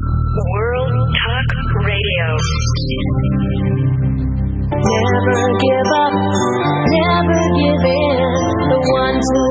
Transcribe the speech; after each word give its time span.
World 0.00 0.96
Talk 1.12 1.50
Radio. 1.84 2.28
Never 4.72 5.40
give 5.60 5.90
up, 6.00 6.16
never 6.88 7.40
give 7.60 7.84
in. 7.84 8.16
The 8.72 8.80
ones 8.96 9.24
who 9.28 9.44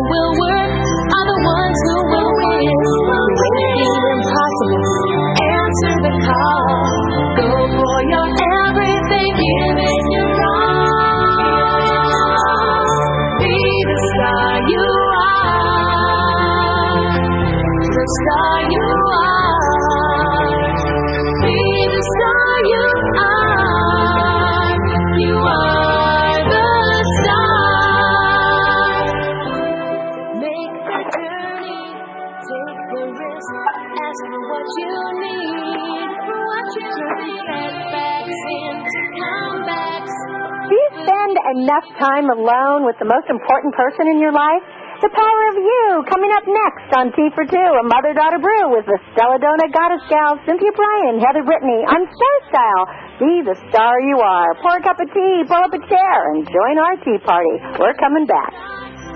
enough 41.70 41.86
time 42.02 42.26
alone 42.34 42.82
with 42.82 42.98
the 42.98 43.06
most 43.06 43.30
important 43.30 43.78
person 43.78 44.10
in 44.10 44.18
your 44.18 44.34
life? 44.34 44.66
The 45.06 45.14
Power 45.14 45.42
of 45.54 45.56
You, 45.62 45.86
coming 46.10 46.34
up 46.34 46.44
next 46.50 46.90
on 46.98 47.14
Tea 47.14 47.30
for 47.38 47.46
Two, 47.46 47.56
a 47.56 47.86
mother-daughter 47.86 48.42
brew 48.42 48.74
with 48.74 48.90
the 48.90 48.98
Stella 49.14 49.38
Stelladonna 49.38 49.70
Goddess 49.72 50.04
Gals, 50.10 50.42
Cynthia 50.50 50.74
Bryan, 50.74 51.22
Heather 51.22 51.46
Brittany, 51.46 51.86
on 51.86 52.10
Star 52.10 52.36
Style. 52.50 52.86
Be 53.22 53.46
the 53.46 53.56
star 53.70 54.02
you 54.02 54.18
are. 54.18 54.58
Pour 54.66 54.76
a 54.76 54.84
cup 54.84 54.98
of 55.00 55.08
tea, 55.14 55.46
pull 55.46 55.62
up 55.62 55.72
a 55.72 55.82
chair, 55.88 56.18
and 56.34 56.44
join 56.50 56.76
our 56.82 56.98
tea 57.06 57.22
party. 57.22 57.56
We're 57.78 57.96
coming 58.02 58.26
back. 58.26 58.52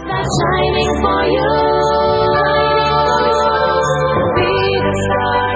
That's 0.08 0.30
shining 0.46 0.94
for 1.02 1.22
you. 1.26 1.52
Be 4.38 4.54
the 4.88 4.94
star 5.09 5.53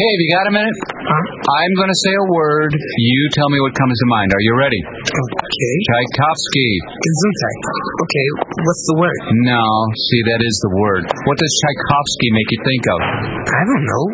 Hey, 0.00 0.08
have 0.16 0.22
you 0.24 0.32
got 0.32 0.46
a 0.48 0.54
minute? 0.56 0.78
Huh? 0.80 1.24
I'm 1.44 1.74
going 1.76 1.92
to 1.92 2.00
say 2.08 2.14
a 2.16 2.26
word. 2.32 2.72
You 2.72 3.20
tell 3.36 3.52
me 3.52 3.60
what 3.60 3.76
comes 3.76 3.92
to 3.92 4.06
mind. 4.08 4.32
Are 4.32 4.44
you 4.48 4.54
ready? 4.56 4.80
Okay. 4.96 5.74
Tchaikovsky. 5.92 6.70
Gesundheit. 6.88 7.60
Okay, 8.00 8.26
what's 8.64 8.84
the 8.88 8.96
word? 8.96 9.20
No, 9.44 9.60
see, 9.92 10.20
that 10.24 10.40
is 10.40 10.56
the 10.64 10.72
word. 10.72 11.04
What 11.04 11.36
does 11.36 11.52
Tchaikovsky 11.52 12.28
make 12.32 12.48
you 12.48 12.60
think 12.64 12.82
of? 12.88 12.98
I 13.44 13.62
don't 13.68 13.84
know. 13.84 14.04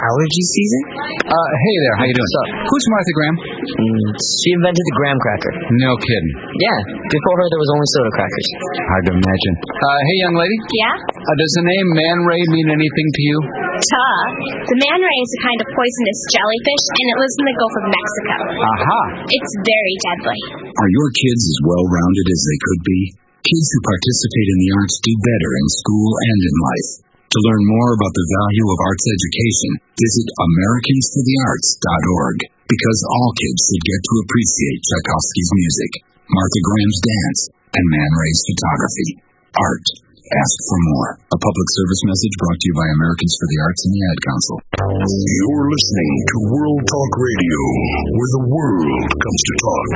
Allergy 0.00 0.44
season? 0.56 0.82
Uh, 1.28 1.50
hey 1.52 1.76
there, 1.84 1.96
how 2.00 2.04
you 2.08 2.16
doing? 2.16 2.24
What's 2.24 2.40
up? 2.40 2.48
Who's 2.72 2.84
Martha 2.88 3.12
Graham? 3.12 3.36
Mm, 3.36 4.08
she 4.16 4.48
invented 4.56 4.80
the 4.80 4.96
graham 4.96 5.18
cracker. 5.20 5.52
No 5.76 5.90
kidding. 6.00 6.32
Yeah, 6.56 6.78
before 7.04 7.36
her 7.36 7.46
there 7.52 7.60
was 7.60 7.70
only 7.76 7.88
soda 7.92 8.12
crackers. 8.16 8.48
Hard 8.88 9.02
to 9.04 9.12
imagine. 9.20 9.54
Uh, 9.60 9.98
hey, 10.00 10.16
young 10.24 10.36
lady. 10.40 10.56
Yeah? 10.80 10.94
Uh, 10.96 11.34
does 11.36 11.52
the 11.60 11.64
name 11.68 11.86
Man 11.92 12.18
Ray 12.24 12.42
mean 12.48 12.68
anything 12.72 13.08
to 13.12 13.22
you? 13.28 13.36
Duh. 13.80 14.24
The 14.68 14.76
man 14.76 15.00
ray 15.00 15.18
is 15.24 15.32
a 15.36 15.40
kind 15.40 15.60
of 15.64 15.68
poisonous 15.72 16.20
jellyfish, 16.36 16.84
and 16.92 17.06
it 17.08 17.16
lives 17.16 17.36
in 17.40 17.48
the 17.48 17.56
Gulf 17.56 17.74
of 17.80 17.86
Mexico. 17.88 18.36
Aha. 18.60 19.24
It's 19.24 19.54
very 19.64 19.96
deadly. 20.04 20.68
Are 20.68 20.92
your 20.92 21.08
kids 21.16 21.48
as 21.48 21.64
well 21.64 21.88
rounded 21.88 22.28
as 22.28 22.44
they 22.44 22.60
could 22.60 22.84
be? 22.84 23.16
Kids 23.40 23.68
who 23.72 23.80
participate 23.88 24.52
in 24.52 24.60
the 24.60 24.76
arts 24.76 25.00
do 25.00 25.16
better 25.16 25.50
in 25.56 25.66
school 25.80 26.12
and 26.12 26.40
in 26.44 26.56
life. 26.60 27.08
To 27.30 27.38
learn 27.46 27.62
more 27.62 27.94
about 27.94 28.10
the 28.12 28.26
value 28.26 28.66
of 28.68 28.84
arts 28.84 29.06
education, 29.06 29.78
visit 29.96 30.28
AmericansForTheArts.org 30.34 32.38
because 32.68 33.00
all 33.06 33.30
kids 33.38 33.60
should 33.64 33.86
get 33.86 34.02
to 34.02 34.20
appreciate 34.26 34.82
Tchaikovsky's 34.82 35.52
music, 35.56 35.92
Martha 36.26 36.60
Graham's 36.68 37.00
dance, 37.00 37.40
and 37.70 37.86
Man 37.86 38.12
Ray's 38.18 38.42
photography. 38.44 39.22
Art. 39.56 39.86
Ask 40.30 40.56
for 40.62 40.78
more. 40.94 41.10
A 41.34 41.38
public 41.42 41.68
service 41.74 42.02
message 42.06 42.34
brought 42.38 42.54
to 42.54 42.66
you 42.70 42.74
by 42.78 42.86
Americans 43.02 43.34
for 43.34 43.50
the 43.50 43.58
Arts 43.66 43.82
and 43.82 43.90
the 43.98 44.02
Ad 44.14 44.18
Council. 44.22 44.56
You're 44.78 45.66
listening 45.74 46.14
to 46.22 46.36
World 46.54 46.82
Talk 46.86 47.12
Radio, 47.18 47.58
where 48.14 48.30
the 48.38 48.44
world 48.46 49.10
comes 49.10 49.42
to 49.42 49.54
talk. 49.58 49.90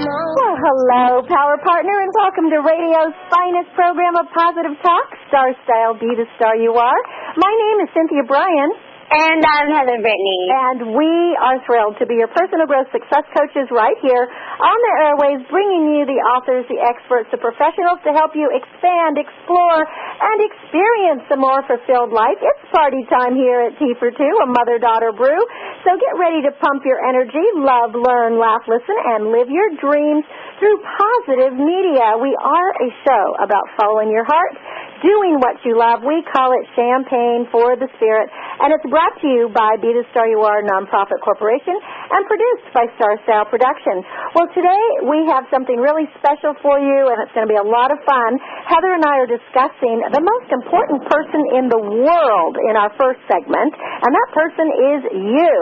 Well, 0.00 0.56
hello, 0.64 1.20
Power 1.28 1.60
Partner, 1.60 1.92
and 1.92 2.12
welcome 2.16 2.48
to 2.48 2.58
radio's 2.64 3.12
finest 3.28 3.68
program 3.76 4.16
of 4.16 4.32
positive 4.32 4.80
talk, 4.80 5.12
Star 5.28 5.52
Style, 5.68 5.92
Be 6.00 6.08
the 6.16 6.24
Star 6.40 6.56
You 6.56 6.72
Are. 6.72 7.00
My 7.36 7.52
name 7.52 7.84
is 7.84 7.92
Cynthia 7.92 8.24
Bryan. 8.24 8.88
And 9.10 9.42
I'm 9.42 9.74
Heather 9.74 9.98
Brittany. 9.98 10.42
And 10.70 10.94
we 10.94 11.10
are 11.42 11.58
thrilled 11.66 11.98
to 11.98 12.06
be 12.06 12.14
your 12.22 12.30
personal 12.30 12.62
growth 12.70 12.86
success 12.94 13.26
coaches 13.34 13.66
right 13.74 13.98
here 13.98 14.22
on 14.22 14.78
the 14.86 14.92
airwaves, 15.02 15.42
bringing 15.50 15.98
you 15.98 16.06
the 16.06 16.22
authors, 16.30 16.62
the 16.70 16.78
experts, 16.78 17.26
the 17.34 17.42
professionals 17.42 17.98
to 18.06 18.14
help 18.14 18.38
you 18.38 18.46
expand, 18.54 19.18
explore, 19.18 19.82
and 19.82 20.38
experience 20.46 21.26
a 21.34 21.34
more 21.34 21.58
fulfilled 21.66 22.14
life. 22.14 22.38
It's 22.38 22.62
party 22.70 23.02
time 23.10 23.34
here 23.34 23.66
at 23.66 23.74
Tea 23.82 23.98
for 23.98 24.14
Two, 24.14 24.34
a 24.46 24.48
mother-daughter 24.54 25.10
brew. 25.18 25.42
So 25.82 25.90
get 25.98 26.14
ready 26.14 26.46
to 26.46 26.54
pump 26.62 26.86
your 26.86 27.02
energy, 27.02 27.42
love, 27.58 27.98
learn, 27.98 28.38
laugh, 28.38 28.62
listen, 28.70 28.94
and 28.94 29.34
live 29.34 29.50
your 29.50 29.74
dreams 29.82 30.22
through 30.62 30.78
positive 30.86 31.58
media. 31.58 32.14
We 32.14 32.30
are 32.38 32.70
a 32.78 32.88
show 33.02 33.26
about 33.42 33.66
following 33.74 34.14
your 34.14 34.28
heart, 34.28 34.54
doing 35.00 35.40
what 35.40 35.56
you 35.64 35.76
love. 35.76 36.04
We 36.04 36.20
call 36.28 36.52
it 36.56 36.64
Champagne 36.76 37.48
for 37.48 37.76
the 37.76 37.88
Spirit, 37.96 38.28
and 38.60 38.72
it's 38.72 38.86
brought 38.88 39.16
to 39.20 39.28
you 39.28 39.48
by 39.52 39.80
Be 39.80 39.92
the 39.96 40.04
Star 40.12 40.28
You 40.28 40.44
Are 40.44 40.60
Nonprofit 40.64 41.20
Corporation 41.24 41.76
and 41.76 42.22
produced 42.28 42.68
by 42.76 42.84
Star 43.00 43.16
Style 43.24 43.48
Production. 43.48 44.04
Well, 44.36 44.48
today 44.52 44.84
we 45.08 45.24
have 45.32 45.48
something 45.48 45.80
really 45.80 46.04
special 46.20 46.52
for 46.60 46.76
you, 46.78 47.08
and 47.08 47.16
it's 47.24 47.32
going 47.32 47.48
to 47.48 47.52
be 47.52 47.60
a 47.60 47.64
lot 47.64 47.90
of 47.90 47.98
fun. 48.04 48.30
Heather 48.68 48.92
and 48.92 49.04
I 49.04 49.24
are 49.24 49.30
discussing 49.30 50.04
the 50.12 50.22
most 50.22 50.48
important 50.52 51.08
person 51.08 51.40
in 51.56 51.72
the 51.72 51.80
world 51.80 52.54
in 52.68 52.76
our 52.76 52.92
first 53.00 53.24
segment, 53.26 53.72
and 53.72 54.10
that 54.12 54.30
person 54.36 54.66
is 54.68 55.00
you. 55.16 55.56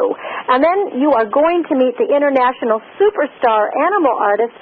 And 0.51 0.59
then 0.61 0.79
you 0.99 1.15
are 1.15 1.29
going 1.29 1.63
to 1.71 1.75
meet 1.79 1.95
the 1.97 2.11
international 2.11 2.83
superstar 2.99 3.71
animal 3.87 4.15
artist, 4.19 4.55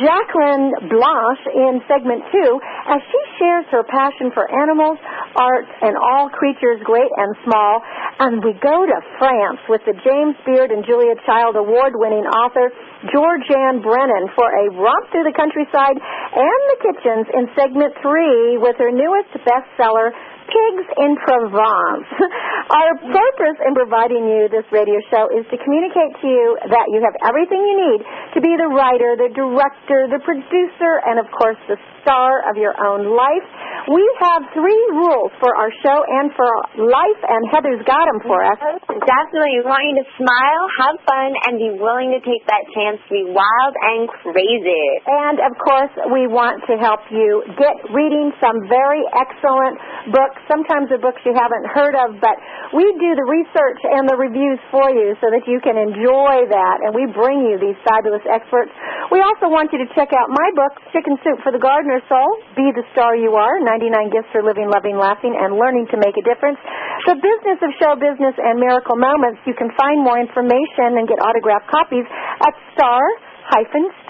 Jacqueline 0.00 0.90
Blanche, 0.90 1.44
in 1.54 1.80
segment 1.86 2.24
two, 2.32 2.50
as 2.90 3.00
she 3.06 3.20
shares 3.38 3.66
her 3.70 3.84
passion 3.84 4.23
for 4.32 4.46
animals, 4.48 4.96
art, 5.36 5.66
and 5.82 5.98
all 5.98 6.30
creatures 6.30 6.80
great 6.86 7.10
and 7.18 7.34
small. 7.42 7.82
And 8.20 8.38
we 8.40 8.54
go 8.62 8.86
to 8.86 8.98
France 9.18 9.60
with 9.68 9.82
the 9.84 9.92
James 9.92 10.38
Beard 10.46 10.70
and 10.70 10.86
Julia 10.86 11.18
Child 11.26 11.58
award-winning 11.58 12.24
author, 12.24 12.70
Georgeanne 13.10 13.82
Brennan, 13.82 14.30
for 14.38 14.48
a 14.48 14.64
romp 14.78 15.10
through 15.10 15.26
the 15.26 15.36
countryside 15.36 15.98
and 15.98 16.60
the 16.72 16.78
kitchens 16.80 17.26
in 17.34 17.44
segment 17.58 17.92
three 18.00 18.56
with 18.56 18.78
her 18.78 18.94
newest 18.94 19.34
bestseller, 19.42 20.14
Pigs 20.44 20.86
in 21.00 21.16
Provence. 21.24 22.08
Our 22.78 22.92
purpose 23.00 23.58
in 23.64 23.72
providing 23.72 24.28
you 24.28 24.48
this 24.52 24.64
radio 24.68 25.00
show 25.08 25.32
is 25.32 25.44
to 25.48 25.56
communicate 25.56 26.20
to 26.20 26.26
you 26.28 26.46
that 26.68 26.86
you 26.92 27.00
have 27.00 27.16
everything 27.24 27.60
you 27.60 27.76
need 27.80 28.00
to 28.36 28.40
be 28.44 28.52
the 28.56 28.68
writer, 28.68 29.16
the 29.16 29.32
director, 29.32 30.08
the 30.12 30.20
producer, 30.20 31.00
and 31.08 31.16
of 31.16 31.26
course 31.32 31.56
the 31.68 31.76
star 32.04 32.44
of 32.52 32.60
your 32.60 32.76
own 32.76 33.16
life. 33.16 33.48
We 33.88 34.04
have 34.24 34.48
three 34.56 34.84
rules 34.96 35.32
for 35.40 35.52
our 35.56 35.68
show 35.84 35.98
and 36.04 36.32
for 36.32 36.48
life, 36.80 37.20
and 37.20 37.40
Heather's 37.52 37.84
got 37.84 38.04
them 38.08 38.20
for 38.24 38.40
us. 38.40 38.56
Definitely. 38.88 39.60
We 39.60 39.68
want 39.68 39.84
you 39.92 39.96
to 40.00 40.06
smile, 40.16 40.64
have 40.80 40.96
fun, 41.04 41.30
and 41.48 41.52
be 41.60 41.70
willing 41.76 42.16
to 42.16 42.20
take 42.24 42.44
that 42.48 42.64
chance 42.72 42.96
to 43.04 43.10
be 43.12 43.24
wild 43.28 43.72
and 43.92 44.08
crazy. 44.24 44.86
And 45.04 45.36
of 45.44 45.52
course, 45.60 45.92
we 46.12 46.24
want 46.28 46.64
to 46.68 46.80
help 46.80 47.04
you 47.12 47.44
get 47.60 47.76
reading 47.92 48.32
some 48.40 48.56
very 48.68 49.04
excellent 49.12 49.76
books. 50.12 50.40
Sometimes 50.48 50.88
they're 50.88 51.00
books 51.00 51.20
you 51.28 51.36
haven't 51.36 51.68
heard 51.76 51.92
of, 52.08 52.16
but 52.24 52.36
we 52.72 52.88
do 52.96 53.10
the 53.12 53.28
research 53.28 53.80
and 53.84 54.08
the 54.08 54.16
reviews 54.16 54.60
for 54.72 54.88
you 54.88 55.12
so 55.20 55.28
that 55.28 55.44
you 55.44 55.60
can 55.60 55.76
enjoy 55.76 56.48
that, 56.48 56.76
and 56.84 56.96
we 56.96 57.04
bring 57.12 57.44
you 57.44 57.60
these 57.60 57.76
fabulous 57.84 58.24
experts. 58.28 58.72
We 59.14 59.22
also 59.22 59.46
want 59.46 59.70
you 59.70 59.78
to 59.78 59.86
check 59.94 60.10
out 60.10 60.26
my 60.26 60.50
book, 60.58 60.74
Chicken 60.90 61.14
Soup 61.22 61.38
for 61.46 61.54
the 61.54 61.62
Gardener's 61.62 62.02
Soul, 62.10 62.26
Be 62.58 62.74
the 62.74 62.82
Star 62.98 63.14
You 63.14 63.38
Are, 63.38 63.62
99 63.62 64.10
Gifts 64.10 64.26
for 64.34 64.42
Living, 64.42 64.66
Loving, 64.66 64.98
Laughing, 64.98 65.38
and 65.38 65.54
Learning 65.54 65.86
to 65.94 65.96
Make 66.02 66.18
a 66.18 66.24
Difference. 66.26 66.58
The 67.06 67.14
Business 67.22 67.62
of 67.62 67.70
Show 67.78 67.94
Business 67.94 68.34
and 68.42 68.58
Miracle 68.58 68.98
Moments. 68.98 69.38
You 69.46 69.54
can 69.54 69.70
find 69.78 70.02
more 70.02 70.18
information 70.18 70.98
and 70.98 71.06
get 71.06 71.22
autographed 71.22 71.70
copies 71.70 72.02
at 72.42 72.58
star 72.74 73.06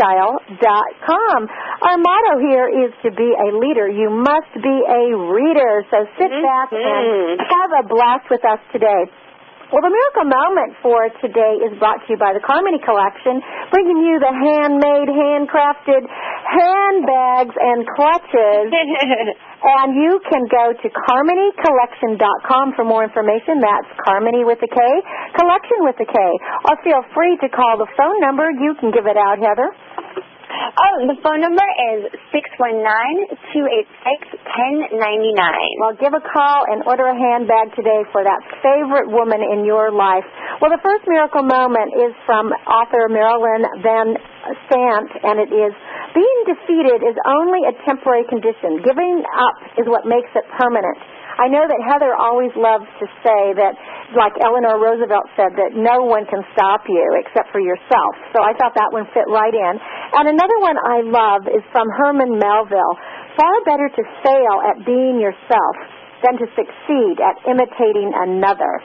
style.com. 0.00 1.38
Our 1.84 1.98
motto 2.00 2.40
here 2.40 2.64
is 2.72 2.96
to 3.04 3.12
be 3.12 3.28
a 3.28 3.52
leader. 3.60 3.84
You 3.84 4.08
must 4.08 4.56
be 4.56 4.76
a 4.88 5.04
reader. 5.12 5.84
So 5.92 6.08
sit 6.16 6.32
mm-hmm. 6.32 6.48
back 6.48 6.72
and 6.72 7.44
have 7.44 7.70
a 7.76 7.84
blast 7.84 8.24
with 8.30 8.40
us 8.40 8.62
today. 8.72 9.04
Well, 9.72 9.80
the 9.80 9.90
miracle 9.90 10.28
moment 10.28 10.70
for 10.84 11.08
today 11.24 11.64
is 11.64 11.72
brought 11.80 12.04
to 12.04 12.08
you 12.12 12.18
by 12.20 12.36
the 12.36 12.42
Carmody 12.44 12.76
Collection, 12.84 13.40
bringing 13.72 13.96
you 14.04 14.20
the 14.20 14.28
handmade, 14.28 15.08
handcrafted 15.08 16.04
handbags 16.04 17.56
and 17.56 17.88
clutches. 17.96 18.68
and 19.80 19.88
you 19.96 20.20
can 20.28 20.44
go 20.52 20.76
to 20.76 20.86
carmonycollection.com 21.08 22.76
for 22.76 22.84
more 22.84 23.08
information. 23.08 23.64
That's 23.64 23.88
Carmony 24.04 24.44
with 24.44 24.60
a 24.60 24.68
K, 24.68 24.78
collection 25.32 25.80
with 25.80 25.96
a 25.96 26.08
K. 26.12 26.16
Or 26.68 26.76
feel 26.84 27.00
free 27.16 27.40
to 27.40 27.48
call 27.48 27.80
the 27.80 27.88
phone 27.96 28.20
number. 28.20 28.44
You 28.52 28.76
can 28.76 28.92
give 28.92 29.08
it 29.08 29.16
out, 29.16 29.40
Heather. 29.40 29.72
Oh, 30.44 31.06
the 31.08 31.16
phone 31.24 31.40
number 31.40 31.64
is 31.96 32.12
six 32.28 32.50
one 32.60 32.82
nine 32.84 33.18
two 33.54 33.64
eight 33.64 33.88
six 34.04 34.20
ten 34.44 34.72
ninety 34.98 35.32
nine. 35.32 35.70
Well, 35.80 35.96
give 35.96 36.12
a 36.12 36.20
call 36.20 36.68
and 36.68 36.84
order 36.84 37.08
a 37.08 37.16
handbag 37.16 37.72
today 37.74 38.04
for 38.12 38.22
that 38.22 38.40
favorite 38.60 39.08
woman 39.08 39.40
in 39.40 39.64
your 39.64 39.90
life. 39.90 40.26
Well, 40.60 40.70
the 40.70 40.82
first 40.84 41.08
miracle 41.08 41.42
moment 41.42 41.96
is 41.96 42.12
from 42.28 42.52
author 42.68 43.08
Marilyn 43.08 43.64
vos 43.80 44.20
Savant, 44.68 45.08
and 45.24 45.40
it 45.40 45.48
is 45.48 45.72
being 46.12 46.40
defeated 46.44 47.00
is 47.00 47.16
only 47.24 47.64
a 47.64 47.72
temporary 47.88 48.28
condition. 48.28 48.84
Giving 48.84 49.24
up 49.24 49.56
is 49.80 49.88
what 49.88 50.04
makes 50.04 50.28
it 50.36 50.44
permanent. 50.60 50.98
I 51.34 51.50
know 51.50 51.66
that 51.66 51.80
Heather 51.82 52.14
always 52.14 52.54
loves 52.54 52.86
to 53.02 53.06
say 53.26 53.42
that, 53.58 53.74
like 54.14 54.38
Eleanor 54.38 54.78
Roosevelt 54.78 55.26
said, 55.34 55.58
that 55.58 55.74
no 55.74 56.06
one 56.06 56.26
can 56.30 56.46
stop 56.54 56.86
you 56.86 57.02
except 57.18 57.50
for 57.50 57.58
yourself. 57.58 58.12
So 58.30 58.42
I 58.42 58.54
thought 58.54 58.78
that 58.78 58.94
one 58.94 59.10
fit 59.10 59.26
right 59.26 59.54
in. 59.54 59.74
And 60.14 60.30
another 60.30 60.58
one 60.62 60.78
I 60.78 61.02
love 61.02 61.42
is 61.50 61.62
from 61.74 61.90
Herman 61.90 62.38
Melville. 62.38 62.94
Far 63.34 63.56
better 63.66 63.90
to 63.90 64.02
fail 64.22 64.54
at 64.62 64.86
being 64.86 65.18
yourself 65.18 65.74
than 66.22 66.38
to 66.38 66.46
succeed 66.54 67.18
at 67.18 67.36
imitating 67.50 68.14
another. 68.14 68.78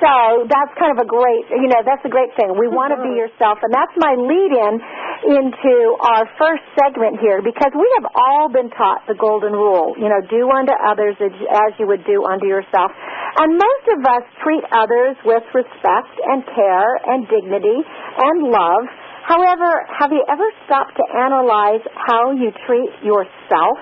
So 0.00 0.48
that's 0.48 0.72
kind 0.80 0.96
of 0.96 1.04
a 1.04 1.08
great, 1.08 1.44
you 1.52 1.68
know, 1.68 1.84
that's 1.84 2.00
a 2.08 2.12
great 2.12 2.32
thing. 2.32 2.56
We 2.56 2.72
want 2.72 2.96
to 2.96 3.00
be 3.04 3.12
mm-hmm. 3.12 3.28
yourself, 3.28 3.60
and 3.60 3.68
that's 3.68 3.92
my 4.00 4.16
lead 4.16 4.52
in 4.56 4.80
into 5.24 5.74
our 6.00 6.24
first 6.40 6.64
segment 6.76 7.20
here 7.20 7.44
because 7.44 7.72
we 7.76 7.88
have 8.00 8.08
all 8.14 8.48
been 8.48 8.70
taught 8.72 9.04
the 9.06 9.14
golden 9.14 9.52
rule, 9.52 9.94
you 9.96 10.08
know, 10.08 10.20
do 10.28 10.48
unto 10.48 10.72
others 10.72 11.16
as 11.20 11.70
you 11.78 11.86
would 11.86 12.04
do 12.08 12.24
unto 12.24 12.46
yourself. 12.46 12.90
And 13.38 13.54
most 13.54 13.86
of 13.94 14.00
us 14.04 14.24
treat 14.42 14.64
others 14.72 15.14
with 15.24 15.44
respect 15.54 16.12
and 16.24 16.44
care 16.50 16.90
and 17.06 17.28
dignity 17.28 17.78
and 17.84 18.48
love. 18.48 18.84
However, 19.28 19.86
have 20.00 20.10
you 20.10 20.24
ever 20.26 20.48
stopped 20.66 20.96
to 20.96 21.04
analyze 21.14 21.84
how 21.94 22.32
you 22.32 22.50
treat 22.66 22.90
yourself? 23.04 23.76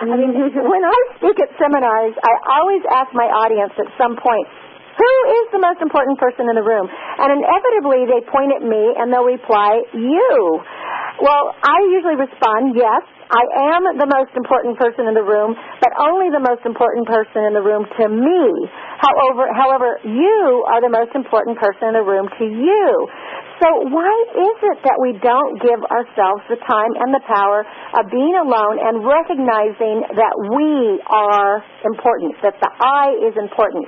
I 0.00 0.16
mean, 0.16 0.32
when 0.72 0.82
I 0.82 0.98
speak 1.18 1.38
at 1.38 1.50
seminars, 1.60 2.14
I 2.18 2.32
always 2.58 2.82
ask 2.90 3.12
my 3.12 3.28
audience 3.28 3.74
at 3.78 3.90
some 3.98 4.16
point, 4.16 4.46
who 4.94 5.12
is 5.42 5.44
the 5.50 5.62
most 5.62 5.82
important 5.82 6.18
person 6.22 6.46
in 6.46 6.54
the 6.54 6.62
room? 6.62 6.86
And 6.88 7.28
inevitably 7.34 8.06
they 8.06 8.22
point 8.30 8.54
at 8.54 8.62
me 8.62 8.94
and 8.94 9.10
they'll 9.10 9.26
reply, 9.26 9.82
you. 9.94 10.62
Well, 11.22 11.54
I 11.62 11.78
usually 11.94 12.18
respond, 12.18 12.74
yes, 12.74 13.02
I 13.30 13.74
am 13.74 13.98
the 13.98 14.10
most 14.10 14.34
important 14.34 14.78
person 14.78 15.06
in 15.06 15.14
the 15.14 15.22
room, 15.22 15.54
but 15.82 15.90
only 15.98 16.30
the 16.30 16.42
most 16.42 16.66
important 16.66 17.06
person 17.06 17.46
in 17.46 17.54
the 17.54 17.62
room 17.62 17.86
to 17.86 18.04
me. 18.10 18.42
However, 18.98 19.46
however, 19.54 19.98
you 20.02 20.62
are 20.70 20.82
the 20.82 20.90
most 20.90 21.14
important 21.14 21.58
person 21.58 21.90
in 21.90 21.94
the 21.98 22.06
room 22.06 22.26
to 22.26 22.44
you. 22.46 22.86
So 23.62 23.68
why 23.90 24.14
is 24.34 24.56
it 24.74 24.78
that 24.82 24.98
we 24.98 25.14
don't 25.22 25.62
give 25.62 25.80
ourselves 25.86 26.42
the 26.50 26.58
time 26.66 26.92
and 26.98 27.14
the 27.14 27.22
power 27.26 27.62
of 27.94 28.10
being 28.10 28.34
alone 28.34 28.82
and 28.82 29.06
recognizing 29.06 30.02
that 30.18 30.34
we 30.50 30.98
are 31.06 31.62
important, 31.86 32.34
that 32.42 32.58
the 32.58 32.70
I 32.82 33.14
is 33.22 33.34
important? 33.38 33.86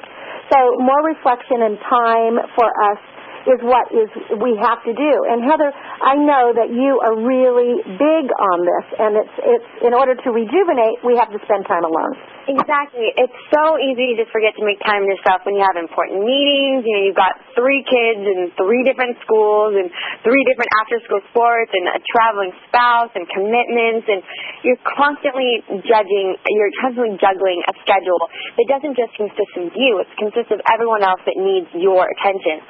So 0.52 0.78
more 0.78 1.02
reflection 1.02 1.62
and 1.62 1.78
time 1.90 2.34
for 2.54 2.68
us 2.70 3.00
is 3.46 3.58
what 3.62 3.86
is 3.94 4.10
we 4.42 4.58
have 4.58 4.82
to 4.82 4.92
do. 4.92 5.12
And 5.30 5.42
Heather, 5.46 5.70
I 5.70 6.18
know 6.18 6.52
that 6.54 6.70
you 6.74 6.98
are 7.02 7.14
really 7.14 7.78
big 7.96 8.26
on 8.30 8.58
this, 8.66 8.86
and 8.98 9.10
it's 9.16 9.36
it's 9.42 9.70
in 9.86 9.94
order 9.94 10.14
to 10.14 10.28
rejuvenate, 10.34 11.02
we 11.06 11.14
have 11.16 11.30
to 11.30 11.40
spend 11.46 11.66
time 11.66 11.86
alone. 11.86 12.14
Exactly. 12.46 13.10
It's 13.18 13.34
so 13.50 13.74
easy 13.74 14.14
to 14.14 14.22
just 14.22 14.30
forget 14.30 14.54
to 14.54 14.62
make 14.62 14.78
time 14.86 15.02
yourself 15.02 15.42
when 15.42 15.58
you 15.58 15.66
have 15.66 15.74
important 15.74 16.22
meetings. 16.22 16.86
You 16.86 16.94
know, 16.94 17.02
you've 17.02 17.18
got 17.18 17.34
three 17.58 17.82
kids 17.82 18.22
in 18.22 18.54
three 18.54 18.86
different 18.86 19.18
schools 19.26 19.74
and 19.74 19.90
three 20.22 20.46
different 20.46 20.70
after 20.78 21.02
school 21.10 21.18
sports 21.34 21.74
and 21.74 21.90
a 21.90 21.98
traveling 22.06 22.54
spouse 22.70 23.10
and 23.18 23.26
commitments 23.34 24.06
and 24.06 24.22
you're 24.62 24.78
constantly 24.86 25.58
judging, 25.90 26.38
you're 26.46 26.70
constantly 26.78 27.18
juggling 27.18 27.66
a 27.66 27.74
schedule 27.82 28.22
that 28.30 28.66
doesn't 28.70 28.94
just 28.94 29.10
consist 29.18 29.52
of 29.58 29.74
you, 29.74 29.98
it 29.98 30.08
consists 30.14 30.54
of 30.54 30.62
everyone 30.70 31.02
else 31.02 31.18
that 31.26 31.34
needs 31.34 31.66
your 31.74 32.06
attention. 32.06 32.62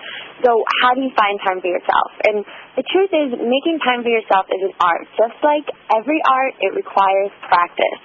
So 0.44 0.65
how 0.83 0.93
do 0.93 1.00
you 1.00 1.12
find 1.17 1.41
time 1.41 1.61
for 1.65 1.71
yourself? 1.71 2.11
And 2.29 2.44
the 2.77 2.85
truth 2.85 3.12
is, 3.12 3.29
making 3.41 3.81
time 3.81 4.05
for 4.05 4.12
yourself 4.12 4.44
is 4.53 4.69
an 4.69 4.75
art. 4.81 5.09
Just 5.17 5.38
like 5.41 5.65
every 5.88 6.21
art, 6.29 6.55
it 6.61 6.77
requires 6.77 7.33
practice. 7.49 8.03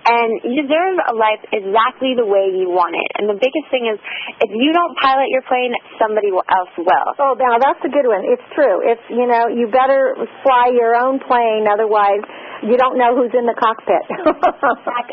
And 0.00 0.30
you 0.48 0.64
deserve 0.64 0.96
a 1.12 1.14
life 1.14 1.44
exactly 1.52 2.16
the 2.16 2.24
way 2.24 2.48
you 2.56 2.72
want 2.72 2.96
it. 2.96 3.10
And 3.20 3.28
the 3.28 3.36
biggest 3.36 3.68
thing 3.68 3.84
is, 3.84 4.00
if 4.40 4.50
you 4.50 4.72
don't 4.72 4.96
pilot 4.96 5.28
your 5.28 5.44
plane, 5.44 5.76
somebody 6.00 6.32
else 6.32 6.72
will. 6.80 7.08
Oh, 7.20 7.36
now 7.36 7.60
that's 7.60 7.84
a 7.84 7.92
good 7.92 8.08
one. 8.08 8.24
It's 8.24 8.44
true. 8.56 8.80
It's 8.80 9.04
you 9.12 9.28
know 9.28 9.52
you 9.52 9.68
better 9.68 10.16
fly 10.40 10.72
your 10.72 10.96
own 10.96 11.20
plane, 11.20 11.68
otherwise 11.68 12.24
you 12.64 12.76
don't 12.76 12.96
know 13.00 13.16
who's 13.16 13.32
in 13.32 13.48
the 13.48 13.56
cockpit. 13.56 14.04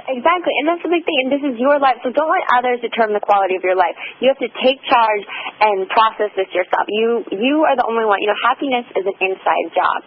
exactly, 0.07 0.53
and 0.59 0.65
that's 0.67 0.83
the 0.83 0.91
big 0.91 1.03
thing. 1.07 1.27
And 1.27 1.29
this 1.31 1.43
is 1.43 1.55
your 1.59 1.79
life, 1.79 1.99
so 2.03 2.11
don't 2.11 2.27
let 2.27 2.43
others 2.59 2.83
determine 2.83 3.15
the 3.15 3.23
quality 3.23 3.55
of 3.55 3.63
your 3.63 3.75
life. 3.75 3.95
You 4.19 4.31
have 4.31 4.39
to 4.43 4.51
take 4.63 4.79
charge 4.87 5.23
and 5.63 5.87
process 5.91 6.31
this 6.35 6.51
yourself. 6.51 6.87
You 6.91 7.23
you 7.31 7.63
are 7.67 7.75
the 7.75 7.87
only 7.87 8.03
one. 8.03 8.19
You 8.23 8.31
know, 8.31 8.39
happiness 8.39 8.87
is 8.95 9.03
an 9.07 9.17
inside 9.19 9.67
job. 9.75 9.99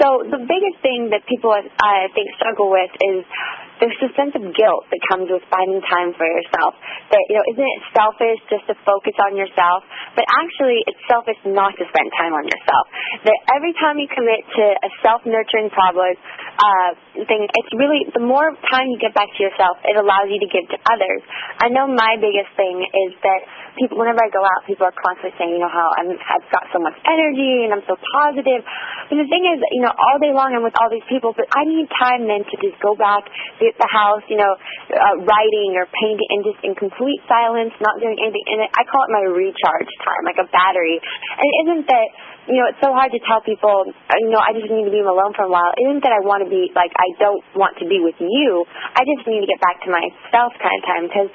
So 0.00 0.06
the 0.24 0.40
biggest 0.40 0.80
thing 0.80 1.12
that 1.12 1.22
people 1.28 1.52
I 1.52 2.08
think 2.16 2.32
struggle 2.40 2.72
with 2.72 2.90
is 2.98 3.22
there's 3.82 3.98
a 4.06 4.14
sense 4.14 4.30
of 4.38 4.46
guilt 4.54 4.86
that 4.94 5.02
comes 5.10 5.26
with 5.26 5.42
finding 5.50 5.82
time 5.90 6.14
for 6.14 6.22
yourself. 6.22 6.78
That 7.10 7.22
you 7.26 7.34
know, 7.34 7.46
isn't 7.50 7.66
it 7.66 7.80
selfish 7.90 8.38
just 8.46 8.64
to 8.70 8.78
focus 8.86 9.18
on 9.18 9.34
yourself? 9.34 9.82
But 10.14 10.22
actually, 10.30 10.86
it's 10.86 11.02
selfish 11.10 11.38
not 11.42 11.74
to 11.74 11.84
spend 11.90 12.06
time 12.14 12.30
on 12.30 12.46
yourself. 12.46 12.84
That 13.26 13.38
every 13.50 13.74
time 13.82 13.98
you 13.98 14.06
commit 14.06 14.46
to 14.54 14.64
a 14.86 14.90
self-nurturing 15.02 15.74
problem 15.74 16.14
uh, 16.62 16.90
thing, 17.12 17.44
it's 17.44 17.72
really 17.76 18.08
the 18.16 18.24
more 18.24 18.56
time 18.72 18.88
you 18.88 18.96
give 18.96 19.12
back 19.12 19.28
to 19.28 19.40
yourself, 19.40 19.76
it 19.84 19.96
allows 20.00 20.32
you 20.32 20.40
to 20.40 20.48
give 20.48 20.64
to 20.72 20.78
others. 20.88 21.20
I 21.60 21.68
know 21.68 21.84
my 21.84 22.16
biggest 22.16 22.48
thing 22.56 22.80
is 22.80 23.12
that 23.20 23.40
people, 23.76 24.00
whenever 24.00 24.20
I 24.24 24.32
go 24.32 24.40
out, 24.40 24.64
people 24.64 24.88
are 24.88 24.96
constantly 24.96 25.36
saying, 25.36 25.52
you 25.52 25.60
know, 25.60 25.70
how 25.72 25.92
I'm, 25.96 26.12
I've 26.16 26.48
got 26.48 26.68
so 26.72 26.80
much 26.80 26.96
energy 27.04 27.68
and 27.68 27.76
I'm 27.76 27.84
so 27.84 27.96
positive. 28.16 28.64
But 29.08 29.16
the 29.20 29.28
thing 29.28 29.44
is, 29.44 29.60
you 29.76 29.84
know, 29.84 29.92
all 29.92 30.16
day 30.20 30.32
long 30.32 30.56
I'm 30.56 30.64
with 30.64 30.76
all 30.80 30.88
these 30.88 31.04
people, 31.08 31.36
but 31.36 31.48
I 31.52 31.68
need 31.68 31.88
time 32.00 32.24
then 32.24 32.48
to 32.48 32.54
just 32.64 32.80
go 32.80 32.96
back, 32.96 33.28
be 33.60 33.68
at 33.68 33.76
the 33.76 33.90
house, 33.92 34.24
you 34.32 34.40
know, 34.40 34.52
uh, 34.92 35.14
writing 35.24 35.76
or 35.76 35.84
painting 35.92 36.28
and 36.32 36.40
just 36.48 36.60
in 36.64 36.72
complete 36.76 37.20
silence, 37.28 37.76
not 37.80 38.00
doing 38.00 38.16
anything. 38.16 38.44
And 38.56 38.64
I 38.72 38.82
call 38.88 39.04
it 39.04 39.12
my 39.12 39.24
recharge 39.28 39.92
time, 40.00 40.24
like 40.24 40.40
a 40.40 40.48
battery. 40.48 40.96
And 40.96 41.44
it 41.44 41.56
isn't 41.68 41.84
that 41.92 42.08
you 42.50 42.58
know, 42.58 42.66
it's 42.66 42.82
so 42.82 42.90
hard 42.90 43.14
to 43.14 43.20
tell 43.22 43.38
people, 43.42 43.86
uh, 43.86 44.18
you 44.18 44.30
know, 44.34 44.42
I 44.42 44.50
just 44.56 44.66
need 44.66 44.84
to 44.86 44.94
be 44.94 45.02
alone 45.02 45.30
for 45.34 45.46
a 45.46 45.52
while. 45.52 45.70
It 45.78 45.86
isn't 45.86 46.02
that 46.02 46.14
I 46.14 46.22
want 46.26 46.42
to 46.42 46.50
be, 46.50 46.74
like, 46.74 46.90
I 46.98 47.08
don't 47.22 47.42
want 47.54 47.78
to 47.78 47.86
be 47.86 48.02
with 48.02 48.18
you. 48.18 48.66
I 48.98 49.06
just 49.06 49.28
need 49.30 49.46
to 49.46 49.48
get 49.48 49.62
back 49.62 49.78
to 49.86 49.88
myself 49.94 50.50
kind 50.58 50.74
of 50.74 50.82
time 50.82 51.04
because 51.06 51.30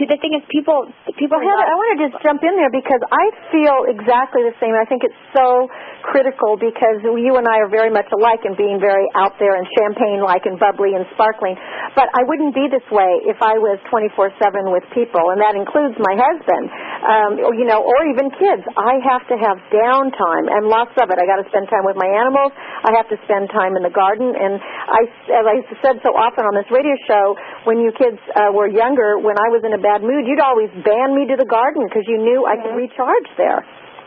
See, 0.00 0.08
the 0.08 0.16
thing 0.16 0.32
is, 0.32 0.40
people, 0.48 0.88
people. 1.20 1.36
Well, 1.36 1.44
Heather, 1.44 1.68
I 1.68 1.76
want 1.76 1.90
to 1.92 2.00
just 2.08 2.16
jump 2.24 2.40
in 2.40 2.56
there 2.56 2.72
because 2.72 3.04
I 3.12 3.52
feel 3.52 3.84
exactly 3.84 4.48
the 4.48 4.56
same. 4.56 4.72
I 4.72 4.88
think 4.88 5.04
it's 5.04 5.20
so 5.36 5.68
critical 6.08 6.56
because 6.56 7.04
you 7.04 7.36
and 7.36 7.44
I 7.44 7.60
are 7.60 7.68
very 7.68 7.92
much 7.92 8.08
alike 8.08 8.40
in 8.48 8.56
being 8.56 8.80
very 8.80 9.04
out 9.12 9.36
there 9.36 9.60
and 9.60 9.68
champagne-like 9.76 10.48
and 10.48 10.56
bubbly 10.56 10.96
and 10.96 11.04
sparkling. 11.12 11.52
But 11.92 12.08
I 12.16 12.24
wouldn't 12.24 12.56
be 12.56 12.64
this 12.72 12.86
way 12.88 13.28
if 13.28 13.44
I 13.44 13.60
was 13.60 13.76
24/7 13.92 14.72
with 14.72 14.88
people, 14.96 15.36
and 15.36 15.38
that 15.44 15.52
includes 15.52 16.00
my 16.00 16.16
husband, 16.16 16.72
um, 17.04 17.40
or, 17.40 17.52
you 17.56 17.64
know, 17.64 17.80
or 17.80 17.98
even 18.08 18.28
kids. 18.36 18.64
I 18.76 19.00
have 19.04 19.24
to 19.32 19.36
have 19.36 19.56
downtime 19.72 20.46
and 20.48 20.68
lots 20.68 20.92
of 21.00 21.08
it. 21.08 21.16
I 21.16 21.24
got 21.24 21.40
to 21.40 21.48
spend 21.48 21.68
time 21.72 21.84
with 21.84 21.96
my 21.96 22.08
animals. 22.08 22.52
I 22.56 22.92
have 22.96 23.08
to 23.08 23.18
spend 23.24 23.48
time 23.52 23.76
in 23.76 23.82
the 23.84 23.92
garden, 23.92 24.32
and 24.32 24.60
I, 24.60 25.00
as 25.36 25.46
I 25.48 25.56
said 25.84 26.00
so 26.04 26.16
often 26.16 26.44
on 26.44 26.54
this 26.56 26.68
radio 26.72 26.96
show, 27.04 27.36
when 27.64 27.80
you 27.80 27.92
kids 27.92 28.20
uh, 28.36 28.52
were 28.52 28.68
younger, 28.68 29.20
when 29.20 29.36
I 29.36 29.48
was 29.52 29.64
in 29.64 29.72
a 29.76 29.80
bad 29.80 30.00
mood, 30.00 30.24
you'd 30.24 30.40
always 30.40 30.72
ban 30.84 31.12
me 31.12 31.28
to 31.28 31.36
the 31.36 31.48
garden 31.48 31.84
because 31.88 32.04
you 32.08 32.16
knew 32.20 32.48
I 32.48 32.56
could 32.60 32.76
recharge 32.76 33.28
there. 33.36 33.64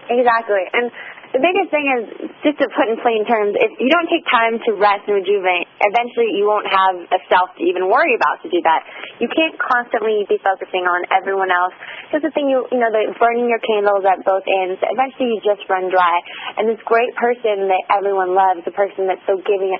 Exactly. 0.09 0.63
And 0.73 0.91
the 1.33 1.41
biggest 1.41 1.73
thing 1.73 1.85
is 1.97 2.03
just 2.45 2.61
to 2.61 2.69
put 2.77 2.85
in 2.87 3.01
plain 3.01 3.25
terms, 3.25 3.57
if 3.57 3.73
you 3.81 3.89
don't 3.89 4.05
take 4.05 4.21
time 4.29 4.61
to 4.69 4.77
rest 4.77 5.09
and 5.09 5.17
rejuvenate, 5.17 5.65
eventually 5.81 6.29
you 6.37 6.45
won't 6.45 6.69
have 6.69 6.95
a 7.09 7.19
self 7.25 7.49
to 7.57 7.65
even 7.65 7.89
worry 7.89 8.13
about 8.13 8.45
to 8.45 8.49
do 8.53 8.61
that. 8.61 8.85
You 9.17 9.25
can't 9.33 9.57
constantly 9.57 10.29
be 10.29 10.37
focusing 10.45 10.85
on 10.85 11.09
everyone 11.09 11.49
else. 11.49 11.73
Just 12.13 12.21
the 12.21 12.33
thing 12.37 12.53
you 12.53 12.65
you 12.69 12.77
know, 12.77 12.93
the 12.93 13.17
burning 13.17 13.49
your 13.49 13.61
candles 13.65 14.05
at 14.05 14.21
both 14.21 14.45
ends. 14.45 14.77
Eventually 14.77 15.33
you 15.33 15.39
just 15.41 15.65
run 15.65 15.89
dry. 15.89 16.13
And 16.61 16.69
this 16.69 16.81
great 16.85 17.17
person 17.17 17.65
that 17.65 17.83
everyone 17.89 18.37
loves, 18.37 18.61
the 18.63 18.75
person 18.75 19.09
that's 19.09 19.25
so 19.25 19.41
giving, 19.41 19.73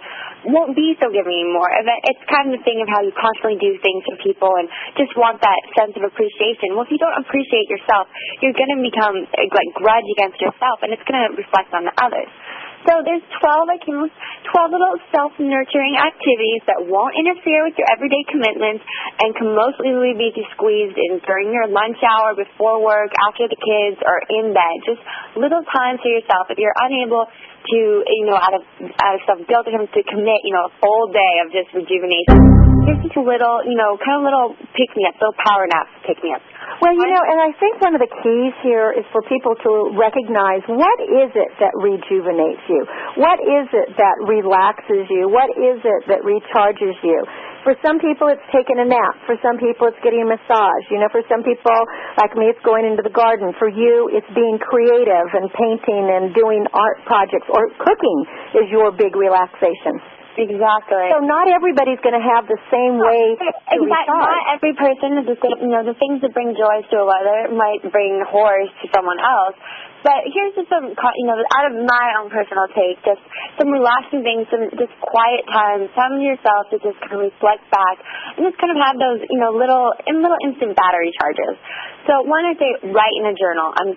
won't 0.50 0.74
be 0.74 0.98
so 0.98 1.14
giving 1.14 1.38
anymore. 1.38 1.70
It's 2.10 2.24
kind 2.26 2.50
of 2.50 2.58
the 2.58 2.64
thing 2.66 2.82
of 2.82 2.90
how 2.90 3.06
you 3.06 3.14
constantly 3.14 3.62
do 3.62 3.78
things 3.78 4.02
for 4.10 4.18
people 4.26 4.52
and 4.58 4.66
just 4.98 5.14
want 5.14 5.38
that 5.46 5.62
sense 5.78 5.94
of 5.94 6.04
appreciation. 6.04 6.74
Well, 6.74 6.90
if 6.90 6.92
you 6.92 6.98
don't 6.98 7.22
appreciate 7.22 7.70
yourself, 7.70 8.10
you're 8.42 8.58
going 8.58 8.74
to 8.74 8.82
become 8.82 9.16
like 9.38 9.70
grudge 9.78 10.10
against 10.18 10.42
yourself, 10.42 10.82
and 10.82 10.90
it's 10.90 11.06
to 11.06 11.43
reflect 11.44 11.76
on 11.76 11.84
the 11.84 11.96
others. 12.00 12.32
So 12.84 13.00
there's 13.00 13.24
12, 13.40 13.72
I 13.72 13.80
came 13.80 13.96
12 13.96 14.76
little 14.76 15.00
self-nurturing 15.16 15.96
activities 15.96 16.68
that 16.68 16.84
won't 16.84 17.16
interfere 17.16 17.64
with 17.64 17.80
your 17.80 17.88
everyday 17.88 18.28
commitments 18.28 18.84
and 19.24 19.32
can 19.40 19.56
most 19.56 19.80
easily 19.80 20.12
be 20.20 20.36
squeezed 20.52 21.00
in 21.00 21.24
during 21.24 21.56
your 21.56 21.72
lunch 21.72 21.96
hour, 22.04 22.36
before 22.36 22.84
work, 22.84 23.16
after 23.24 23.48
the 23.48 23.56
kids, 23.56 24.04
or 24.04 24.20
in 24.28 24.52
bed. 24.52 24.76
Just 24.84 25.00
little 25.40 25.64
time 25.72 25.96
to 26.04 26.08
yourself. 26.12 26.52
If 26.52 26.60
you're 26.60 26.76
unable 26.76 27.24
to, 27.24 27.80
you 28.04 28.28
know, 28.28 28.36
out 28.36 28.52
of, 28.52 28.64
out 29.00 29.16
of 29.16 29.22
self-guilt, 29.32 29.64
to 29.64 30.02
commit, 30.04 30.40
you 30.44 30.52
know, 30.52 30.68
a 30.68 30.74
full 30.84 31.08
day 31.16 31.40
of 31.40 31.56
just 31.56 31.72
rejuvenation, 31.72 32.36
just 32.84 33.16
little, 33.16 33.64
you 33.64 33.80
know, 33.80 33.96
kind 33.96 34.20
of 34.20 34.24
little 34.28 34.48
pick-me-ups, 34.76 35.18
little 35.24 35.40
power 35.40 35.64
naps 35.72 35.94
pick-me-ups. 36.04 36.52
Well, 36.82 36.96
you 36.96 37.08
know, 37.08 37.24
and 37.24 37.40
I 37.40 37.52
think 37.60 37.80
one 37.80 37.96
of 37.96 38.02
the 38.04 38.12
keys 38.12 38.54
here 38.64 38.92
is 38.92 39.08
for 39.16 39.24
people 39.32 39.56
to 39.56 39.72
recognize 39.96 40.64
what 40.68 41.00
is 41.00 41.32
it 41.32 41.52
that 41.64 41.72
rejuvenates 41.80 42.64
you? 42.68 42.84
What 43.16 43.40
is 43.40 43.68
it 43.72 43.96
that 43.96 44.16
relaxes 44.28 45.08
you? 45.08 45.32
What 45.32 45.52
is 45.56 45.80
it 45.80 46.02
that 46.12 46.24
recharges 46.28 46.96
you? 47.04 47.20
For 47.64 47.80
some 47.80 48.04
people, 48.04 48.28
it's 48.28 48.44
taking 48.52 48.76
a 48.76 48.84
nap. 48.84 49.16
For 49.24 49.40
some 49.40 49.56
people, 49.56 49.88
it's 49.88 50.00
getting 50.04 50.28
a 50.28 50.28
massage. 50.28 50.84
You 50.92 51.00
know, 51.00 51.08
for 51.08 51.24
some 51.32 51.48
people, 51.48 51.80
like 52.20 52.36
me, 52.36 52.52
it's 52.52 52.60
going 52.68 52.84
into 52.84 53.00
the 53.00 53.16
garden. 53.16 53.56
For 53.56 53.72
you, 53.72 54.12
it's 54.12 54.28
being 54.36 54.60
creative 54.60 55.32
and 55.32 55.48
painting 55.56 56.12
and 56.12 56.36
doing 56.36 56.68
art 56.76 57.00
projects 57.08 57.48
or 57.48 57.72
cooking 57.80 58.20
is 58.60 58.68
your 58.68 58.92
big 58.92 59.16
relaxation. 59.16 60.04
Exactly. 60.34 61.06
So 61.14 61.22
not 61.22 61.46
everybody's 61.46 62.02
going 62.02 62.18
to 62.18 62.26
have 62.26 62.50
the 62.50 62.58
same 62.74 62.98
way 62.98 63.38
exactly. 63.70 64.18
Not 64.18 64.42
every 64.50 64.74
person 64.74 65.22
is 65.22 65.26
the 65.30 65.38
same. 65.38 65.62
You 65.62 65.72
know, 65.78 65.86
the 65.86 65.98
things 66.02 66.26
that 66.26 66.34
bring 66.34 66.58
joy 66.58 66.82
to 66.90 66.96
another 67.06 67.54
might 67.54 67.86
bring 67.94 68.18
horrors 68.26 68.70
to 68.82 68.86
someone 68.90 69.22
else. 69.22 69.58
But 70.04 70.28
here's 70.28 70.52
just 70.58 70.68
some, 70.68 70.92
you 70.92 71.26
know, 71.30 71.40
out 71.40 71.66
of 71.72 71.80
my 71.80 72.08
own 72.20 72.28
personal 72.28 72.68
take, 72.76 73.00
just 73.08 73.24
some 73.56 73.72
relaxing 73.72 74.20
things, 74.20 74.52
some 74.52 74.68
just 74.76 74.92
quiet 75.00 75.48
time, 75.48 75.88
time 75.96 76.20
to 76.20 76.24
yourself 76.24 76.68
to 76.76 76.82
just 76.84 77.00
kind 77.00 77.24
of 77.24 77.32
reflect 77.32 77.64
back 77.72 78.04
and 78.36 78.44
just 78.44 78.60
kind 78.60 78.76
of 78.76 78.80
have 78.84 79.00
those, 79.00 79.24
you 79.32 79.40
know, 79.40 79.56
little, 79.56 79.96
in 80.04 80.20
little 80.20 80.36
instant 80.44 80.76
battery 80.76 81.08
charges. 81.16 81.56
So 82.04 82.20
one, 82.28 82.44
I 82.44 82.52
say 82.60 82.92
write 82.92 83.16
in 83.24 83.32
a 83.32 83.36
journal. 83.38 83.72
I'm 83.80 83.96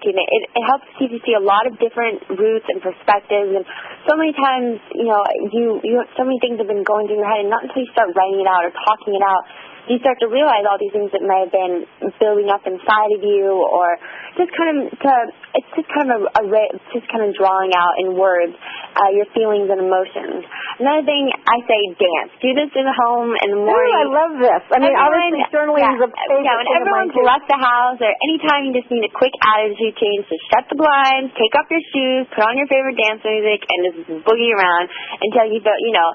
kid. 0.00 0.14
It, 0.14 0.42
it 0.46 0.64
helps 0.70 0.88
you 1.02 1.10
to 1.10 1.18
see 1.26 1.34
a 1.34 1.42
lot 1.42 1.66
of 1.66 1.76
different 1.82 2.22
routes 2.30 2.66
and 2.70 2.78
perspectives, 2.78 3.50
and 3.58 3.64
so 4.06 4.14
many 4.14 4.32
times, 4.32 4.78
you 4.94 5.10
know, 5.10 5.20
you 5.50 5.80
you 5.82 5.94
have 5.98 6.10
so 6.14 6.22
many 6.22 6.38
things 6.38 6.62
have 6.62 6.70
been 6.70 6.86
going 6.86 7.10
through 7.10 7.18
your 7.18 7.28
head, 7.28 7.42
and 7.42 7.50
not 7.50 7.66
until 7.66 7.82
you 7.82 7.90
start 7.90 8.14
writing 8.14 8.40
it 8.40 8.48
out 8.48 8.62
or 8.64 8.72
talking 8.72 9.18
it 9.18 9.24
out 9.24 9.44
you 9.88 10.00
start 10.00 10.16
to 10.24 10.28
realize 10.32 10.64
all 10.64 10.80
these 10.80 10.92
things 10.92 11.12
that 11.12 11.20
may 11.20 11.44
have 11.44 11.52
been 11.52 11.84
building 12.16 12.48
up 12.48 12.64
inside 12.64 13.10
of 13.12 13.20
you 13.20 13.52
or 13.52 14.00
just 14.40 14.50
kind 14.56 14.70
of 14.72 14.90
to 14.96 15.12
it's 15.54 15.70
just 15.78 15.86
kind 15.94 16.10
of 16.10 16.26
a, 16.26 16.42
a 16.42 16.64
just 16.90 17.06
kind 17.12 17.22
of 17.22 17.30
drawing 17.38 17.70
out 17.76 17.94
in 18.02 18.18
words 18.18 18.56
uh, 18.98 19.10
your 19.14 19.26
feelings 19.34 19.70
and 19.70 19.78
emotions. 19.78 20.42
Another 20.78 21.06
thing 21.06 21.30
I 21.30 21.62
say 21.66 21.78
dance. 21.94 22.30
Do 22.42 22.50
this 22.54 22.70
in 22.74 22.82
the 22.82 22.96
home 23.06 23.30
in 23.38 23.48
the 23.54 23.60
morning. 23.62 23.94
Ooh, 23.94 24.02
I 24.02 24.06
love 24.10 24.32
this. 24.38 24.62
I 24.74 24.82
mean, 24.82 24.90
everyone, 24.90 25.38
obviously 25.38 25.54
journaling 25.54 25.82
yeah, 25.82 25.94
is 25.94 26.02
a 26.02 26.10
favorite 26.10 26.46
yeah, 26.46 26.58
when 26.58 26.66
thing 26.66 26.78
everyone's 26.82 27.14
left 27.22 27.46
the 27.46 27.60
house 27.60 27.98
or 28.02 28.10
anytime 28.10 28.66
you 28.66 28.72
just 28.74 28.90
need 28.90 29.06
a 29.06 29.12
quick 29.14 29.34
attitude 29.54 29.94
change, 29.98 30.26
just 30.26 30.42
shut 30.50 30.66
the 30.66 30.78
blinds, 30.78 31.30
take 31.38 31.54
off 31.54 31.70
your 31.70 31.82
shoes, 31.94 32.26
put 32.34 32.42
on 32.42 32.58
your 32.58 32.66
favorite 32.66 32.98
dance 32.98 33.22
music, 33.22 33.62
and 33.70 33.78
just 33.86 33.98
boogie 34.26 34.50
around 34.50 34.90
until 35.22 35.46
you 35.50 35.62
feel, 35.62 35.78
you 35.78 35.94
know, 35.94 36.10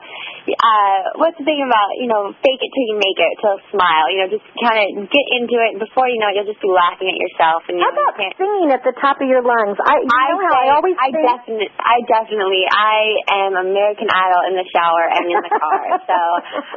uh, 0.52 1.00
what's 1.20 1.40
the 1.40 1.48
thing 1.48 1.64
about, 1.64 1.96
you 2.00 2.08
know, 2.12 2.32
fake 2.44 2.60
it 2.60 2.72
till 2.76 2.88
you 2.92 2.98
make 3.00 3.20
it, 3.20 3.32
smile. 3.70 4.08
You 4.12 4.26
know, 4.26 4.30
just 4.32 4.46
kind 4.60 4.80
of 4.80 5.08
get 5.12 5.26
into 5.36 5.56
it. 5.60 5.80
Before 5.80 6.08
you 6.08 6.18
know 6.20 6.32
it, 6.32 6.40
you'll 6.40 6.50
just 6.50 6.64
be 6.64 6.72
laughing 6.72 7.08
at 7.12 7.18
yourself. 7.20 7.68
And 7.68 7.78
you 7.80 7.84
How 7.84 7.92
about 7.94 8.16
can't, 8.16 8.36
singing 8.40 8.70
at 8.72 8.84
the 8.88 8.96
top 8.98 9.20
of 9.20 9.28
your 9.28 9.44
lungs? 9.44 9.76
I, 9.80 10.00
you 10.00 10.10
I, 10.10 10.26
know 10.32 10.40
how 10.44 10.54
I 10.56 10.66
always 10.76 10.96
I 11.00 11.10
sing. 11.12 11.26
definitely, 11.26 11.70
I 11.80 11.98
definitely, 12.08 12.64
I 12.68 13.00
am 13.46 13.52
American 13.60 14.08
Idol 14.12 14.42
in 14.52 14.54
the 14.60 14.68
shower 14.70 15.04
and 15.12 15.24
in 15.30 15.40
the 15.40 15.54
car. 15.54 15.80
so 16.10 16.18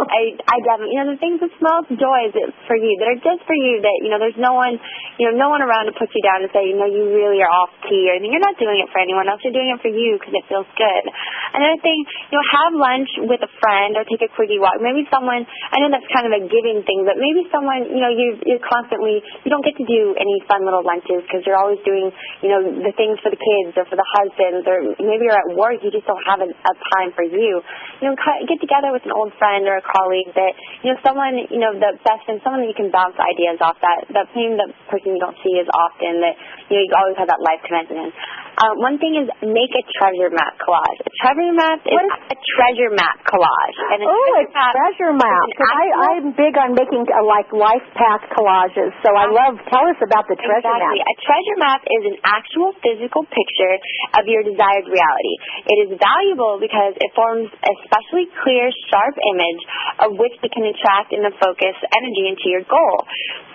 I, 0.08 0.20
I 0.48 0.56
definitely, 0.64 0.94
you 0.96 1.00
know, 1.04 1.10
the 1.12 1.20
things, 1.20 1.38
the 1.42 1.52
small 1.60 1.84
joys 1.92 2.32
that 2.34 2.48
for 2.70 2.76
you 2.78 2.92
that 3.02 3.08
are 3.12 3.20
just 3.20 3.42
for 3.44 3.56
you. 3.56 3.82
That 3.82 3.96
you 4.00 4.08
know, 4.08 4.22
there's 4.22 4.38
no 4.38 4.54
one, 4.56 4.78
you 5.18 5.28
know, 5.28 5.34
no 5.36 5.48
one 5.52 5.60
around 5.60 5.90
to 5.90 5.94
put 5.98 6.08
you 6.14 6.22
down 6.24 6.40
and 6.40 6.50
say, 6.54 6.64
you 6.70 6.78
know, 6.78 6.88
you 6.88 7.12
really 7.12 7.42
are 7.42 7.50
off 7.52 7.72
key 7.84 8.08
or 8.08 8.16
anything. 8.16 8.32
You're 8.32 8.44
not 8.44 8.56
doing 8.56 8.80
it 8.80 8.88
for 8.94 9.02
anyone 9.02 9.28
else. 9.28 9.44
You're 9.44 9.52
doing 9.56 9.68
it 9.74 9.80
for 9.84 9.92
you 9.92 10.16
because 10.16 10.32
it 10.32 10.44
feels 10.48 10.68
good. 10.78 11.04
Another 11.52 11.80
thing, 11.84 12.00
you 12.32 12.34
know, 12.38 12.44
have 12.56 12.72
lunch 12.72 13.10
with 13.28 13.44
a 13.44 13.50
friend 13.60 13.98
or 14.00 14.08
take 14.08 14.24
a 14.24 14.30
quickie 14.32 14.56
walk. 14.62 14.80
Maybe 14.80 15.04
someone. 15.12 15.44
I 15.44 15.76
know 15.84 15.92
that's 15.92 16.08
kind 16.08 16.24
of 16.24 16.32
a 16.32 16.40
giving 16.48 16.72
thing, 16.81 17.05
but 17.05 17.21
maybe 17.21 17.45
someone, 17.52 17.85
you 17.93 18.00
know, 18.00 18.09
you 18.09 18.41
you're 18.49 18.64
constantly, 18.64 19.21
you 19.45 19.50
don't 19.52 19.61
get 19.61 19.76
to 19.76 19.85
do 19.85 20.17
any 20.17 20.41
fun 20.49 20.64
little 20.64 20.81
lunches 20.81 21.21
because 21.29 21.45
you're 21.45 21.61
always 21.61 21.76
doing, 21.85 22.09
you 22.41 22.49
know, 22.49 22.64
the 22.64 22.97
things 22.97 23.21
for 23.21 23.29
the 23.29 23.37
kids 23.37 23.76
or 23.76 23.85
for 23.85 24.00
the 24.00 24.09
husbands, 24.17 24.64
or 24.64 24.97
maybe 24.97 25.29
you're 25.29 25.37
at 25.37 25.52
work, 25.52 25.85
you 25.85 25.93
just 25.93 26.09
don't 26.09 26.25
have 26.25 26.41
a, 26.41 26.49
a 26.49 26.75
time 26.97 27.12
for 27.12 27.29
you. 27.29 27.61
You 28.00 28.05
know, 28.09 28.17
get 28.49 28.57
together 28.64 28.97
with 28.97 29.05
an 29.05 29.12
old 29.12 29.37
friend 29.37 29.69
or 29.69 29.76
a 29.76 29.85
colleague 29.85 30.33
that, 30.33 30.57
you 30.81 30.97
know, 30.97 30.99
someone, 31.05 31.37
you 31.52 31.61
know, 31.61 31.76
the 31.76 32.00
best 32.00 32.25
friend, 32.25 32.41
someone 32.41 32.64
that 32.64 32.71
you 32.73 32.79
can 32.79 32.88
bounce 32.88 33.21
ideas 33.21 33.61
off 33.61 33.76
that, 33.85 34.09
that 34.17 34.33
maybe 34.33 34.57
the 34.57 34.73
person 34.88 35.12
you 35.12 35.21
don't 35.21 35.37
see 35.45 35.61
as 35.61 35.69
often 35.69 36.25
that, 36.25 36.35
you 36.73 36.81
know, 36.81 36.85
you 36.88 36.93
always 36.97 37.21
have 37.21 37.29
that 37.29 37.45
life 37.45 37.61
connection. 37.69 38.09
Uh, 38.52 38.76
one 38.85 39.00
thing 39.00 39.16
is 39.16 39.26
make 39.40 39.73
a 39.73 39.85
treasure 39.97 40.28
map 40.28 40.54
collage. 40.61 41.00
A 41.00 41.12
treasure 41.25 41.52
map 41.56 41.80
is 41.88 42.04
a 42.30 42.37
treasure 42.37 42.92
map 42.92 43.16
collage. 43.25 43.76
And 43.97 44.04
a 44.04 44.06
Oh, 44.12 44.12
a 44.12 44.44
treasure 44.44 44.52
map 44.52 44.73
treasure 44.76 45.12
map. 45.16 45.47
is 45.49 45.56
an 45.56 45.56
'Cause 45.56 45.73
I, 45.73 45.85
I'm 46.12 46.26
big 46.37 46.54
on 46.61 46.71
making 46.76 47.02
uh, 47.09 47.25
like 47.25 47.49
life 47.56 47.87
path 47.97 48.23
collages. 48.37 48.92
So 49.00 49.09
I 49.16 49.26
love. 49.32 49.56
Tell 49.73 49.88
us 49.88 49.97
about 50.04 50.28
the 50.28 50.37
treasure 50.37 50.68
exactly. 50.68 51.00
map. 51.00 51.09
A 51.09 51.16
treasure 51.25 51.59
map 51.64 51.80
is 51.88 52.02
an 52.12 52.16
actual 52.28 52.71
physical 52.85 53.25
picture 53.25 53.75
of 54.21 54.28
your 54.28 54.44
desired 54.44 54.85
reality. 54.85 55.35
It 55.73 55.78
is 55.88 55.90
valuable 55.97 56.61
because 56.61 56.92
it 57.00 57.11
forms 57.16 57.49
a 57.56 57.73
specially 57.88 58.28
clear, 58.44 58.68
sharp 58.92 59.16
image 59.32 59.62
of 60.04 60.09
which 60.21 60.37
we 60.44 60.49
can 60.52 60.68
attract 60.68 61.12
and 61.16 61.25
focus 61.40 61.76
energy 61.97 62.28
into 62.28 62.47
your 62.52 62.62
goal. 62.68 63.00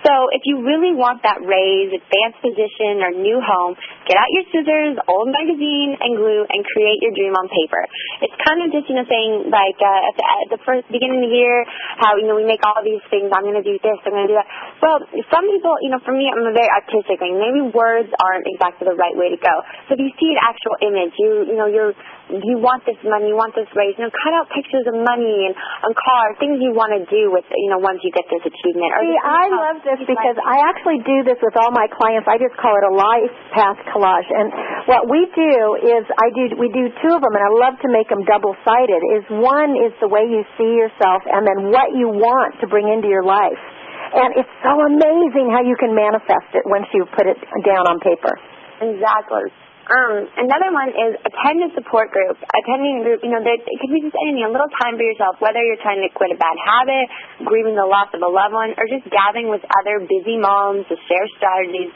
So 0.02 0.12
if 0.34 0.42
you 0.46 0.62
really 0.64 0.94
want 0.94 1.22
that 1.22 1.38
raise, 1.42 1.90
advanced 1.94 2.40
position, 2.42 3.02
or 3.02 3.10
new 3.14 3.38
home, 3.42 3.74
get 4.06 4.16
out 4.16 4.30
your 4.34 4.46
scissors, 4.50 4.87
old 5.10 5.28
magazine, 5.28 5.98
and 6.00 6.16
glue, 6.16 6.48
and 6.48 6.64
create 6.72 7.02
your 7.04 7.12
dream 7.12 7.36
on 7.36 7.50
paper. 7.52 7.84
It's 8.24 8.36
kind 8.40 8.64
of 8.64 8.72
just, 8.72 8.88
you 8.88 8.96
know, 8.96 9.04
saying, 9.04 9.52
like, 9.52 9.76
uh, 9.76 10.08
at, 10.08 10.14
the, 10.16 10.24
at 10.24 10.48
the 10.56 10.60
first 10.64 10.88
beginning 10.88 11.20
of 11.20 11.28
the 11.28 11.34
year, 11.36 11.68
how, 12.00 12.16
you 12.16 12.24
know, 12.24 12.38
we 12.38 12.48
make 12.48 12.64
all 12.64 12.80
these 12.80 13.02
things, 13.12 13.28
I'm 13.28 13.44
going 13.44 13.58
to 13.58 13.66
do 13.66 13.76
this, 13.82 13.98
I'm 14.06 14.14
going 14.14 14.24
to 14.24 14.32
do 14.32 14.38
that. 14.38 14.48
Well, 14.80 15.02
some 15.28 15.44
people, 15.44 15.74
you 15.84 15.90
know, 15.92 16.00
for 16.00 16.14
me, 16.14 16.30
I'm 16.30 16.46
a 16.46 16.54
very 16.54 16.70
artistic, 16.70 17.20
and 17.20 17.36
maybe 17.36 17.60
words 17.74 18.08
aren't 18.22 18.46
exactly 18.48 18.88
the 18.88 18.96
right 18.96 19.16
way 19.18 19.34
to 19.34 19.38
go. 19.42 19.54
So 19.90 19.98
if 19.98 20.00
you 20.00 20.14
see 20.16 20.30
an 20.32 20.40
actual 20.40 20.76
image, 20.80 21.12
you, 21.18 21.52
you 21.52 21.56
know, 21.58 21.66
you're, 21.66 21.92
you 22.28 22.60
want 22.60 22.84
this 22.84 23.00
money, 23.00 23.32
you 23.32 23.38
want 23.38 23.56
this 23.56 23.68
raise, 23.72 23.96
you 23.96 24.04
know, 24.04 24.12
cut 24.12 24.32
out 24.36 24.52
pictures 24.52 24.84
of 24.84 24.96
money 25.00 25.48
and 25.48 25.56
on 25.84 25.96
cars, 25.96 26.36
things 26.36 26.60
you 26.60 26.76
want 26.76 26.92
to 26.92 27.02
do 27.08 27.32
with, 27.32 27.44
you 27.48 27.72
know, 27.72 27.80
once 27.80 28.04
you 28.04 28.12
get 28.12 28.28
this 28.28 28.44
achievement. 28.44 28.92
Or 28.92 29.00
See, 29.00 29.16
I 29.16 29.44
love 29.48 29.78
this 29.80 30.00
because 30.04 30.36
I 30.44 30.68
actually 30.68 31.00
do 31.08 31.24
this 31.24 31.40
with 31.40 31.56
all 31.56 31.72
my 31.72 31.88
clients. 31.88 32.28
I 32.28 32.36
just 32.36 32.52
call 32.60 32.76
it 32.76 32.84
a 32.84 32.92
life 32.92 33.34
path 33.56 33.80
collage. 33.88 34.28
And 34.28 34.52
what 34.84 35.08
we 35.08 35.24
do 35.32 35.54
is 35.80 36.04
I 36.20 36.28
do 36.36 36.42
we 36.60 36.68
do 36.68 36.92
two 37.00 37.12
of 37.16 37.20
them, 37.24 37.32
and 37.32 37.44
I 37.44 37.52
love 37.56 37.80
to 37.80 37.88
make 37.88 38.12
them 38.12 38.22
double 38.28 38.52
sided. 38.64 39.00
Is 39.16 39.24
one 39.32 39.72
is 39.76 39.92
the 40.04 40.08
way 40.12 40.28
you 40.28 40.44
see 40.60 40.76
yourself, 40.76 41.24
and 41.24 41.48
then 41.48 41.72
what 41.72 41.96
you 41.96 42.12
want 42.12 42.60
to 42.60 42.68
bring 42.68 42.92
into 42.92 43.08
your 43.08 43.24
life. 43.24 43.60
And 44.08 44.40
it's 44.40 44.54
so 44.64 44.72
amazing 44.72 45.52
how 45.52 45.60
you 45.60 45.76
can 45.76 45.92
manifest 45.92 46.56
it 46.56 46.64
once 46.64 46.88
you 46.96 47.04
put 47.12 47.28
it 47.28 47.36
down 47.64 47.84
on 47.88 48.00
paper. 48.00 48.32
Exactly. 48.80 49.52
Um, 49.88 50.28
another 50.36 50.68
one 50.68 50.92
is 50.92 51.16
attend 51.24 51.64
a 51.64 51.72
support 51.72 52.12
group. 52.12 52.36
Attending 52.36 53.00
group, 53.08 53.24
you 53.24 53.32
know, 53.32 53.40
there, 53.40 53.56
it 53.56 53.76
could 53.80 53.88
be 53.88 54.04
just 54.04 54.12
anything, 54.20 54.44
a 54.44 54.52
little 54.52 54.68
time 54.84 55.00
for 55.00 55.04
yourself, 55.04 55.40
whether 55.40 55.64
you're 55.64 55.80
trying 55.80 56.04
to 56.04 56.12
quit 56.12 56.28
a 56.28 56.36
bad 56.36 56.60
habit, 56.60 57.08
grieving 57.48 57.72
the 57.72 57.88
loss 57.88 58.12
of 58.12 58.20
a 58.20 58.28
loved 58.28 58.52
one, 58.52 58.76
or 58.76 58.84
just 58.84 59.08
gathering 59.08 59.48
with 59.48 59.64
other 59.80 60.04
busy 60.04 60.36
moms 60.36 60.84
to 60.92 60.96
share 61.08 61.24
strategies 61.40 61.88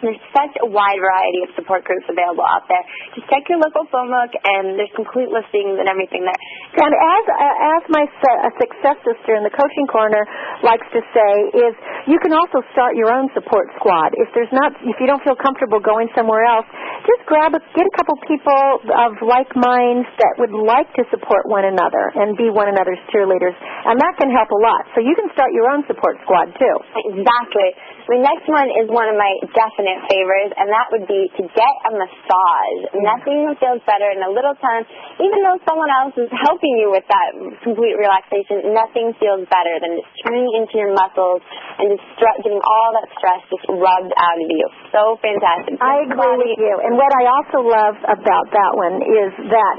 There's 0.00 0.20
such 0.32 0.54
a 0.64 0.68
wide 0.68 1.00
variety 1.00 1.44
of 1.44 1.50
support 1.56 1.84
groups 1.84 2.08
available 2.08 2.44
out 2.44 2.64
there. 2.68 2.80
Just 3.16 3.28
check 3.28 3.44
your 3.52 3.60
local 3.60 3.84
phone 3.92 4.08
book, 4.08 4.32
and 4.32 4.76
there's 4.80 4.92
complete 4.96 5.28
listings 5.28 5.76
and 5.76 5.86
everything 5.88 6.24
there. 6.24 6.40
And 6.80 6.92
as 6.92 7.24
uh, 7.28 7.76
as 7.78 7.82
my 7.92 8.04
uh, 8.08 8.50
success 8.56 8.96
sister 9.04 9.36
in 9.36 9.44
the 9.44 9.52
coaching 9.52 9.86
corner 9.88 10.24
likes 10.64 10.88
to 10.96 11.00
say, 11.12 11.32
is 11.52 11.72
you 12.08 12.18
can 12.24 12.32
also 12.32 12.64
start 12.72 12.96
your 12.96 13.12
own 13.12 13.28
support 13.36 13.68
squad. 13.76 14.16
If 14.16 14.32
there's 14.32 14.50
not, 14.50 14.72
if 14.84 14.96
you 14.98 15.06
don't 15.06 15.20
feel 15.20 15.36
comfortable 15.36 15.80
going 15.80 16.08
somewhere 16.16 16.44
else, 16.48 16.66
just 17.04 17.24
grab 17.28 17.52
a, 17.52 17.60
get 17.76 17.84
a 17.84 17.94
couple 17.96 18.16
people 18.24 18.80
of 18.88 19.20
like 19.24 19.52
minds 19.56 20.08
that 20.20 20.32
would 20.40 20.52
like 20.54 20.88
to 20.96 21.04
support 21.12 21.44
one 21.48 21.68
another 21.68 22.12
and 22.16 22.36
be 22.40 22.48
one 22.48 22.72
another's 22.72 23.00
cheerleaders, 23.12 23.56
and 23.84 24.00
that 24.00 24.14
can 24.16 24.32
help 24.32 24.48
a 24.48 24.60
lot. 24.60 24.82
So 24.96 25.04
you 25.04 25.12
can 25.12 25.28
start 25.36 25.52
your 25.52 25.68
own 25.68 25.84
support 25.84 26.16
squad 26.24 26.52
too. 26.56 26.74
Exactly. 27.12 27.68
The 28.08 28.20
next 28.20 28.46
one 28.48 28.68
is 28.72 28.86
one 28.88 29.08
of 29.10 29.16
my 29.18 29.32
definite 29.52 30.00
favorites, 30.08 30.54
and 30.56 30.68
that 30.72 30.88
would 30.94 31.06
be 31.10 31.28
to 31.36 31.42
get 31.52 31.74
a 31.88 31.92
massage. 31.92 32.80
Mm. 32.94 33.04
Nothing 33.04 33.38
feels 33.60 33.82
better 33.84 34.08
in 34.14 34.22
a 34.24 34.30
little 34.30 34.56
time, 34.58 34.86
even 35.20 35.38
though 35.44 35.58
someone 35.68 35.90
else 35.92 36.16
is 36.16 36.30
helping 36.32 36.74
you 36.80 36.90
with 36.90 37.04
that 37.10 37.28
complete 37.64 37.96
relaxation. 38.00 38.72
Nothing 38.72 39.12
feels 39.20 39.44
better 39.50 39.74
than 39.82 40.00
just 40.00 40.10
turning 40.24 40.48
into 40.56 40.80
your 40.80 40.92
muscles 40.96 41.44
and 41.80 41.92
just 41.96 42.04
getting 42.40 42.60
all 42.60 42.88
that 42.96 43.06
stress 43.18 43.40
just 43.50 43.66
rubbed 43.68 44.12
out 44.16 44.38
of 44.38 44.48
you. 44.48 44.66
So 44.94 45.20
fantastic. 45.20 45.76
I 45.80 46.06
agree 46.08 46.36
with 46.40 46.56
you. 46.60 46.74
And 46.84 46.96
what 46.96 47.12
I 47.14 47.24
also 47.28 47.58
love 47.64 47.96
about 48.06 48.46
that 48.52 48.72
one 48.76 48.96
is 49.04 49.30
that 49.50 49.74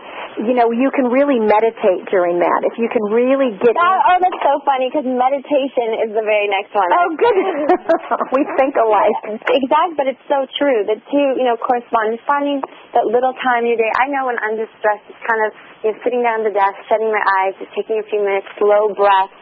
you 0.47 0.53
know 0.55 0.71
you 0.71 0.89
can 0.95 1.11
really 1.11 1.37
meditate 1.37 2.07
during 2.09 2.39
that. 2.39 2.59
If 2.65 2.77
you 2.77 2.87
can 2.89 3.03
really 3.11 3.53
get 3.59 3.73
That, 3.75 3.99
oh, 4.07 4.17
that's 4.21 4.41
so 4.41 4.61
funny 4.65 4.89
because 4.89 5.05
meditation 5.05 6.07
is 6.07 6.09
the 6.15 6.23
very 6.25 6.47
next 6.47 6.71
one. 6.73 6.89
Oh, 6.91 7.09
goodness. 7.17 7.69
we 8.29 8.45
think 8.61 8.77
alike. 8.77 9.41
Exactly, 9.41 9.95
but 9.97 10.05
it's 10.05 10.25
so 10.29 10.45
true. 10.61 10.85
The 10.85 11.01
two, 11.09 11.27
you 11.41 11.45
know, 11.45 11.57
correspond. 11.57 12.21
Finding 12.29 12.61
that 12.93 13.09
little 13.09 13.33
time 13.41 13.65
in 13.65 13.73
your 13.73 13.81
day. 13.81 13.91
I 13.97 14.05
know 14.13 14.29
when 14.29 14.37
I'm 14.37 14.55
just 14.61 14.69
stressed, 14.77 15.09
it's 15.09 15.23
kind 15.25 15.41
of 15.47 15.49
you 15.81 15.87
know, 15.89 15.95
sitting 16.05 16.21
down 16.21 16.45
at 16.45 16.51
the 16.51 16.55
desk, 16.55 16.77
shutting 16.85 17.09
my 17.09 17.23
eyes, 17.41 17.57
just 17.57 17.73
taking 17.73 17.97
a 17.97 18.05
few 18.05 18.21
minutes, 18.21 18.45
slow 18.61 18.93
breath. 18.93 19.33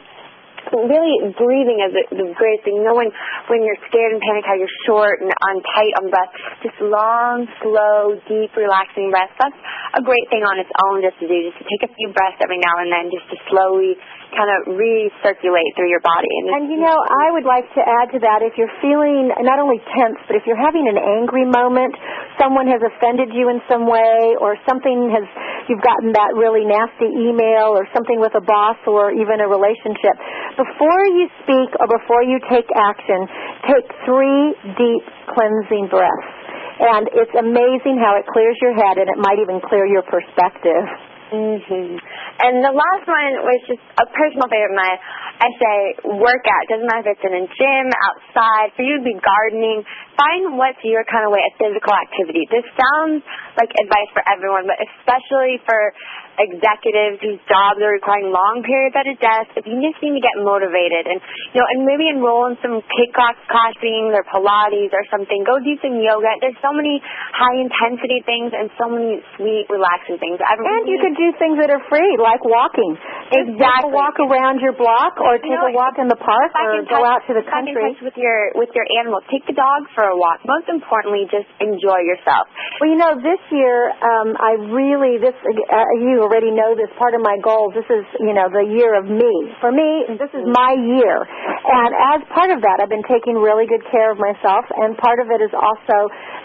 Really 0.73 1.33
breathing 1.33 1.79
is 1.81 1.91
the, 2.13 2.29
greatest 2.37 2.63
thing. 2.65 2.81
Knowing 2.85 3.09
when 3.49 3.65
you're 3.65 3.79
scared 3.89 4.13
and 4.13 4.21
panic 4.21 4.45
how 4.45 4.55
you're 4.55 4.77
short 4.85 5.21
and 5.21 5.29
on 5.29 5.55
tight 5.75 5.93
on 5.99 6.13
breath. 6.13 6.31
Just 6.61 6.77
long, 6.81 7.49
slow, 7.61 8.17
deep, 8.29 8.53
relaxing 8.53 9.09
breaths. 9.09 9.33
That's 9.41 9.57
a 9.97 10.01
great 10.05 10.27
thing 10.29 10.45
on 10.45 10.61
its 10.61 10.71
own 10.89 11.01
just 11.01 11.17
to 11.19 11.27
do. 11.27 11.37
Just 11.49 11.57
to 11.61 11.65
take 11.65 11.89
a 11.89 11.91
few 11.93 12.13
breaths 12.13 12.37
every 12.45 12.61
now 12.61 12.75
and 12.81 12.89
then, 12.93 13.09
just 13.09 13.25
to 13.33 13.37
slowly 13.49 13.97
kind 14.33 14.49
of 14.61 14.77
recirculate 14.77 15.73
through 15.73 15.89
your 15.89 16.03
body. 16.05 16.29
And, 16.29 16.45
And 16.53 16.65
you 16.69 16.77
know, 16.77 16.93
I 16.93 17.33
would 17.33 17.49
like 17.49 17.65
to 17.73 17.81
add 17.81 18.13
to 18.13 18.19
that 18.21 18.45
if 18.45 18.53
you're 18.61 18.71
feeling 18.77 19.33
not 19.41 19.57
only 19.57 19.81
tense, 19.97 20.21
but 20.29 20.37
if 20.37 20.45
you're 20.45 20.59
having 20.59 20.85
an 20.85 20.97
angry 21.01 21.49
moment, 21.49 21.97
someone 22.37 22.69
has 22.69 22.81
offended 22.81 23.33
you 23.33 23.49
in 23.49 23.59
some 23.65 23.89
way, 23.89 24.37
or 24.37 24.55
something 24.69 25.09
has, 25.09 25.25
you've 25.65 25.81
gotten 25.81 26.13
that 26.13 26.37
really 26.37 26.63
nasty 26.63 27.09
email, 27.09 27.73
or 27.73 27.89
something 27.91 28.21
with 28.21 28.37
a 28.37 28.43
boss, 28.45 28.77
or 28.85 29.11
even 29.11 29.41
a 29.41 29.47
relationship, 29.49 30.15
before 30.59 31.03
you 31.15 31.31
speak 31.47 31.71
or 31.79 31.87
before 31.87 32.21
you 32.27 32.35
take 32.51 32.67
action, 32.75 33.19
take 33.63 33.87
three 34.03 34.51
deep 34.75 35.05
cleansing 35.31 35.87
breaths. 35.87 36.35
And 36.79 37.07
it's 37.15 37.35
amazing 37.35 37.99
how 37.99 38.15
it 38.19 38.27
clears 38.31 38.55
your 38.59 38.75
head, 38.75 38.99
and 38.99 39.07
it 39.07 39.19
might 39.19 39.39
even 39.39 39.59
clear 39.63 39.87
your 39.87 40.03
perspective. 40.03 40.83
hmm 41.31 41.95
And 42.39 42.63
the 42.63 42.71
last 42.71 43.03
one 43.03 43.33
was 43.43 43.59
just 43.67 43.83
a 43.99 44.07
personal 44.15 44.47
favorite 44.47 44.75
of 44.75 44.79
mine. 44.79 44.99
I 45.39 45.49
say 45.59 45.75
workout. 46.19 46.63
Doesn't 46.71 46.87
matter 46.87 47.11
if 47.11 47.19
it's 47.19 47.23
in 47.27 47.35
a 47.35 47.45
gym, 47.47 47.85
outside. 48.07 48.75
For 48.75 48.83
you 48.83 48.99
to 48.99 49.03
be 49.03 49.15
gardening, 49.19 49.83
find 50.19 50.59
what's 50.59 50.83
your 50.83 51.07
kind 51.07 51.23
of 51.23 51.31
way 51.31 51.39
of 51.47 51.53
physical 51.55 51.95
activity. 51.95 52.43
This 52.51 52.67
sounds 52.75 53.23
like 53.55 53.71
advice 53.79 54.11
for 54.11 54.23
everyone, 54.27 54.67
but 54.67 54.75
especially 54.83 55.63
for 55.63 55.95
executives 56.39 57.19
whose 57.23 57.39
jobs 57.47 57.79
are 57.83 57.91
requiring 57.95 58.31
long 58.31 58.63
periods 58.63 58.95
at 58.95 59.07
a 59.07 59.15
desk. 59.19 59.55
If 59.59 59.67
you 59.67 59.79
just 59.83 59.99
need 59.99 60.15
to 60.15 60.23
get 60.23 60.35
motivated 60.39 61.07
and 61.07 61.19
you 61.55 61.59
know, 61.59 61.67
and 61.71 61.87
maybe 61.87 62.07
enroll 62.11 62.51
in 62.51 62.55
some 62.63 62.79
kickbox 62.83 63.39
kickboxing 63.47 64.15
or 64.15 64.23
Pilates 64.27 64.91
or 64.93 65.03
something. 65.11 65.43
Go 65.45 65.59
do 65.59 65.75
some 65.83 65.99
yoga. 65.99 66.29
There's 66.41 66.57
so 66.63 66.71
many 66.73 67.01
high 67.35 67.57
intensity 67.59 68.23
things 68.25 68.51
and 68.55 68.69
so 68.79 68.89
many 68.89 69.21
sweet, 69.37 69.67
relaxing 69.69 70.17
things. 70.17 70.39
And 70.39 70.87
you 70.87 70.97
could 71.01 71.15
do 71.15 71.29
things 71.37 71.59
that 71.59 71.69
are 71.69 71.83
free, 71.89 72.17
like 72.19 72.43
walking. 72.45 72.95
Just 73.29 73.29
take 73.29 73.47
a 73.47 73.53
Exactly. 73.59 73.93
walk 73.93 74.15
around 74.19 74.61
your 74.61 74.73
block, 74.73 75.19
or 75.19 75.37
take 75.37 75.51
You 75.51 75.57
know, 75.57 75.69
a 75.69 75.77
walk 75.77 75.97
in 75.99 76.07
the 76.07 76.17
park, 76.17 76.51
or 76.55 76.79
in 76.79 76.85
go 76.85 77.03
out 77.05 77.25
to 77.27 77.33
the 77.33 77.43
country. 77.45 77.93
touch 77.93 78.01
with 78.01 78.17
your 78.17 78.51
with 78.55 78.71
your 78.73 78.85
animal. 78.99 79.21
Take 79.29 79.45
the 79.45 79.53
dog 79.53 79.87
for 79.93 80.05
a 80.05 80.08
walk. 80.15 80.41
Most 80.47 80.69
importantly, 80.69 81.27
just 81.29 81.49
enjoy 81.59 82.01
yourself. 82.05 82.47
Well, 82.79 82.89
you 82.89 82.97
know, 82.97 83.17
this 83.19 83.41
year 83.51 83.91
um, 83.99 84.33
I 84.39 84.55
really 84.71 85.19
this 85.19 85.35
uh, 85.35 85.87
you 85.99 86.23
already 86.23 86.49
know 86.49 86.73
this. 86.73 86.87
Part 86.97 87.13
of 87.13 87.21
my 87.21 87.37
goals. 87.43 87.75
This 87.75 87.87
is 87.91 88.05
you 88.23 88.33
know 88.33 88.47
the 88.47 88.65
year 88.65 88.95
of 88.95 89.05
me. 89.05 89.33
For 89.59 89.69
me, 89.69 90.07
this 90.15 90.31
is 90.31 90.43
my 90.47 90.73
year, 90.73 91.21
and 91.25 91.91
as 92.15 92.23
part 92.31 92.49
of 92.55 92.63
that, 92.63 92.79
I've 92.79 92.91
been 92.91 93.05
taking 93.05 93.35
really 93.35 93.67
good 93.67 93.83
care 93.91 94.11
of 94.11 94.17
myself. 94.17 94.65
And 94.79 94.95
part 94.97 95.19
of 95.19 95.27
it 95.29 95.43
is 95.43 95.51
also 95.51 95.97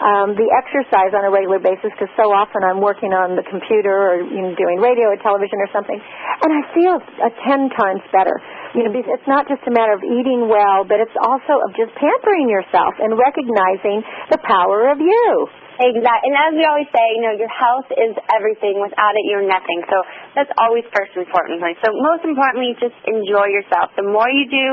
um, 0.03 0.35
the 0.35 0.51
exercise 0.51 1.15
on 1.15 1.23
a 1.23 1.31
regular 1.31 1.59
basis 1.63 1.95
because 1.95 2.11
so 2.19 2.29
often 2.35 2.61
I'm 2.67 2.83
working 2.83 3.15
on 3.15 3.39
the 3.39 3.45
computer 3.47 3.93
or 3.93 4.15
you 4.21 4.41
know, 4.43 4.53
doing 4.59 4.83
radio 4.83 5.13
or 5.13 5.17
television 5.23 5.57
or 5.63 5.69
something, 5.71 5.97
and 5.97 6.49
I 6.51 6.61
feel 6.75 6.95
uh, 6.99 7.31
ten 7.47 7.71
times 7.73 8.03
better. 8.11 8.35
You 8.75 8.83
know, 8.83 8.91
it's 8.91 9.29
not 9.31 9.47
just 9.47 9.63
a 9.63 9.71
matter 9.71 9.95
of 9.95 10.03
eating 10.03 10.51
well, 10.51 10.83
but 10.83 10.99
it's 10.99 11.15
also 11.23 11.63
of 11.63 11.71
just 11.79 11.95
pampering 11.95 12.51
yourself 12.51 12.99
and 12.99 13.15
recognizing 13.15 14.03
the 14.27 14.39
power 14.43 14.91
of 14.91 14.99
you. 14.99 15.47
Exactly. 15.75 16.31
And 16.31 16.35
as 16.35 16.51
we 16.55 16.63
always 16.63 16.87
say, 16.91 17.03
you 17.15 17.23
know, 17.23 17.35
your 17.35 17.51
health 17.51 17.87
is 17.91 18.15
everything. 18.31 18.79
Without 18.79 19.15
it, 19.15 19.23
you're 19.27 19.47
nothing. 19.47 19.83
So 19.91 19.97
that's 20.35 20.51
always 20.59 20.87
first 20.91 21.15
foremost. 21.15 21.83
So 21.83 21.91
most 21.99 22.23
importantly, 22.23 22.75
just 22.79 22.95
enjoy 23.07 23.51
yourself. 23.51 23.91
The 23.99 24.07
more 24.07 24.27
you 24.27 24.47
do, 24.47 24.67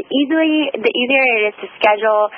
the 0.00 0.04
easily, 0.04 0.72
the 0.76 0.92
easier 0.92 1.24
it 1.24 1.42
is 1.52 1.56
to 1.60 1.68
schedule, 1.80 2.28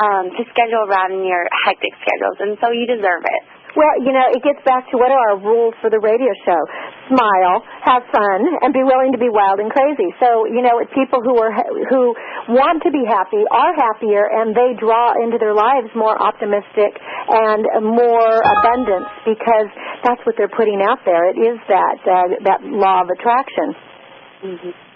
um, 0.00 0.24
to 0.32 0.42
schedule 0.52 0.84
around 0.88 1.24
your 1.24 1.44
hectic 1.64 1.92
schedules. 2.00 2.36
And 2.40 2.56
so 2.60 2.72
you 2.72 2.88
deserve 2.88 3.24
it. 3.24 3.57
Well, 3.78 3.94
you 4.02 4.10
know, 4.10 4.26
it 4.34 4.42
gets 4.42 4.58
back 4.66 4.90
to 4.90 4.98
what 4.98 5.14
are 5.14 5.22
our 5.30 5.38
rules 5.38 5.70
for 5.78 5.86
the 5.86 6.02
radio 6.02 6.34
show? 6.42 6.58
Smile, 7.06 7.62
have 7.86 8.02
fun, 8.10 8.42
and 8.66 8.74
be 8.74 8.82
willing 8.82 9.14
to 9.14 9.20
be 9.22 9.30
wild 9.30 9.62
and 9.62 9.70
crazy. 9.70 10.10
So, 10.18 10.50
you 10.50 10.66
know, 10.66 10.82
people 10.90 11.22
who 11.22 11.38
are 11.38 11.54
who 11.86 12.10
want 12.50 12.82
to 12.82 12.90
be 12.90 13.06
happy 13.06 13.38
are 13.46 13.72
happier, 13.78 14.26
and 14.34 14.50
they 14.50 14.74
draw 14.74 15.14
into 15.22 15.38
their 15.38 15.54
lives 15.54 15.94
more 15.94 16.18
optimistic 16.18 16.98
and 17.30 17.62
more 17.94 18.42
abundance 18.58 19.14
because 19.22 19.70
that's 20.02 20.26
what 20.26 20.34
they're 20.34 20.50
putting 20.50 20.82
out 20.82 20.98
there. 21.06 21.30
It 21.30 21.38
is 21.38 21.62
that 21.70 22.02
uh, 22.02 22.34
that 22.50 22.66
law 22.66 23.06
of 23.06 23.14
attraction. 23.14 23.78
Mm-hmm. 24.42 24.87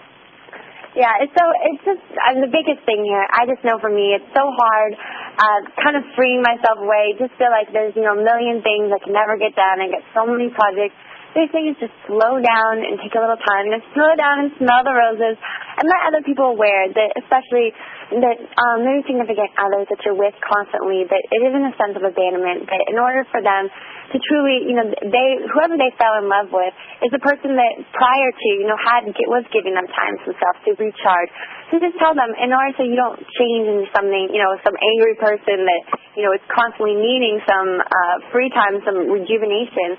Yeah, 0.93 1.25
it's 1.25 1.33
so 1.33 1.41
it's 1.73 1.83
just 1.89 2.05
uh, 2.21 2.37
the 2.37 2.49
biggest 2.53 2.85
thing 2.85 3.01
here. 3.01 3.25
I 3.33 3.49
just 3.49 3.65
know 3.65 3.81
for 3.81 3.89
me, 3.89 4.13
it's 4.13 4.29
so 4.29 4.45
hard, 4.45 4.93
uh, 4.93 5.59
kind 5.81 5.97
of 5.97 6.05
freeing 6.13 6.45
myself 6.45 6.77
away. 6.77 7.17
Just 7.17 7.33
feel 7.41 7.49
like 7.49 7.73
there's 7.73 7.97
you 7.97 8.05
know 8.05 8.13
a 8.13 8.21
million 8.21 8.61
things 8.61 8.93
I 8.93 9.01
can 9.01 9.09
never 9.13 9.33
get 9.41 9.57
done. 9.57 9.81
I 9.81 9.89
get 9.89 10.05
so 10.13 10.29
many 10.29 10.53
projects. 10.53 10.93
Big 11.33 11.49
thing 11.49 11.65
is 11.65 11.73
just 11.81 11.93
slow 12.05 12.37
down 12.37 12.75
and 12.85 13.01
take 13.01 13.17
a 13.17 13.21
little 13.21 13.41
time 13.41 13.65
and 13.73 13.81
slow 13.97 14.13
down 14.13 14.45
and 14.45 14.49
smell 14.61 14.85
the 14.85 14.93
roses 14.93 15.33
and 15.33 15.85
let 15.89 16.01
other 16.05 16.21
people 16.21 16.53
aware 16.53 16.85
that 16.93 17.09
especially 17.17 17.73
that 18.21 18.37
um 18.37 18.85
maybe 18.85 19.01
significant 19.09 19.49
others 19.57 19.89
that 19.89 19.97
you're 20.05 20.13
with 20.13 20.37
constantly 20.45 21.01
that 21.09 21.23
it 21.33 21.41
isn't 21.41 21.65
a 21.65 21.73
sense 21.73 21.97
of 21.97 22.05
abandonment 22.05 22.69
that 22.69 22.85
in 22.85 23.01
order 23.01 23.25
for 23.33 23.41
them 23.41 23.65
to 24.13 24.21
truly 24.29 24.69
you 24.69 24.77
know 24.77 24.85
they 24.85 25.27
whoever 25.49 25.73
they 25.73 25.89
fell 25.97 26.21
in 26.21 26.29
love 26.29 26.53
with 26.53 26.69
is 27.01 27.09
the 27.09 27.23
person 27.25 27.57
that 27.57 27.73
prior 27.97 28.29
to 28.29 28.49
you 28.61 28.69
know 28.69 28.77
had 28.77 29.09
was 29.25 29.41
giving 29.49 29.73
them 29.73 29.89
time 29.89 30.13
to 30.21 30.29
themselves 30.29 30.59
to 30.69 30.77
recharge. 30.77 31.33
So 31.73 31.81
just 31.81 31.97
tell 31.97 32.13
them 32.13 32.29
in 32.37 32.53
order 32.53 32.77
so 32.77 32.85
you 32.85 32.93
don't 32.93 33.17
change 33.17 33.65
into 33.65 33.89
something 33.89 34.29
you 34.29 34.37
know 34.37 34.53
some 34.61 34.77
angry 34.77 35.17
person 35.17 35.65
that 35.65 35.81
you 36.13 36.21
know 36.21 36.37
is 36.37 36.45
constantly 36.45 36.93
needing 36.93 37.41
some 37.49 37.81
uh 37.81 38.15
free 38.29 38.53
time 38.53 38.77
some 38.85 39.09
rejuvenation 39.09 39.97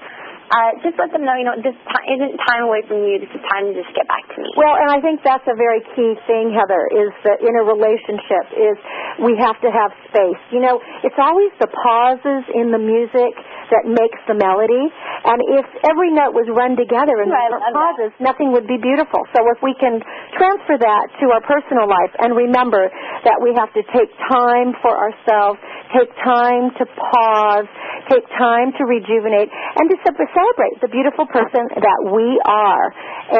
uh, 0.54 0.70
just 0.86 0.94
let 1.02 1.10
them 1.10 1.26
know, 1.26 1.34
you 1.34 1.42
know, 1.42 1.58
this 1.58 1.74
time 1.90 2.06
isn't 2.14 2.38
time 2.46 2.62
away 2.70 2.86
from 2.86 3.02
you. 3.02 3.18
This 3.18 3.32
is 3.34 3.42
time 3.50 3.66
to 3.66 3.74
just 3.74 3.90
get 3.98 4.06
back 4.06 4.22
to 4.30 4.38
me. 4.38 4.46
Well, 4.54 4.78
and 4.78 4.86
I 4.86 5.02
think 5.02 5.18
that's 5.26 5.42
a 5.50 5.56
very 5.58 5.82
key 5.98 6.14
thing, 6.30 6.54
Heather, 6.54 6.86
is 6.94 7.10
that 7.26 7.42
in 7.42 7.50
a 7.58 7.64
relationship 7.66 8.44
is 8.54 8.76
we 9.18 9.34
have 9.42 9.58
to 9.66 9.70
have 9.74 9.90
space. 10.14 10.38
You 10.54 10.62
know, 10.62 10.78
it's 11.02 11.18
always 11.18 11.50
the 11.58 11.66
pauses 11.66 12.46
in 12.54 12.70
the 12.70 12.78
music 12.78 13.34
that 13.74 13.88
makes 13.88 14.20
the 14.30 14.38
melody. 14.38 14.86
And 15.26 15.42
if 15.58 15.66
every 15.90 16.14
note 16.14 16.36
was 16.36 16.46
run 16.54 16.78
together 16.78 17.18
in 17.24 17.34
Right, 17.34 17.50
different 17.50 17.74
pauses, 17.74 18.12
nothing 18.22 18.54
would 18.54 18.70
be 18.70 18.78
beautiful. 18.78 19.26
So 19.34 19.42
if 19.50 19.58
we 19.58 19.74
can 19.82 19.98
transfer 20.38 20.78
that 20.78 21.04
to 21.18 21.34
our 21.34 21.42
personal 21.42 21.90
life 21.90 22.12
and 22.22 22.36
remember 22.36 22.86
that 23.26 23.42
we 23.42 23.56
have 23.58 23.72
to 23.74 23.82
take 23.90 24.12
time 24.30 24.76
for 24.84 24.92
ourselves, 24.94 25.58
take 25.90 26.12
time 26.22 26.70
to 26.78 26.84
pause, 27.10 27.66
take 28.12 28.22
time 28.38 28.70
to 28.76 28.82
rejuvenate, 28.84 29.48
and 29.50 29.84
to 29.90 29.96
ce- 30.04 30.14
celebrate 30.44 30.76
the 30.84 30.92
beautiful 30.92 31.24
person 31.32 31.64
that 31.80 32.00
we 32.12 32.36
are. 32.44 32.86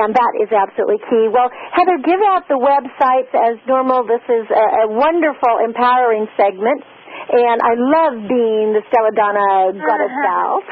And 0.01 0.17
that 0.17 0.33
is 0.41 0.49
absolutely 0.49 1.05
key. 1.13 1.29
Well, 1.29 1.53
Heather, 1.77 2.01
give 2.01 2.21
out 2.33 2.49
the 2.49 2.57
websites 2.57 3.29
as 3.37 3.61
normal. 3.69 4.09
This 4.09 4.25
is 4.25 4.49
a, 4.49 4.89
a 4.89 4.97
wonderful, 4.97 5.61
empowering 5.61 6.25
segment. 6.41 6.81
And 7.29 7.61
I 7.61 7.73
love 7.77 8.15
being 8.29 8.73
the 8.73 8.83
Stelladonna 8.89 9.77
goddess 9.77 10.13
Uh-huh. 10.13 10.25
self. 10.25 10.65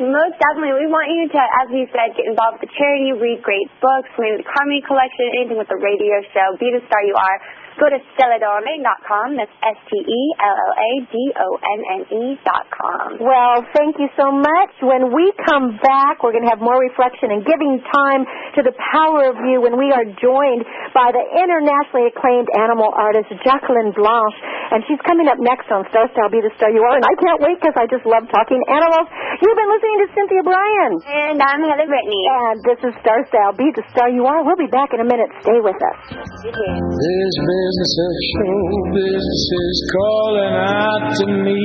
Most 0.00 0.36
definitely. 0.40 0.84
We 0.84 0.88
want 0.92 1.08
you 1.10 1.28
to, 1.32 1.40
as 1.64 1.68
you 1.72 1.84
said, 1.92 2.16
get 2.16 2.28
involved 2.28 2.60
with 2.60 2.68
the 2.68 2.72
charity, 2.76 3.12
read 3.16 3.40
great 3.44 3.68
books, 3.80 4.08
maybe 4.20 4.40
the 4.44 4.48
Carmody 4.48 4.80
Collection, 4.84 5.24
anything 5.40 5.58
with 5.58 5.68
the 5.68 5.78
radio 5.80 6.20
show. 6.32 6.54
Be 6.60 6.70
the 6.76 6.80
star 6.88 7.00
you 7.04 7.16
are. 7.16 7.36
Go 7.80 7.88
to 7.88 7.96
stelladonna.com. 8.14 9.36
That's 9.36 9.50
S-T-E-L-L-A-D-O-N-N-E 9.64 12.38
dot 12.44 12.68
com. 12.68 13.16
Well, 13.20 13.64
thank 13.72 13.98
you 13.98 14.08
so 14.16 14.30
much. 14.30 14.70
When 14.84 15.10
we 15.12 15.32
come 15.48 15.78
back, 15.80 16.22
we're 16.22 16.32
going 16.36 16.44
to 16.44 16.50
have 16.52 16.60
more 16.60 16.76
reflection 16.76 17.30
and 17.32 17.40
giving 17.44 17.80
time 17.92 18.26
to 18.56 18.62
the 18.62 18.72
power 18.92 19.24
of 19.32 19.36
you 19.48 19.60
when 19.64 19.78
we 19.80 19.90
are 19.92 20.04
joined 20.04 20.66
by 20.92 21.12
the 21.16 21.24
internationally 21.40 22.08
acclaimed 22.12 22.48
animal 22.60 22.92
artist 22.92 23.32
Jacqueline 23.40 23.92
Blanche. 23.96 24.36
And 24.72 24.80
she's 24.88 25.00
coming 25.04 25.28
up 25.28 25.36
next 25.40 25.70
on 25.72 25.84
Star 25.92 26.08
Style 26.12 26.28
Be 26.32 26.40
the 26.40 26.50
Star 26.56 26.70
You 26.72 26.82
Are. 26.84 26.96
And 26.96 27.04
I 27.04 27.14
can't 27.20 27.40
wait 27.40 27.60
because 27.60 27.76
I 27.76 27.86
just 27.88 28.04
love 28.08 28.24
talking 28.32 28.60
animals. 28.68 29.08
You've 29.42 29.58
been 29.58 29.72
listening 29.74 29.98
to 30.06 30.08
Cynthia 30.14 30.42
Bryan. 30.46 30.92
And 31.02 31.42
I'm 31.42 31.66
Heather 31.66 31.90
Brittany. 31.90 32.22
And 32.46 32.62
this 32.62 32.78
is 32.78 32.94
Star 33.02 33.26
Style 33.26 33.50
Be 33.58 33.74
the 33.74 33.82
Star 33.90 34.06
You 34.06 34.22
Are. 34.22 34.46
We'll 34.46 34.54
be 34.54 34.70
back 34.70 34.94
in 34.94 35.02
a 35.02 35.08
minute. 35.08 35.26
Stay 35.42 35.58
with 35.58 35.74
us. 35.82 35.98
This 36.14 37.34
business 37.42 37.92
of 38.06 38.14
show 38.22 38.62
business 38.94 39.42
is 39.50 39.78
calling 39.90 40.54
out 40.62 41.04
to 41.10 41.26
me. 41.42 41.58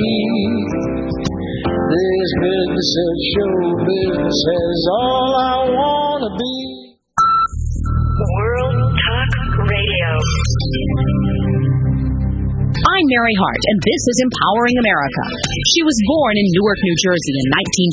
This 1.70 2.30
business 2.42 2.90
of 2.98 3.12
show 3.30 3.54
business 3.86 4.38
is 4.42 4.80
all 4.98 5.30
I 5.38 5.56
wanna 5.70 6.30
be. 6.34 6.98
World 8.26 8.74
Talk 9.06 9.70
Radio. 9.70 11.27
I'm 12.78 13.06
Mary 13.10 13.34
Hart, 13.42 13.62
and 13.74 13.78
this 13.82 14.02
is 14.06 14.22
Empowering 14.22 14.78
America. 14.78 15.24
She 15.74 15.82
was 15.82 15.98
born 16.06 16.34
in 16.38 16.46
Newark, 16.54 16.78
New 16.78 16.96
Jersey 17.02 17.34
in 17.34 17.46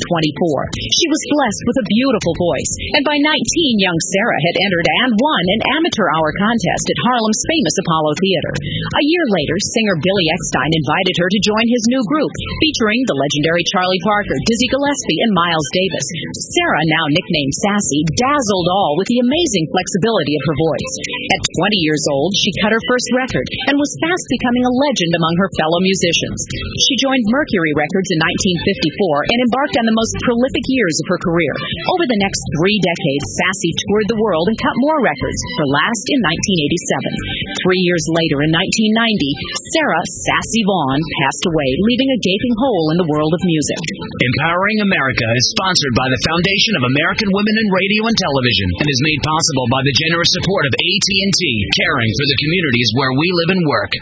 1924. 0.06 0.62
She 0.78 1.06
was 1.10 1.32
blessed 1.34 1.62
with 1.66 1.82
a 1.82 1.90
beautiful 1.90 2.34
voice, 2.38 2.72
and 2.94 3.02
by 3.02 3.18
19, 3.18 3.82
young 3.82 3.98
Sarah 4.14 4.38
had 4.46 4.56
entered 4.62 4.86
and 5.02 5.10
won 5.18 5.44
an 5.58 5.62
amateur 5.74 6.06
hour 6.14 6.30
contest 6.38 6.86
at 6.86 7.02
Harlem's 7.02 7.42
famous 7.50 7.76
Apollo 7.82 8.14
Theater. 8.22 8.52
A 8.62 9.06
year 9.10 9.26
later, 9.34 9.58
singer 9.58 9.98
Billy 9.98 10.26
Eckstine 10.30 10.74
invited 10.78 11.14
her 11.18 11.28
to 11.34 11.46
join 11.50 11.66
his 11.66 11.90
new 11.90 12.02
group, 12.06 12.30
featuring 12.62 13.02
the 13.10 13.18
legendary 13.18 13.66
Charlie 13.74 14.02
Parker, 14.06 14.38
Dizzy 14.46 14.70
Gillespie, 14.70 15.22
and 15.26 15.34
Miles 15.34 15.66
Davis. 15.74 16.06
Sarah, 16.54 16.84
now 16.86 17.04
nicknamed 17.10 17.58
Sassy, 17.58 18.06
dazzled 18.22 18.70
all 18.70 18.94
with 18.94 19.10
the 19.10 19.18
amazing 19.18 19.66
flexibility 19.66 20.34
of 20.38 20.46
her 20.46 20.56
voice. 20.62 20.92
At 21.34 21.42
20 21.74 21.74
years 21.82 22.04
old, 22.14 22.30
she 22.38 22.54
cut 22.62 22.70
her 22.70 22.84
first 22.86 23.10
record 23.18 23.46
and 23.66 23.74
was 23.82 23.98
fast 23.98 24.26
becoming 24.30 24.62
a 24.62 24.75
legend 24.76 25.12
among 25.16 25.34
her 25.40 25.50
fellow 25.56 25.80
musicians. 25.80 26.40
She 26.88 27.00
joined 27.00 27.24
Mercury 27.32 27.72
Records 27.76 28.10
in 28.12 28.18
1954 28.20 29.32
and 29.32 29.40
embarked 29.48 29.76
on 29.80 29.86
the 29.88 29.98
most 29.98 30.14
prolific 30.24 30.64
years 30.68 30.96
of 31.00 31.06
her 31.12 31.20
career. 31.24 31.54
Over 31.96 32.04
the 32.06 32.22
next 32.22 32.40
three 32.60 32.78
decades, 32.80 33.26
Sassy 33.40 33.72
toured 33.86 34.08
the 34.12 34.20
world 34.20 34.46
and 34.48 34.56
cut 34.60 34.76
more 34.84 35.00
records, 35.00 35.40
her 35.60 35.68
last 35.68 36.04
in 36.12 36.20
1987. 36.20 37.64
Three 37.64 37.82
years 37.82 38.04
later, 38.12 38.44
in 38.44 38.52
1990, 38.52 39.76
Sarah 39.76 40.04
Sassy 40.24 40.62
Vaughan 40.68 41.00
passed 41.24 41.44
away, 41.48 41.68
leaving 41.88 42.10
a 42.12 42.22
gaping 42.22 42.54
hole 42.60 42.86
in 42.92 42.98
the 43.00 43.10
world 43.10 43.32
of 43.32 43.42
music. 43.48 43.80
Empowering 43.80 44.78
America 44.84 45.26
is 45.36 45.52
sponsored 45.56 45.94
by 45.96 46.08
the 46.12 46.22
Foundation 46.26 46.74
of 46.80 46.90
American 46.92 47.30
Women 47.32 47.56
in 47.56 47.74
Radio 47.74 48.02
and 48.08 48.16
Television 48.16 48.68
and 48.80 48.88
is 48.88 49.06
made 49.06 49.20
possible 49.24 49.66
by 49.72 49.82
the 49.84 49.96
generous 50.00 50.30
support 50.36 50.64
of 50.68 50.76
AT&T, 50.76 51.40
caring 51.80 52.12
for 52.16 52.26
the 52.26 52.40
communities 52.42 52.90
where 52.96 53.14
we 53.16 53.28
live 53.32 53.50
and 53.56 53.62
work. 53.66 53.92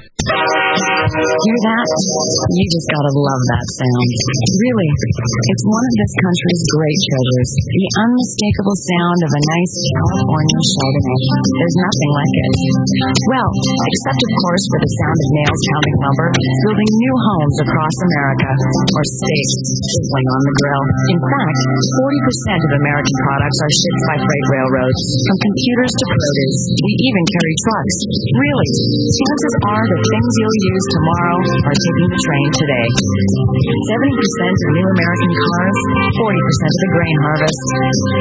Hear 0.64 1.58
that? 1.60 1.84
You 1.84 2.64
just 2.72 2.88
gotta 2.88 3.12
love 3.12 3.42
that 3.52 3.66
sound. 3.76 4.08
Really, 4.56 4.88
it's 4.88 5.64
one 5.68 5.84
of 5.84 5.94
this 6.00 6.12
country's 6.24 6.62
great 6.72 7.00
treasures. 7.04 7.50
The 7.68 7.86
unmistakable 8.00 8.76
sound 8.80 9.20
of 9.28 9.30
a 9.34 9.42
nice 9.44 9.74
California 9.92 10.60
Chardonnay. 10.64 11.20
There's 11.44 11.78
nothing 11.84 12.10
like 12.16 12.34
it. 12.34 12.50
Well, 13.28 13.50
except 13.60 14.20
of 14.24 14.32
course 14.40 14.64
for 14.72 14.78
the 14.80 14.90
sound 15.04 15.18
of 15.20 15.28
nails 15.36 15.60
pounding 15.68 15.96
lumber, 16.00 16.28
building 16.32 16.90
new 16.96 17.14
homes 17.20 17.56
across 17.68 17.96
America, 18.08 18.48
or 18.48 19.04
steaks 19.04 19.52
sizzling 19.68 20.28
on 20.32 20.40
the 20.48 20.54
grill. 20.64 20.84
In 21.12 21.20
fact, 21.28 21.58
40% 21.92 22.64
of 22.64 22.70
American 22.80 23.16
products 23.28 23.58
are 23.60 23.72
shipped 23.84 24.02
by 24.08 24.16
freight 24.16 24.46
railroads, 24.48 25.00
from 25.28 25.36
computers 25.44 25.92
to 25.92 26.04
produce. 26.08 26.58
We 26.80 26.92
even 27.04 27.24
carry 27.36 27.54
trucks. 27.68 27.96
Really, 28.32 28.70
chances 29.12 29.54
are 29.68 29.84
the 29.84 30.00
things 30.08 30.30
you'll 30.40 30.53
use 30.54 30.86
tomorrow 30.94 31.38
are 31.40 31.78
taking 31.78 32.08
the 32.14 32.20
train 32.24 32.48
today. 32.54 32.88
70% 33.64 34.54
of 34.54 34.70
new 34.74 34.88
American 34.94 35.30
cars, 35.34 35.78
40% 36.14 36.74
of 36.74 36.80
the 36.84 36.90
grain 36.94 37.16
harvest. 37.24 37.60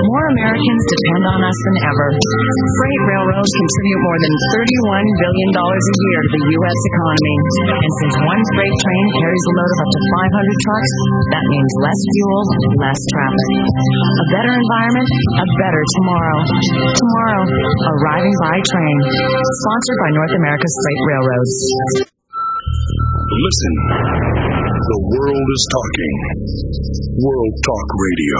More 0.09 0.25
Americans 0.33 0.83
depend 0.89 1.23
on 1.33 1.39
us 1.45 1.57
than 1.63 1.77
ever. 1.89 2.07
Freight 2.13 3.01
railroads 3.13 3.51
contribute 3.53 4.01
more 4.03 4.19
than 4.23 4.33
$31 4.57 5.21
billion 5.21 5.49
a 5.53 5.95
year 6.07 6.21
to 6.23 6.37
the 6.37 6.43
U.S. 6.57 6.79
economy. 6.93 7.35
And 7.73 7.91
since 8.01 8.15
one 8.23 8.41
freight 8.53 8.75
train 8.81 9.05
carries 9.19 9.43
a 9.43 9.53
load 9.53 9.71
of 9.73 9.79
up 9.83 9.89
to 9.93 10.01
500 10.33 10.65
trucks, 10.65 10.91
that 11.33 11.45
means 11.45 11.71
less 11.83 12.01
fuel, 12.13 12.41
less 12.81 13.01
traffic. 13.13 13.49
A 13.53 14.25
better 14.33 14.53
environment, 14.53 15.09
a 15.37 15.47
better 15.61 15.83
tomorrow. 16.01 16.37
Tomorrow, 16.49 17.41
arriving 17.43 18.35
by 18.41 18.55
train. 18.63 18.97
Sponsored 19.03 19.99
by 20.01 20.09
North 20.17 20.33
America's 20.39 20.75
Freight 20.81 21.01
Railroads. 21.11 22.13
Listen. 22.73 23.73
The 24.73 24.99
world 25.13 25.47
is 25.53 25.63
talking. 25.69 26.15
World 27.21 27.53
Talk 27.61 27.87
Radio. 28.01 28.39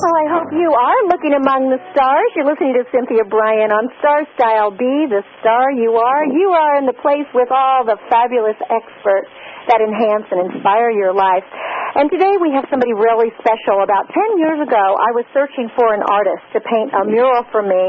Well, 0.00 0.16
I 0.16 0.26
hope 0.28 0.48
you 0.52 0.70
are 0.72 1.00
looking 1.08 1.34
among 1.36 1.72
the 1.72 1.80
stars. 1.92 2.28
You're 2.36 2.44
listening 2.44 2.76
to 2.76 2.84
Cynthia 2.92 3.24
Bryan 3.28 3.72
on 3.72 3.88
Star 4.00 4.24
Style. 4.36 4.70
Be 4.70 5.08
the 5.08 5.24
star 5.40 5.72
you 5.72 5.96
are. 5.96 6.24
You 6.24 6.52
are 6.52 6.76
in 6.76 6.84
the 6.84 6.96
place 7.00 7.28
with 7.32 7.48
all 7.50 7.84
the 7.84 7.96
fabulous 8.12 8.56
experts 8.68 9.28
that 9.68 9.80
enhance 9.80 10.28
and 10.30 10.52
inspire 10.52 10.90
your 10.90 11.12
life. 11.12 11.44
And 11.90 12.06
today 12.06 12.38
we 12.38 12.54
have 12.54 12.70
somebody 12.70 12.94
really 12.94 13.34
special. 13.42 13.82
About 13.82 14.06
10 14.14 14.38
years 14.38 14.62
ago, 14.62 14.94
I 14.94 15.10
was 15.10 15.26
searching 15.34 15.66
for 15.74 15.90
an 15.90 16.06
artist 16.06 16.46
to 16.54 16.62
paint 16.62 16.94
a 16.94 17.02
mural 17.02 17.42
for 17.50 17.66
me 17.66 17.82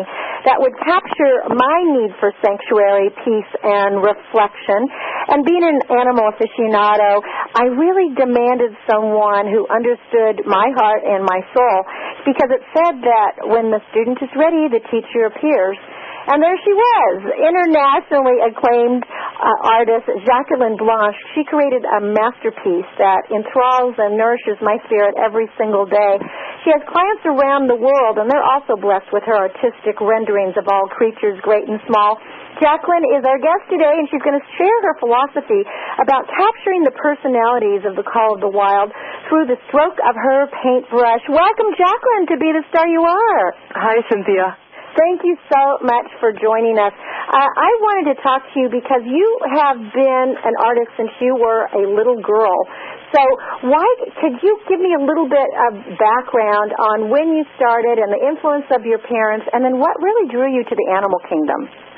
that 0.49 0.57
would 0.57 0.73
capture 0.81 1.45
my 1.53 1.77
need 1.85 2.09
for 2.17 2.33
sanctuary, 2.41 3.13
peace, 3.21 3.51
and 3.61 4.01
reflection. 4.01 4.89
And 5.29 5.45
being 5.45 5.61
an 5.61 5.85
animal 5.93 6.33
aficionado, 6.33 7.21
I 7.53 7.69
really 7.77 8.09
demanded 8.17 8.73
someone 8.89 9.45
who 9.45 9.69
understood 9.69 10.49
my 10.49 10.73
heart 10.81 11.05
and 11.05 11.21
my 11.21 11.45
soul 11.53 11.77
because 12.25 12.49
it 12.57 12.63
said 12.73 13.05
that 13.05 13.53
when 13.53 13.69
the 13.69 13.85
student 13.93 14.17
is 14.17 14.33
ready, 14.33 14.65
the 14.65 14.81
teacher 14.89 15.29
appears. 15.29 15.77
And 16.25 16.37
there 16.37 16.57
she 16.61 16.73
was, 16.73 17.17
internationally 17.33 18.37
acclaimed 18.45 19.05
uh, 19.41 19.73
artist 19.73 20.05
Jacqueline 20.21 20.77
Blanche. 20.77 21.17
She 21.33 21.41
created 21.49 21.81
a 21.81 21.99
masterpiece 21.99 22.85
that 23.01 23.25
enthralls 23.33 23.97
and 23.97 24.13
nourishes 24.13 24.61
my 24.61 24.77
spirit 24.85 25.17
every 25.17 25.49
single 25.57 25.89
day. 25.89 26.21
She 26.61 26.69
has 26.69 26.85
clients 26.85 27.25
around 27.25 27.65
the 27.65 27.77
world, 27.77 28.21
and 28.21 28.29
they're 28.29 28.45
also 28.45 28.77
blessed 28.77 29.09
with 29.09 29.25
her 29.25 29.33
artistic 29.33 29.97
renderings 29.97 30.53
of 30.61 30.69
all 30.69 30.85
creatures, 30.93 31.41
great 31.41 31.65
and 31.65 31.81
small. 31.89 32.21
Jacqueline 32.61 33.01
is 33.17 33.25
our 33.25 33.41
guest 33.41 33.65
today, 33.73 33.89
and 33.89 34.05
she's 34.13 34.21
going 34.21 34.37
to 34.37 34.47
share 34.61 34.79
her 34.85 34.95
philosophy 35.01 35.65
about 35.97 36.29
capturing 36.29 36.85
the 36.85 36.93
personalities 36.93 37.81
of 37.89 37.97
the 37.97 38.05
call 38.05 38.37
of 38.37 38.45
the 38.45 38.53
wild 38.53 38.93
through 39.25 39.49
the 39.49 39.57
stroke 39.65 39.97
of 40.05 40.13
her 40.13 40.45
paintbrush. 40.61 41.25
Welcome, 41.25 41.73
Jacqueline, 41.73 42.29
to 42.29 42.37
Be 42.37 42.53
the 42.53 42.61
Star 42.69 42.85
You 42.85 43.01
Are. 43.01 43.57
Hi, 43.73 44.05
Cynthia. 44.05 44.53
Thank 44.91 45.23
you 45.23 45.39
so 45.47 45.79
much 45.87 46.07
for 46.19 46.35
joining 46.35 46.75
us. 46.75 46.91
Uh, 46.91 47.47
I 47.47 47.69
wanted 47.79 48.11
to 48.11 48.15
talk 48.19 48.43
to 48.43 48.55
you 48.59 48.67
because 48.67 48.99
you 49.07 49.27
have 49.55 49.79
been 49.79 50.27
an 50.35 50.55
artist 50.59 50.91
since 50.99 51.11
you 51.23 51.31
were 51.39 51.63
a 51.71 51.83
little 51.95 52.19
girl. 52.19 52.55
So, 53.15 53.21
why 53.71 53.87
could 54.19 54.35
you 54.43 54.51
give 54.67 54.83
me 54.83 54.91
a 54.95 55.01
little 55.03 55.31
bit 55.31 55.49
of 55.71 55.95
background 55.95 56.75
on 56.75 57.07
when 57.07 57.31
you 57.31 57.47
started 57.55 58.03
and 58.03 58.11
the 58.11 58.19
influence 58.19 58.67
of 58.75 58.83
your 58.83 58.99
parents, 58.99 59.47
and 59.55 59.63
then 59.63 59.79
what 59.79 59.95
really 60.03 60.27
drew 60.27 60.51
you 60.51 60.63
to 60.63 60.75
the 60.75 60.87
animal 60.91 61.19
kingdom? 61.27 61.90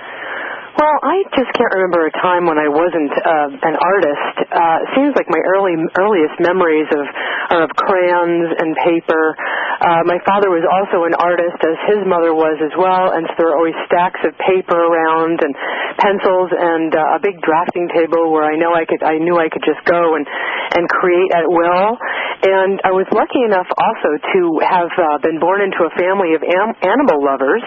Well, 0.73 0.97
I 1.05 1.21
just 1.37 1.53
can't 1.53 1.69
remember 1.77 2.09
a 2.09 2.13
time 2.17 2.49
when 2.49 2.57
I 2.57 2.65
wasn't 2.65 3.13
uh, 3.13 3.49
an 3.61 3.77
artist. 3.77 4.35
Uh, 4.49 4.81
it 4.81 4.89
seems 4.97 5.13
like 5.13 5.29
my 5.29 5.37
early 5.53 5.77
earliest 6.01 6.41
memories 6.41 6.89
of 6.97 7.05
are 7.53 7.63
of 7.69 7.71
crayons 7.77 8.49
and 8.57 8.73
paper. 8.81 9.37
Uh, 9.85 10.01
my 10.09 10.17
father 10.25 10.49
was 10.49 10.65
also 10.65 11.05
an 11.05 11.13
artist, 11.21 11.61
as 11.61 11.77
his 11.93 12.01
mother 12.09 12.33
was 12.33 12.57
as 12.63 12.73
well, 12.73 13.13
and 13.13 13.29
so 13.29 13.33
there 13.37 13.47
were 13.53 13.57
always 13.61 13.77
stacks 13.85 14.17
of 14.25 14.33
paper 14.41 14.73
around 14.73 15.37
and 15.45 15.53
pencils 16.01 16.49
and 16.49 16.89
uh, 16.97 17.17
a 17.17 17.19
big 17.21 17.37
drafting 17.45 17.85
table 17.93 18.33
where 18.33 18.49
I 18.49 18.57
know 18.57 18.73
I 18.73 18.89
could 18.89 19.05
I 19.05 19.21
knew 19.21 19.37
I 19.37 19.53
could 19.53 19.61
just 19.61 19.83
go 19.85 20.17
and 20.17 20.25
and 20.73 20.89
create 20.89 21.29
at 21.37 21.45
will. 21.45 22.01
And 22.43 22.81
I 22.83 22.91
was 22.91 23.07
lucky 23.13 23.39
enough 23.45 23.69
also 23.77 24.09
to 24.19 24.41
have 24.67 24.91
uh, 24.97 25.21
been 25.23 25.37
born 25.39 25.61
into 25.63 25.85
a 25.85 25.91
family 25.95 26.33
of 26.35 26.41
am- 26.43 26.75
animal 26.81 27.21
lovers. 27.23 27.63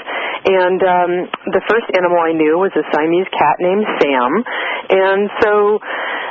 And 0.47 0.79
um, 0.85 1.11
the 1.55 1.63
first 1.71 1.89
animal 1.97 2.21
I 2.21 2.37
knew 2.37 2.61
was 2.61 2.71
a 2.77 2.85
Siamese 2.97 3.29
cat 3.37 3.57
named 3.61 3.85
Sam. 4.01 4.43
And 4.89 5.29
so 5.45 5.79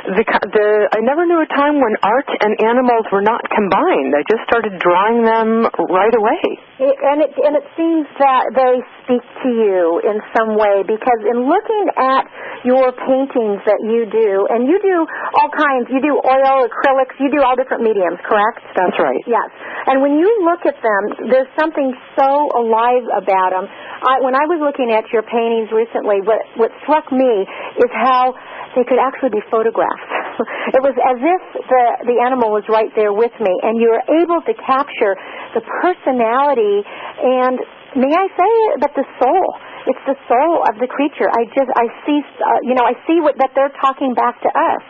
the, 0.06 0.22
the 0.22 0.68
I 0.94 1.00
never 1.02 1.26
knew 1.26 1.42
a 1.42 1.50
time 1.50 1.82
when 1.82 1.98
art 2.02 2.28
and 2.30 2.54
animals 2.62 3.10
were 3.10 3.24
not 3.24 3.42
combined. 3.50 4.14
I 4.14 4.22
just 4.30 4.46
started 4.46 4.78
drawing 4.78 5.26
them 5.26 5.66
right 5.90 6.14
away. 6.14 6.42
It, 6.78 6.94
and 6.94 7.18
it 7.26 7.32
and 7.34 7.54
it 7.58 7.66
seems 7.74 8.06
that 8.22 8.54
they 8.54 8.74
speak 9.02 9.24
to 9.42 9.48
you 9.50 9.98
in 10.06 10.22
some 10.36 10.54
way 10.54 10.86
because 10.86 11.20
in 11.26 11.50
looking 11.50 11.86
at 11.98 12.24
your 12.64 12.90
paintings 12.90 13.62
that 13.62 13.78
you 13.82 14.10
do, 14.10 14.46
and 14.50 14.66
you 14.66 14.78
do 14.82 15.06
all 15.38 15.50
kinds. 15.54 15.86
You 15.86 16.02
do 16.02 16.18
oil, 16.18 16.66
acrylics. 16.66 17.14
You 17.22 17.30
do 17.30 17.42
all 17.42 17.54
different 17.54 17.86
mediums, 17.86 18.18
correct? 18.26 18.62
That's 18.74 18.98
right. 18.98 19.22
Yes. 19.26 19.48
And 19.86 20.02
when 20.02 20.18
you 20.18 20.26
look 20.42 20.66
at 20.66 20.78
them, 20.82 21.30
there's 21.30 21.50
something 21.54 21.94
so 22.18 22.50
alive 22.58 23.06
about 23.14 23.54
them. 23.54 23.66
I, 23.70 24.18
when 24.20 24.34
I 24.34 24.44
was 24.50 24.58
looking 24.58 24.90
at 24.90 25.06
your 25.14 25.22
paintings 25.22 25.70
recently, 25.70 26.22
what 26.26 26.42
what 26.58 26.74
struck 26.82 27.10
me 27.14 27.46
is 27.78 27.90
how 27.94 28.34
they 28.76 28.84
could 28.84 29.00
actually 29.00 29.32
be 29.32 29.42
photographed. 29.48 30.04
it 30.76 30.82
was 30.84 30.94
as 30.94 31.18
if 31.18 31.42
the 31.64 31.84
the 32.12 32.16
animal 32.20 32.52
was 32.52 32.62
right 32.68 32.92
there 32.92 33.16
with 33.16 33.32
me, 33.40 33.52
and 33.64 33.80
you 33.80 33.88
were 33.88 34.04
able 34.20 34.44
to 34.44 34.52
capture 34.60 35.16
the 35.56 35.64
personality 35.82 36.84
and 36.84 37.56
may 37.96 38.12
I 38.12 38.26
say 38.28 38.52
but 38.84 38.92
the 38.92 39.06
soul. 39.18 39.48
It's 39.88 40.02
the 40.04 40.18
soul 40.28 40.66
of 40.66 40.76
the 40.82 40.90
creature. 40.90 41.30
I 41.32 41.48
just 41.50 41.70
I 41.72 41.86
see 42.04 42.18
uh, 42.20 42.60
you 42.68 42.76
know 42.76 42.84
I 42.84 42.94
see 43.08 43.18
what 43.24 43.40
that 43.40 43.56
they're 43.56 43.72
talking 43.80 44.12
back 44.12 44.36
to 44.44 44.50
us. 44.52 44.84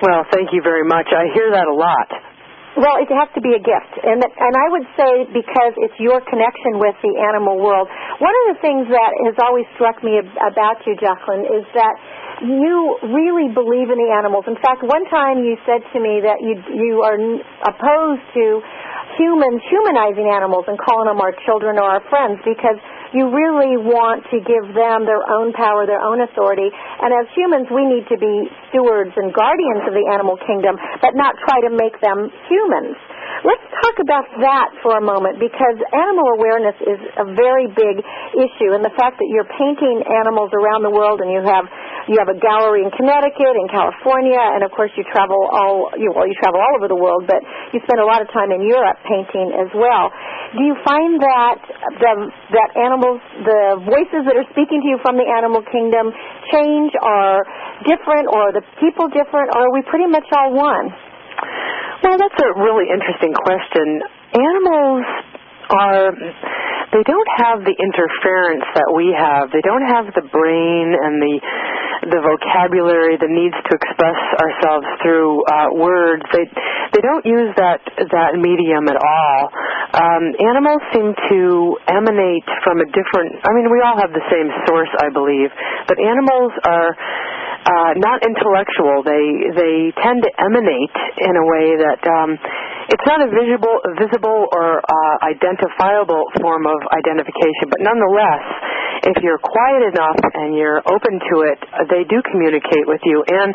Well, 0.00 0.24
thank 0.32 0.52
you 0.52 0.60
very 0.64 0.84
much. 0.84 1.08
I 1.12 1.28
hear 1.32 1.52
that 1.52 1.68
a 1.68 1.76
lot. 1.76 2.35
Well, 2.76 3.00
it 3.00 3.08
has 3.08 3.32
to 3.32 3.40
be 3.40 3.56
a 3.56 3.62
gift, 3.62 3.92
and 4.04 4.20
and 4.20 4.52
I 4.52 4.66
would 4.68 4.84
say 5.00 5.12
because 5.32 5.72
it's 5.80 5.96
your 5.96 6.20
connection 6.28 6.76
with 6.76 6.92
the 7.00 7.16
animal 7.24 7.56
world. 7.56 7.88
One 8.20 8.36
of 8.44 8.44
the 8.52 8.58
things 8.60 8.84
that 8.92 9.12
has 9.24 9.36
always 9.40 9.64
struck 9.80 10.04
me 10.04 10.20
about 10.20 10.84
you, 10.84 10.92
Jacqueline, 11.00 11.48
is 11.48 11.64
that 11.72 11.96
you 12.44 13.00
really 13.16 13.48
believe 13.48 13.88
in 13.88 13.96
the 13.96 14.12
animals. 14.12 14.44
In 14.44 14.60
fact, 14.60 14.84
one 14.84 15.08
time 15.08 15.40
you 15.40 15.56
said 15.64 15.88
to 15.88 15.98
me 16.04 16.20
that 16.20 16.44
you 16.44 16.60
you 16.76 17.00
are 17.00 17.16
opposed 17.64 18.24
to 18.36 18.60
humans 19.16 19.64
humanizing 19.72 20.28
animals 20.28 20.68
and 20.68 20.76
calling 20.76 21.08
them 21.08 21.16
our 21.16 21.32
children 21.48 21.80
or 21.80 21.88
our 21.96 22.04
friends 22.12 22.36
because 22.44 22.76
you 23.16 23.32
really 23.32 23.80
want 23.80 24.28
to 24.28 24.38
give 24.44 24.76
them 24.76 25.08
their 25.08 25.24
own 25.24 25.56
power, 25.56 25.88
their 25.88 26.04
own 26.04 26.20
authority. 26.20 26.68
And 26.68 27.10
as 27.16 27.24
humans, 27.32 27.66
we 27.72 27.88
need 27.88 28.04
to 28.12 28.20
be 28.20 28.44
stewards 28.68 29.16
and 29.16 29.32
guardians 29.32 29.88
of 29.88 29.96
the 29.96 30.04
animal 30.12 30.36
kingdom, 30.44 30.76
but 31.00 31.16
not 31.16 31.32
try 31.48 31.64
to 31.64 31.72
make 31.72 31.96
them 32.04 32.28
humans. 32.52 33.00
Let's 33.44 33.66
talk 33.84 33.96
about 34.00 34.24
that 34.40 34.68
for 34.80 34.96
a 34.96 35.04
moment 35.04 35.36
because 35.36 35.76
animal 35.92 36.26
awareness 36.40 36.76
is 36.80 37.00
a 37.20 37.26
very 37.36 37.68
big 37.68 38.00
issue, 38.32 38.72
and 38.72 38.80
the 38.80 38.94
fact 38.96 39.20
that 39.20 39.28
you're 39.28 39.48
painting 39.60 40.00
animals 40.08 40.54
around 40.56 40.86
the 40.86 40.94
world, 40.94 41.20
and 41.20 41.28
you 41.28 41.44
have 41.44 41.68
you 42.08 42.16
have 42.22 42.30
a 42.30 42.38
gallery 42.38 42.86
in 42.86 42.90
Connecticut, 42.94 43.58
in 43.58 43.66
California, 43.68 44.38
and 44.38 44.62
of 44.64 44.70
course 44.72 44.94
you 44.96 45.04
travel 45.12 45.36
all 45.52 45.92
you 46.00 46.08
well 46.16 46.24
you 46.24 46.32
travel 46.40 46.62
all 46.64 46.80
over 46.80 46.88
the 46.88 46.96
world, 46.96 47.28
but 47.28 47.42
you 47.76 47.82
spend 47.84 48.00
a 48.00 48.08
lot 48.08 48.24
of 48.24 48.30
time 48.32 48.54
in 48.54 48.64
Europe 48.64 48.96
painting 49.04 49.52
as 49.52 49.68
well. 49.76 50.08
Do 50.56 50.62
you 50.64 50.76
find 50.86 51.20
that 51.20 51.58
the 52.00 52.12
that 52.56 52.70
animals, 52.78 53.20
the 53.44 53.84
voices 53.84 54.24
that 54.24 54.38
are 54.38 54.48
speaking 54.56 54.80
to 54.80 54.88
you 54.88 54.98
from 55.04 55.20
the 55.20 55.28
animal 55.28 55.60
kingdom, 55.66 56.08
change, 56.54 56.94
are 57.04 57.44
different, 57.84 58.32
or 58.32 58.48
are 58.48 58.54
the 58.56 58.64
people 58.80 59.12
different, 59.12 59.52
or 59.52 59.68
are 59.68 59.74
we 59.76 59.84
pretty 59.84 60.08
much 60.08 60.24
all 60.32 60.56
one? 60.56 60.88
Well, 62.06 62.22
that's 62.22 62.38
a 62.38 62.54
really 62.62 62.86
interesting 62.86 63.34
question. 63.34 63.98
Animals 64.30 65.02
are 65.74 66.14
they 66.94 67.02
don't 67.02 67.30
have 67.42 67.66
the 67.66 67.74
interference 67.74 68.62
that 68.78 68.94
we 68.94 69.10
have. 69.10 69.50
They 69.50 69.58
don't 69.58 69.82
have 69.82 70.14
the 70.14 70.22
brain 70.30 70.94
and 70.94 71.18
the 71.18 71.34
the 72.06 72.20
vocabulary, 72.22 73.18
the 73.18 73.26
needs 73.26 73.58
to 73.58 73.72
express 73.74 74.20
ourselves 74.38 74.86
through 75.02 75.42
uh, 75.50 75.74
words. 75.74 76.22
They 76.30 76.46
they 76.94 77.02
don't 77.02 77.26
use 77.26 77.50
that 77.58 77.82
that 77.82 78.38
medium 78.38 78.86
at 78.86 79.02
all. 79.02 79.50
Um, 79.98 80.30
animals 80.46 80.86
seem 80.94 81.10
to 81.10 81.40
emanate 81.90 82.46
from 82.62 82.78
a 82.78 82.86
different. 82.86 83.42
I 83.42 83.50
mean, 83.50 83.66
we 83.66 83.82
all 83.82 83.98
have 83.98 84.14
the 84.14 84.22
same 84.30 84.46
source, 84.70 84.92
I 85.02 85.10
believe, 85.10 85.50
but 85.90 85.98
animals 85.98 86.54
are 86.62 86.94
uh, 87.66 87.92
not 87.98 88.22
intellectual. 88.22 89.02
They 89.02 89.26
they 89.58 89.76
tend 90.02 90.22
to 90.22 90.30
emanate 90.38 90.96
in 91.18 91.34
a 91.34 91.44
way 91.44 91.66
that 91.82 92.00
um, 92.06 92.38
it's 92.86 93.06
not 93.06 93.18
a 93.18 93.28
visible 93.30 93.76
visible 93.98 94.46
or 94.54 94.78
uh, 94.78 95.16
identifiable 95.26 96.30
form 96.38 96.66
of 96.66 96.78
identification, 96.94 97.66
but 97.66 97.82
nonetheless, 97.82 98.44
if 99.10 99.16
you're 99.22 99.42
quiet 99.42 99.90
enough 99.90 100.18
and 100.18 100.54
you're 100.54 100.82
open 100.86 101.18
to 101.18 101.34
it, 101.46 101.58
they 101.90 102.06
do 102.06 102.22
communicate 102.30 102.86
with 102.86 103.02
you. 103.04 103.22
And 103.26 103.50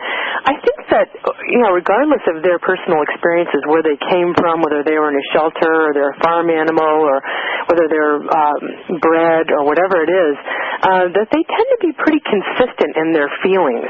I 0.48 0.54
think 0.60 0.80
that 0.92 1.08
you 1.48 1.60
know, 1.64 1.72
regardless 1.72 2.24
of 2.28 2.44
their 2.44 2.60
personal 2.60 3.04
experiences, 3.08 3.64
where 3.68 3.84
they 3.84 3.98
came 4.12 4.36
from, 4.36 4.62
whether 4.62 4.84
they 4.84 4.96
were 5.00 5.10
in 5.12 5.18
a 5.18 5.28
shelter 5.32 5.90
or 5.90 5.92
they're 5.96 6.14
a 6.16 6.20
farm 6.24 6.52
animal 6.52 7.04
or 7.04 7.24
whether 7.72 7.88
they're 7.88 8.20
um, 8.20 8.62
bred 9.00 9.48
or 9.52 9.64
whatever 9.64 10.04
it 10.04 10.12
is, 10.12 10.36
uh, 10.84 11.06
that 11.16 11.28
they 11.32 11.44
tend 11.44 11.68
to 11.72 11.80
be 11.80 11.92
pretty 11.96 12.22
consistent 12.24 12.92
in 13.00 13.16
their 13.16 13.32
feelings, 13.44 13.88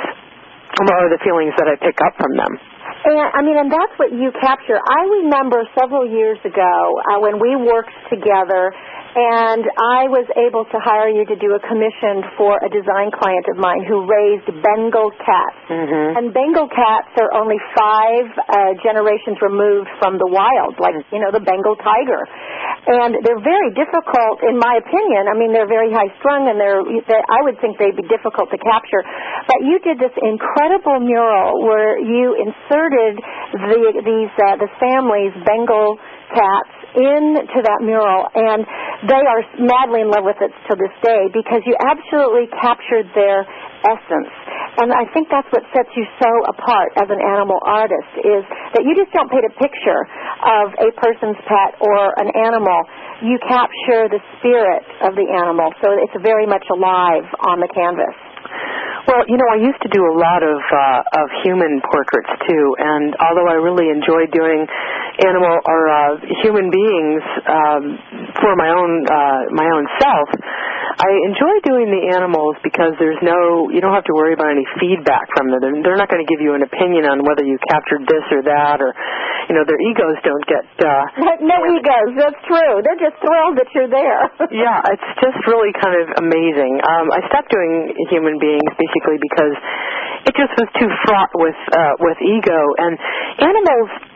or 0.82 1.10
the 1.10 1.21
feelings 1.25 1.54
that 1.58 1.67
I 1.67 1.75
pick 1.82 1.97
up 2.01 2.13
from 2.17 2.38
them. 2.38 2.70
And 3.01 3.17
I 3.33 3.41
mean, 3.41 3.57
and 3.57 3.71
that's 3.71 3.95
what 3.97 4.13
you 4.13 4.29
capture. 4.37 4.77
I 4.77 5.01
remember 5.25 5.65
several 5.73 6.05
years 6.05 6.37
ago 6.45 6.73
uh, 7.09 7.17
when 7.17 7.41
we 7.41 7.57
worked 7.57 7.93
together, 8.13 8.69
and 9.11 9.67
I 9.75 10.07
was 10.07 10.23
able 10.39 10.63
to 10.69 10.77
hire 10.79 11.11
you 11.11 11.27
to 11.27 11.35
do 11.35 11.51
a 11.51 11.61
commission 11.65 12.23
for 12.39 12.55
a 12.63 12.69
design 12.71 13.11
client 13.11 13.43
of 13.51 13.59
mine 13.59 13.83
who 13.83 14.07
raised 14.07 14.47
Bengal 14.47 15.11
cats. 15.19 15.59
Mm-hmm. 15.67 16.15
And 16.15 16.25
Bengal 16.31 16.71
cats 16.71 17.11
are 17.19 17.33
only 17.35 17.59
five 17.75 18.27
uh, 18.37 18.71
generations 18.79 19.41
removed 19.43 19.91
from 19.99 20.15
the 20.15 20.29
wild, 20.29 20.79
like 20.79 20.95
you 21.11 21.19
know 21.19 21.33
the 21.33 21.43
Bengal 21.43 21.75
tiger. 21.81 22.23
And 22.82 23.22
they're 23.22 23.46
very 23.46 23.70
difficult, 23.78 24.41
in 24.41 24.58
my 24.58 24.82
opinion. 24.82 25.30
I 25.30 25.38
mean, 25.38 25.54
they're 25.54 25.70
very 25.70 25.94
high 25.94 26.10
strung, 26.17 26.50
and 26.50 26.58
they're, 26.58 26.82
they're 27.06 27.22
I 27.30 27.46
would 27.46 27.62
think 27.62 27.78
they'd 27.78 27.94
be 27.94 28.10
difficult 28.10 28.50
to 28.50 28.58
capture. 28.58 29.06
But 29.46 29.62
you 29.62 29.78
did 29.86 30.02
this 30.02 30.13
incredible 30.17 30.98
mural 30.98 31.62
where 31.62 32.02
you 32.02 32.34
inserted 32.41 33.22
the 33.54 34.02
these 34.02 34.34
uh, 34.34 34.58
the 34.58 34.70
family's 34.82 35.36
Bengal 35.46 36.02
cats 36.34 36.74
into 36.98 37.60
that 37.63 37.80
mural, 37.86 38.28
and 38.36 38.65
they 39.08 39.24
are 39.24 39.41
madly 39.62 40.02
in 40.04 40.10
love 40.12 40.28
with 40.28 40.41
it 40.44 40.52
to 40.67 40.74
this 40.76 40.91
day 41.06 41.32
because 41.32 41.63
you 41.63 41.78
absolutely 41.80 42.52
captured 42.60 43.08
their 43.15 43.48
essence. 43.86 44.32
And 44.80 44.96
I 44.96 45.04
think 45.12 45.28
that's 45.28 45.48
what 45.52 45.67
sets 45.76 45.91
you 46.00 46.08
so 46.17 46.32
apart 46.48 46.96
as 46.96 47.12
an 47.12 47.20
animal 47.20 47.60
artist 47.67 48.12
is 48.24 48.44
that 48.78 48.88
you 48.88 48.96
just 48.96 49.12
don't 49.12 49.28
paint 49.28 49.44
a 49.44 49.54
picture 49.60 50.02
of 50.48 50.72
a 50.80 50.89
person's 50.96 51.38
pet 51.44 51.76
or 51.84 52.15
an 52.15 52.32
animal. 52.34 52.80
You 53.20 53.36
capture 53.44 54.08
the 54.08 54.24
spirit 54.39 54.88
of 55.04 55.20
the 55.20 55.28
animal, 55.28 55.76
so 55.84 55.91
it's 56.00 56.15
very 56.24 56.48
much 56.48 56.63
alive 56.72 57.28
on 57.44 57.60
the 57.60 57.70
canvas. 57.76 58.15
Well, 59.10 59.26
you 59.26 59.36
know, 59.36 59.50
I 59.50 59.58
used 59.58 59.82
to 59.82 59.89
do 59.89 60.06
a 60.06 60.13
lot 60.13 60.46
of 60.46 60.62
uh, 60.62 61.20
of 61.20 61.28
human 61.41 61.82
portraits 61.89 62.32
too, 62.46 62.65
and 62.78 63.17
although 63.17 63.50
I 63.50 63.58
really 63.58 63.89
enjoy 63.89 64.30
doing 64.30 64.70
animal 65.26 65.58
or 65.65 65.82
uh, 65.89 66.22
human 66.46 66.70
beings 66.70 67.24
um, 67.50 67.84
for 68.41 68.58
my 68.58 68.69
own 68.73 69.06
uh, 69.06 69.41
my 69.54 69.67
own 69.71 69.86
self, 70.01 70.27
I 70.99 71.10
enjoy 71.30 71.56
doing 71.63 71.88
the 71.88 72.13
animals 72.17 72.58
because 72.65 72.97
there's 72.99 73.21
no 73.23 73.69
you 73.71 73.80
don't 73.80 73.93
have 73.93 74.06
to 74.10 74.15
worry 74.17 74.34
about 74.34 74.51
any 74.51 74.65
feedback 74.82 75.30
from 75.38 75.54
them. 75.54 75.62
They're, 75.82 75.95
not 75.95 76.10
going 76.10 76.25
to 76.25 76.30
give 76.30 76.41
you 76.41 76.58
an 76.58 76.65
opinion 76.65 77.06
on 77.06 77.21
whether 77.21 77.45
you 77.45 77.62
captured 77.69 78.10
this 78.10 78.25
or 78.34 78.41
that, 78.43 78.82
or 78.82 78.91
you 79.47 79.54
know, 79.54 79.63
their 79.65 79.80
egos 79.80 80.17
don't 80.25 80.45
get. 80.49 80.65
Uh, 80.82 81.06
no 81.45 81.58
egos. 81.69 82.12
That's 82.17 82.41
true. 82.49 82.82
They're 82.82 83.01
just 83.01 83.21
thrilled 83.21 83.56
that 83.62 83.69
you're 83.77 83.91
there. 83.91 84.21
yeah, 84.65 84.82
it's 84.89 85.10
just 85.21 85.38
really 85.45 85.71
kind 85.77 85.95
of 86.01 86.06
amazing. 86.21 86.82
Um, 86.82 87.13
I 87.13 87.21
stopped 87.30 87.54
doing 87.54 87.93
human 88.10 88.41
beings 88.41 88.71
basically 88.75 89.21
because 89.21 89.56
it 90.25 90.34
just 90.38 90.54
was 90.58 90.69
too 90.77 90.89
fraught 91.06 91.32
with 91.38 91.58
uh, 91.73 91.95
with 92.01 92.17
ego 92.21 92.60
and 92.77 92.93
animals. 93.41 94.11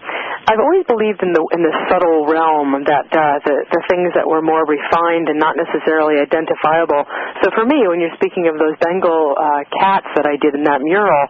I've 0.45 0.61
always 0.61 0.85
believed 0.85 1.25
in 1.25 1.33
the 1.33 1.41
in 1.57 1.65
the 1.65 1.73
subtle 1.89 2.29
realm 2.29 2.77
that 2.85 3.09
uh, 3.09 3.41
the 3.41 3.55
the 3.65 3.81
things 3.89 4.13
that 4.13 4.29
were 4.29 4.45
more 4.45 4.61
refined 4.61 5.25
and 5.25 5.41
not 5.41 5.57
necessarily 5.57 6.21
identifiable. 6.21 7.01
So 7.41 7.49
for 7.57 7.65
me, 7.65 7.81
when 7.89 7.97
you're 7.97 8.13
speaking 8.13 8.45
of 8.45 8.61
those 8.61 8.77
Bengal 8.77 9.33
uh, 9.33 9.65
cats 9.73 10.05
that 10.13 10.29
I 10.29 10.37
did 10.37 10.53
in 10.53 10.61
that 10.69 10.85
mural, 10.85 11.25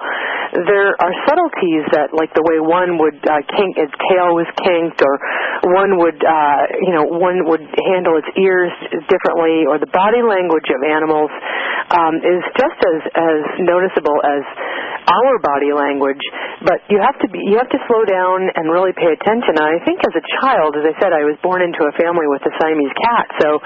there 0.67 0.99
are 0.99 1.13
subtleties 1.32 1.88
that, 1.95 2.12
like 2.12 2.36
the 2.36 2.43
way 2.43 2.60
one 2.60 2.99
would 2.99 3.23
uh, 3.23 3.39
kink 3.56 3.80
its 3.80 3.95
tail 4.12 4.36
was 4.36 4.51
kinked, 4.60 4.99
or 4.99 5.15
one 5.71 5.95
would 5.95 6.19
uh, 6.19 6.62
you 6.84 6.91
know 6.91 7.08
one 7.08 7.47
would 7.47 7.63
handle 7.88 8.19
its 8.19 8.28
ears 8.36 8.75
differently, 9.08 9.63
or 9.63 9.80
the 9.80 9.91
body 9.95 10.28
language 10.28 10.67
of 10.75 10.84
animals 10.84 11.32
um, 11.95 12.19
is 12.19 12.43
just 12.60 12.80
as 12.84 12.99
as 13.15 13.39
noticeable 13.63 14.19
as 14.28 14.43
our 15.07 15.37
body 15.41 15.71
language. 15.71 16.21
But 16.63 16.81
you 16.89 16.97
have 17.01 17.17
to 17.21 17.27
be 17.29 17.39
you 17.45 17.57
have 17.61 17.69
to 17.69 17.81
slow 17.85 18.03
down 18.05 18.49
and 18.55 18.71
really 18.71 18.95
pay 18.95 19.11
attention. 19.11 19.59
And 19.59 19.67
I 19.67 19.79
think 19.85 20.01
as 20.01 20.15
a 20.17 20.25
child, 20.41 20.77
as 20.79 20.85
I 20.87 20.93
said, 20.97 21.11
I 21.13 21.23
was 21.27 21.37
born 21.45 21.61
into 21.61 21.85
a 21.85 21.93
family 21.99 22.25
with 22.25 22.41
a 22.47 22.53
Siamese 22.57 22.95
cat, 23.05 23.25
so 23.41 23.59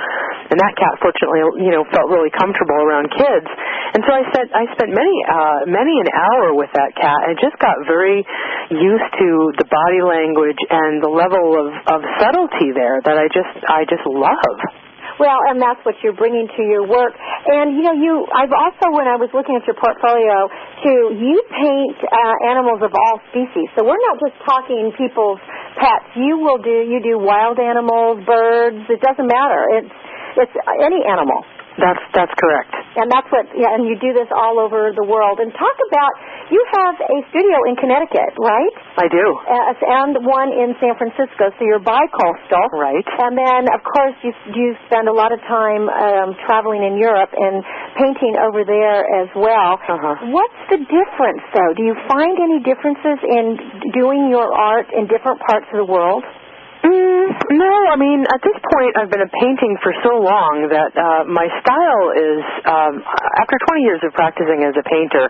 and 0.52 0.58
that 0.58 0.74
cat 0.76 1.00
fortunately 1.00 1.64
you 1.64 1.72
know 1.72 1.86
felt 1.94 2.10
really 2.12 2.34
comfortable 2.34 2.80
around 2.82 3.14
kids. 3.14 3.48
And 3.96 4.06
so 4.06 4.12
I 4.14 4.22
spent 4.34 4.50
I 4.54 4.64
spent 4.76 4.92
many 4.94 5.16
uh, 5.26 5.60
many 5.70 5.96
an 6.02 6.10
hour 6.12 6.54
with 6.54 6.70
that 6.76 6.94
cat 6.98 7.20
and 7.30 7.40
just 7.40 7.58
got 7.58 7.78
very 7.88 8.22
used 8.70 9.10
to 9.18 9.30
the 9.58 9.66
body 9.66 10.02
language 10.06 10.60
and 10.70 11.02
the 11.02 11.10
level 11.10 11.58
of, 11.58 11.74
of 11.90 12.00
subtlety 12.22 12.74
there 12.76 13.02
that 13.02 13.18
I 13.18 13.26
just 13.32 13.54
I 13.66 13.86
just 13.90 14.06
love. 14.06 14.89
Well, 15.20 15.36
and 15.52 15.60
that's 15.60 15.84
what 15.84 16.00
you're 16.00 16.16
bringing 16.16 16.48
to 16.48 16.62
your 16.64 16.88
work. 16.88 17.12
And 17.14 17.76
you 17.76 17.84
know, 17.84 17.92
you 17.92 18.24
I've 18.32 18.56
also 18.56 18.96
when 18.96 19.04
I 19.04 19.20
was 19.20 19.28
looking 19.36 19.60
at 19.60 19.68
your 19.68 19.76
portfolio 19.76 20.48
too, 20.80 21.20
you 21.20 21.44
paint 21.52 21.98
uh, 22.08 22.36
animals 22.48 22.80
of 22.80 22.96
all 22.96 23.20
species. 23.30 23.68
So 23.76 23.84
we're 23.84 24.00
not 24.00 24.16
just 24.24 24.40
talking 24.48 24.96
people's 24.96 25.44
pets. 25.76 26.16
You 26.16 26.40
will 26.40 26.64
do 26.64 26.88
you 26.88 27.04
do 27.04 27.20
wild 27.20 27.60
animals, 27.60 28.24
birds. 28.24 28.80
It 28.88 29.04
doesn't 29.04 29.28
matter. 29.28 29.84
It's 29.84 29.94
it's 30.40 30.56
any 30.80 31.04
animal. 31.04 31.44
That's 31.80 32.04
that's 32.12 32.36
correct. 32.36 32.76
And 33.00 33.08
that's 33.08 33.28
what 33.32 33.48
yeah, 33.56 33.72
and 33.72 33.88
you 33.88 33.96
do 33.98 34.12
this 34.12 34.28
all 34.36 34.60
over 34.60 34.92
the 34.92 35.08
world. 35.08 35.40
And 35.40 35.50
talk 35.56 35.78
about 35.88 36.12
you 36.52 36.62
have 36.76 36.96
a 37.00 37.18
studio 37.32 37.58
in 37.72 37.80
Connecticut, 37.80 38.36
right? 38.36 38.74
I 39.00 39.08
do. 39.08 39.26
Uh, 39.48 39.74
and 40.04 40.14
one 40.26 40.52
in 40.52 40.76
San 40.84 40.98
Francisco, 41.00 41.56
so 41.56 41.62
you're 41.64 41.80
bi-coastal. 41.80 42.68
Right. 42.76 43.06
And 43.24 43.38
then, 43.40 43.72
of 43.72 43.82
course, 43.86 44.18
you 44.22 44.36
you 44.52 44.76
spend 44.92 45.08
a 45.08 45.16
lot 45.16 45.32
of 45.32 45.40
time 45.48 45.88
um, 45.88 46.36
traveling 46.44 46.84
in 46.84 47.00
Europe 47.00 47.32
and 47.32 47.64
painting 47.96 48.36
over 48.36 48.68
there 48.68 49.08
as 49.24 49.30
well. 49.38 49.80
Uh-huh. 49.80 50.36
What's 50.36 50.62
the 50.68 50.84
difference, 50.84 51.44
though? 51.56 51.72
Do 51.78 51.84
you 51.88 51.96
find 52.12 52.36
any 52.36 52.60
differences 52.60 53.20
in 53.24 53.46
doing 53.96 54.28
your 54.28 54.52
art 54.52 54.92
in 54.92 55.08
different 55.08 55.40
parts 55.48 55.66
of 55.72 55.80
the 55.80 55.90
world? 55.90 56.28
Mm, 56.80 57.28
no, 57.60 57.74
I 57.92 57.98
mean 58.00 58.24
at 58.24 58.40
this 58.40 58.56
point 58.72 58.96
I've 58.96 59.12
been 59.12 59.26
a 59.26 59.34
painting 59.44 59.76
for 59.84 59.92
so 60.00 60.16
long 60.16 60.72
that 60.72 60.96
uh, 60.96 61.28
my 61.28 61.48
style 61.60 62.08
is 62.16 62.40
um, 62.64 63.04
after 63.44 63.60
20 63.68 63.84
years 63.84 64.02
of 64.08 64.16
practicing 64.16 64.64
as 64.64 64.72
a 64.80 64.86
painter, 64.88 65.28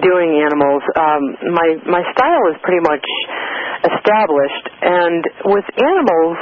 doing 0.00 0.40
animals, 0.40 0.80
um, 0.96 1.22
my 1.52 1.68
my 1.84 2.02
style 2.16 2.44
is 2.48 2.56
pretty 2.64 2.80
much 2.80 3.04
established. 3.92 4.66
And 4.80 5.22
with 5.52 5.66
animals, 5.76 6.38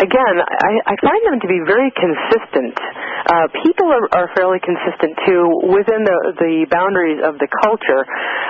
again, 0.00 0.36
I, 0.40 0.72
I 0.88 0.94
find 1.04 1.22
them 1.28 1.36
to 1.44 1.48
be 1.48 1.60
very 1.68 1.92
consistent. 1.92 2.76
Uh, 3.22 3.46
people 3.62 3.86
are, 3.86 4.06
are 4.18 4.28
fairly 4.34 4.58
consistent 4.58 5.14
too 5.26 5.42
within 5.70 6.02
the 6.02 6.18
the 6.42 6.54
boundaries 6.70 7.22
of 7.22 7.38
the 7.38 7.46
culture. 7.62 8.02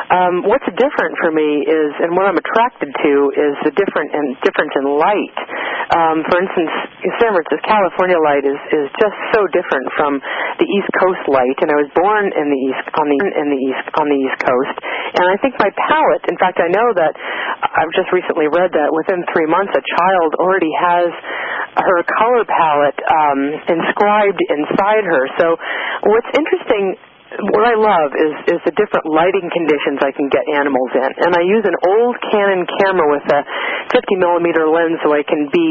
Um, 0.08 0.48
what's 0.48 0.64
different 0.76 1.14
for 1.20 1.32
me 1.32 1.64
is, 1.64 1.90
and 2.00 2.16
what 2.16 2.24
I'm 2.28 2.36
attracted 2.36 2.88
to, 2.88 3.12
is 3.36 3.54
the 3.68 3.72
different 3.76 4.12
and 4.12 4.36
difference 4.44 4.72
in 4.76 4.84
light. 4.96 5.38
Um, 5.92 6.24
for 6.24 6.40
instance, 6.40 6.72
in 7.04 7.12
San 7.20 7.36
Francisco 7.36 7.60
California 7.68 8.16
light 8.16 8.48
is 8.48 8.60
is 8.72 8.88
just 8.96 9.16
so 9.36 9.44
different 9.52 9.92
from 9.92 10.20
the 10.56 10.64
East 10.64 10.88
Coast 10.96 11.20
light, 11.28 11.58
and 11.60 11.68
I 11.68 11.76
was 11.76 11.90
born 11.92 12.32
in 12.32 12.46
the 12.48 12.60
east 12.72 12.86
on 12.96 13.06
the 13.12 13.18
in 13.20 13.46
the 13.52 13.60
east 13.60 13.86
on 14.00 14.08
the 14.08 14.16
East 14.16 14.38
Coast, 14.40 14.76
and 15.20 15.24
I 15.28 15.36
think 15.44 15.60
my 15.60 15.68
palette. 15.76 16.24
In 16.32 16.38
fact, 16.40 16.64
I 16.64 16.72
know 16.72 16.88
that 16.96 17.12
I've 17.76 17.92
just 17.92 18.08
recently 18.08 18.48
read 18.48 18.72
that 18.72 18.88
within 18.88 19.20
three 19.36 19.48
months, 19.48 19.76
a 19.76 19.84
child 20.00 20.32
already 20.40 20.72
has 20.80 21.12
her 21.72 22.04
color 22.04 22.44
palette 22.44 23.00
um, 23.08 23.40
inscribed 23.64 24.40
inside 24.62 25.04
her. 25.04 25.24
So, 25.38 25.58
what's 26.06 26.30
interesting 26.38 26.94
what 27.52 27.64
I 27.64 27.74
love 27.76 28.10
is 28.14 28.32
is 28.56 28.60
the 28.68 28.74
different 28.76 29.08
lighting 29.08 29.48
conditions 29.50 30.00
I 30.04 30.12
can 30.12 30.28
get 30.28 30.44
animals 30.52 30.90
in, 30.94 31.10
and 31.26 31.32
I 31.32 31.42
use 31.42 31.64
an 31.64 31.76
old 31.88 32.14
Canon 32.30 32.64
camera 32.80 33.06
with 33.08 33.26
a 33.32 33.40
50 33.92 34.22
millimeter 34.22 34.68
lens, 34.68 35.00
so 35.04 35.12
I 35.12 35.24
can 35.24 35.48
be 35.52 35.66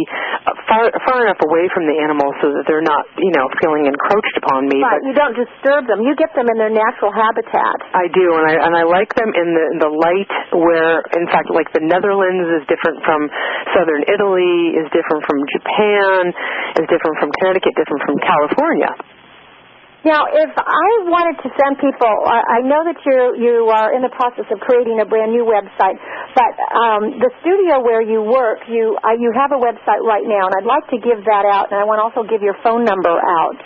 far 0.69 0.89
far 1.05 1.25
enough 1.25 1.41
away 1.45 1.69
from 1.73 1.85
the 1.85 1.97
animals 2.01 2.33
so 2.41 2.53
that 2.53 2.65
they're 2.65 2.85
not, 2.85 3.05
you 3.17 3.33
know, 3.33 3.45
feeling 3.61 3.85
encroached 3.89 4.35
upon 4.41 4.67
me. 4.67 4.81
Right. 4.81 4.99
But 5.01 5.07
You 5.07 5.15
don't 5.15 5.37
disturb 5.37 5.87
them. 5.87 6.01
You 6.01 6.13
get 6.17 6.33
them 6.33 6.49
in 6.49 6.57
their 6.57 6.73
natural 6.73 7.13
habitat. 7.13 7.77
I 7.93 8.09
do, 8.09 8.25
and 8.41 8.45
I 8.49 8.55
and 8.61 8.73
I 8.73 8.83
like 8.85 9.13
them 9.17 9.31
in 9.33 9.47
the 9.53 9.65
the 9.87 9.91
light 9.91 10.31
where, 10.57 11.01
in 11.17 11.25
fact, 11.29 11.49
like 11.53 11.69
the 11.73 11.83
Netherlands 11.85 12.61
is 12.61 12.63
different 12.69 13.01
from 13.05 13.29
southern 13.73 14.03
Italy, 14.09 14.77
is 14.77 14.87
different 14.93 15.23
from 15.25 15.39
Japan, 15.57 16.33
is 16.81 16.85
different 16.89 17.15
from 17.21 17.29
Connecticut, 17.41 17.73
different 17.77 18.01
from 18.05 18.17
California. 18.21 18.91
Now, 20.01 20.25
if 20.25 20.49
I 20.57 20.89
wanted 21.13 21.37
to 21.45 21.49
send 21.53 21.77
people, 21.77 22.09
I, 22.25 22.65
know 22.65 22.81
that 22.89 22.97
you 23.05 23.37
you 23.37 23.69
are 23.69 23.93
in 23.93 24.01
the 24.01 24.09
process 24.09 24.49
of 24.49 24.57
creating 24.57 24.97
a 24.97 25.05
brand 25.05 25.29
new 25.29 25.45
website, 25.45 25.93
but 26.33 26.53
um, 26.73 27.21
the 27.21 27.29
studio 27.45 27.85
where 27.85 28.01
you 28.01 28.25
work, 28.25 28.65
you 28.65 28.97
uh, 28.97 29.13
you 29.13 29.29
have 29.37 29.53
a 29.53 29.61
website 29.61 30.01
right 30.01 30.25
now, 30.25 30.49
and 30.49 30.53
I'd 30.57 30.65
like 30.65 30.89
to 30.89 30.97
give 30.97 31.21
that 31.29 31.45
out, 31.45 31.69
and 31.69 31.77
I 31.77 31.85
want 31.85 32.01
to 32.01 32.05
also 32.09 32.25
give 32.25 32.41
your 32.41 32.57
phone 32.65 32.81
number 32.81 33.13
out 33.13 33.57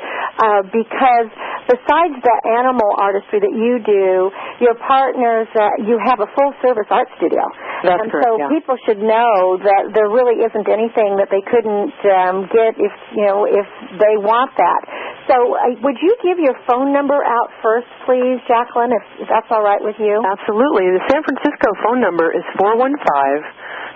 uh, 0.44 0.62
because 0.76 1.32
besides 1.72 2.20
the 2.20 2.38
animal 2.60 2.92
artistry 3.00 3.40
that 3.40 3.56
you 3.56 3.80
do, 3.88 4.28
your 4.60 4.76
partners, 4.84 5.48
uh, 5.56 5.88
you 5.88 5.96
have 6.04 6.20
a 6.20 6.28
full 6.36 6.52
service 6.60 6.88
art 6.92 7.08
studio, 7.16 7.48
That's 7.80 7.96
and 8.04 8.12
correct, 8.12 8.28
so 8.28 8.30
yeah. 8.36 8.52
people 8.52 8.76
should 8.84 9.00
know 9.00 9.56
that 9.64 9.96
there 9.96 10.12
really 10.12 10.44
isn't 10.44 10.68
anything 10.68 11.16
that 11.16 11.32
they 11.32 11.44
couldn't 11.48 11.96
um, 12.12 12.52
get 12.52 12.76
if 12.76 12.92
you 13.16 13.24
know 13.24 13.48
if 13.48 13.68
they 14.04 14.20
want 14.20 14.52
that. 14.60 14.84
So, 15.26 15.34
uh, 15.58 15.74
would 15.82 15.98
you 16.06 16.14
give 16.22 16.38
your 16.38 16.54
phone 16.70 16.94
number 16.94 17.18
out 17.18 17.50
first, 17.66 17.90
please, 18.06 18.38
Jacqueline, 18.46 18.94
if, 18.94 19.26
if 19.26 19.28
that's 19.30 19.50
all 19.50 19.66
right 19.66 19.82
with 19.82 19.98
you? 19.98 20.22
Absolutely. 20.22 20.86
The 20.94 21.02
San 21.10 21.26
Francisco 21.26 21.74
phone 21.82 21.98
number 22.00 22.30
is 22.30 22.46
four 22.62 22.78
one 22.78 22.94
five 22.94 23.40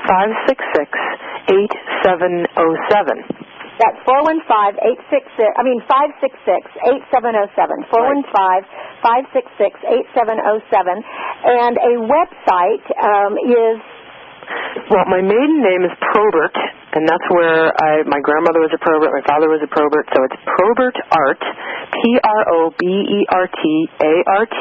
five 0.10 0.30
six 0.50 0.58
six 0.74 0.90
eight 1.54 1.74
seven 2.02 2.50
zero 2.58 2.74
seven. 2.90 3.22
That's 3.78 3.96
four 4.10 4.20
one 4.26 4.42
five 4.50 4.74
eight 4.84 5.00
six 5.14 5.24
six. 5.38 5.48
I 5.56 5.62
mean 5.64 5.80
five 5.86 6.10
six 6.20 6.34
six 6.44 6.66
eight 6.90 7.04
seven 7.14 7.32
zero 7.38 7.46
seven. 7.54 7.78
Four 7.94 8.10
one 8.10 8.26
five 8.34 8.66
five 9.06 9.24
six 9.32 9.46
six 9.62 9.78
eight 9.86 10.10
seven 10.18 10.36
zero 10.42 10.60
seven. 10.74 10.98
And 11.00 11.78
a 11.78 11.94
website 12.10 12.86
um, 13.00 13.38
is 13.46 13.78
Well, 14.90 15.06
my 15.08 15.22
maiden 15.22 15.62
name 15.62 15.86
is 15.86 15.94
Probert, 16.12 16.58
and 16.94 17.06
that's 17.06 17.28
where 17.30 17.70
I 17.78 18.02
my 18.10 18.20
grandmother 18.22 18.62
was 18.66 18.74
a 18.74 18.82
Probert, 18.82 19.14
my 19.14 19.26
father 19.30 19.50
was 19.50 19.62
a 19.62 19.70
Probert, 19.70 20.06
so 20.16 20.26
it's 20.26 20.40
Probert 20.46 20.98
Art, 21.14 21.42
P 21.94 22.02
R 22.24 22.44
O 22.54 22.74
B 22.78 22.86
E 22.86 23.20
R 23.30 23.46
T 23.46 23.64
A 24.02 24.14
R 24.26 24.46
T 24.46 24.60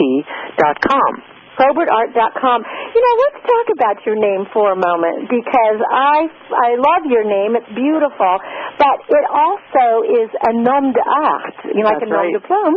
dot 0.60 0.76
com. 0.84 1.37
probertart.com. 1.58 2.58
You 2.94 3.00
know, 3.02 3.14
let's 3.26 3.40
talk 3.42 3.66
about 3.74 3.96
your 4.06 4.14
name 4.14 4.46
for 4.54 4.70
a 4.70 4.78
moment 4.78 5.26
because 5.26 5.78
I 5.82 6.30
I 6.54 6.78
love 6.78 7.10
your 7.10 7.26
name. 7.26 7.58
It's 7.58 7.68
beautiful, 7.74 8.38
but 8.78 8.96
it 9.10 9.26
also 9.26 10.06
is 10.06 10.30
a 10.30 10.52
nom 10.54 10.94
d'art, 10.94 11.54
you 11.66 11.82
know, 11.82 11.90
like 11.90 12.06
a 12.06 12.08
nom 12.08 12.30
right. 12.30 12.38
de 12.38 12.42
plume, 12.46 12.76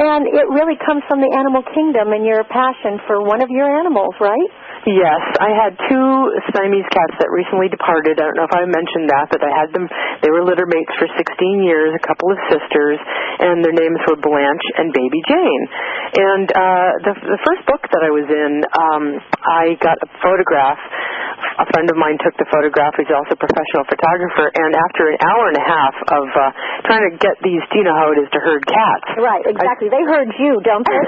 and 0.00 0.24
it 0.24 0.48
really 0.48 0.80
comes 0.80 1.04
from 1.06 1.20
the 1.20 1.28
animal 1.28 1.60
kingdom 1.76 2.16
and 2.16 2.24
your 2.24 2.42
passion 2.48 2.98
for 3.04 3.20
one 3.20 3.44
of 3.44 3.52
your 3.52 3.68
animals, 3.68 4.16
right? 4.18 4.50
Yes, 4.82 5.22
I 5.38 5.54
had 5.54 5.78
two 5.86 6.10
Siamese 6.50 6.90
cats 6.90 7.14
that 7.22 7.30
recently 7.30 7.70
departed. 7.70 8.18
I 8.18 8.26
don't 8.26 8.34
know 8.34 8.50
if 8.50 8.56
I 8.56 8.66
mentioned 8.66 9.06
that, 9.14 9.30
but 9.30 9.38
I 9.38 9.54
had 9.54 9.70
them. 9.70 9.86
They 10.26 10.30
were 10.34 10.42
litter 10.42 10.66
mates 10.66 10.90
for 10.98 11.06
16 11.06 11.22
years, 11.62 11.94
a 11.94 12.02
couple 12.02 12.34
of 12.34 12.38
sisters, 12.50 12.98
and 13.46 13.62
their 13.62 13.70
names 13.70 14.02
were 14.10 14.18
Blanche 14.18 14.66
and 14.82 14.90
Baby 14.90 15.22
Jane. 15.30 15.64
And 16.18 16.46
uh, 16.50 16.90
the, 17.06 17.14
the 17.14 17.40
first 17.46 17.62
book 17.70 17.86
that 17.94 18.02
I 18.02 18.10
was 18.10 18.21
in, 18.28 18.52
um, 18.76 19.04
I 19.42 19.74
got 19.80 19.98
a 20.02 20.08
photograph. 20.22 20.78
A 21.58 21.66
friend 21.74 21.90
of 21.90 21.96
mine 22.00 22.16
took 22.22 22.32
the 22.38 22.48
photograph. 22.48 22.96
He's 22.96 23.12
also 23.12 23.34
a 23.36 23.40
professional 23.40 23.84
photographer. 23.84 24.48
And 24.56 24.72
after 24.72 25.10
an 25.10 25.18
hour 25.20 25.44
and 25.52 25.58
a 25.58 25.66
half 25.66 25.94
of 26.14 26.26
uh, 26.32 26.42
trying 26.86 27.04
to 27.10 27.12
get 27.18 27.36
these, 27.44 27.60
do 27.70 27.82
you 27.82 27.84
know 27.84 27.96
how 27.98 28.14
it 28.14 28.18
is 28.22 28.28
to 28.32 28.40
herd 28.40 28.64
cats? 28.64 29.08
Right, 29.20 29.44
exactly. 29.44 29.92
they 29.92 30.04
heard 30.06 30.30
you, 30.38 30.62
don't 30.64 30.86
they? 30.86 31.02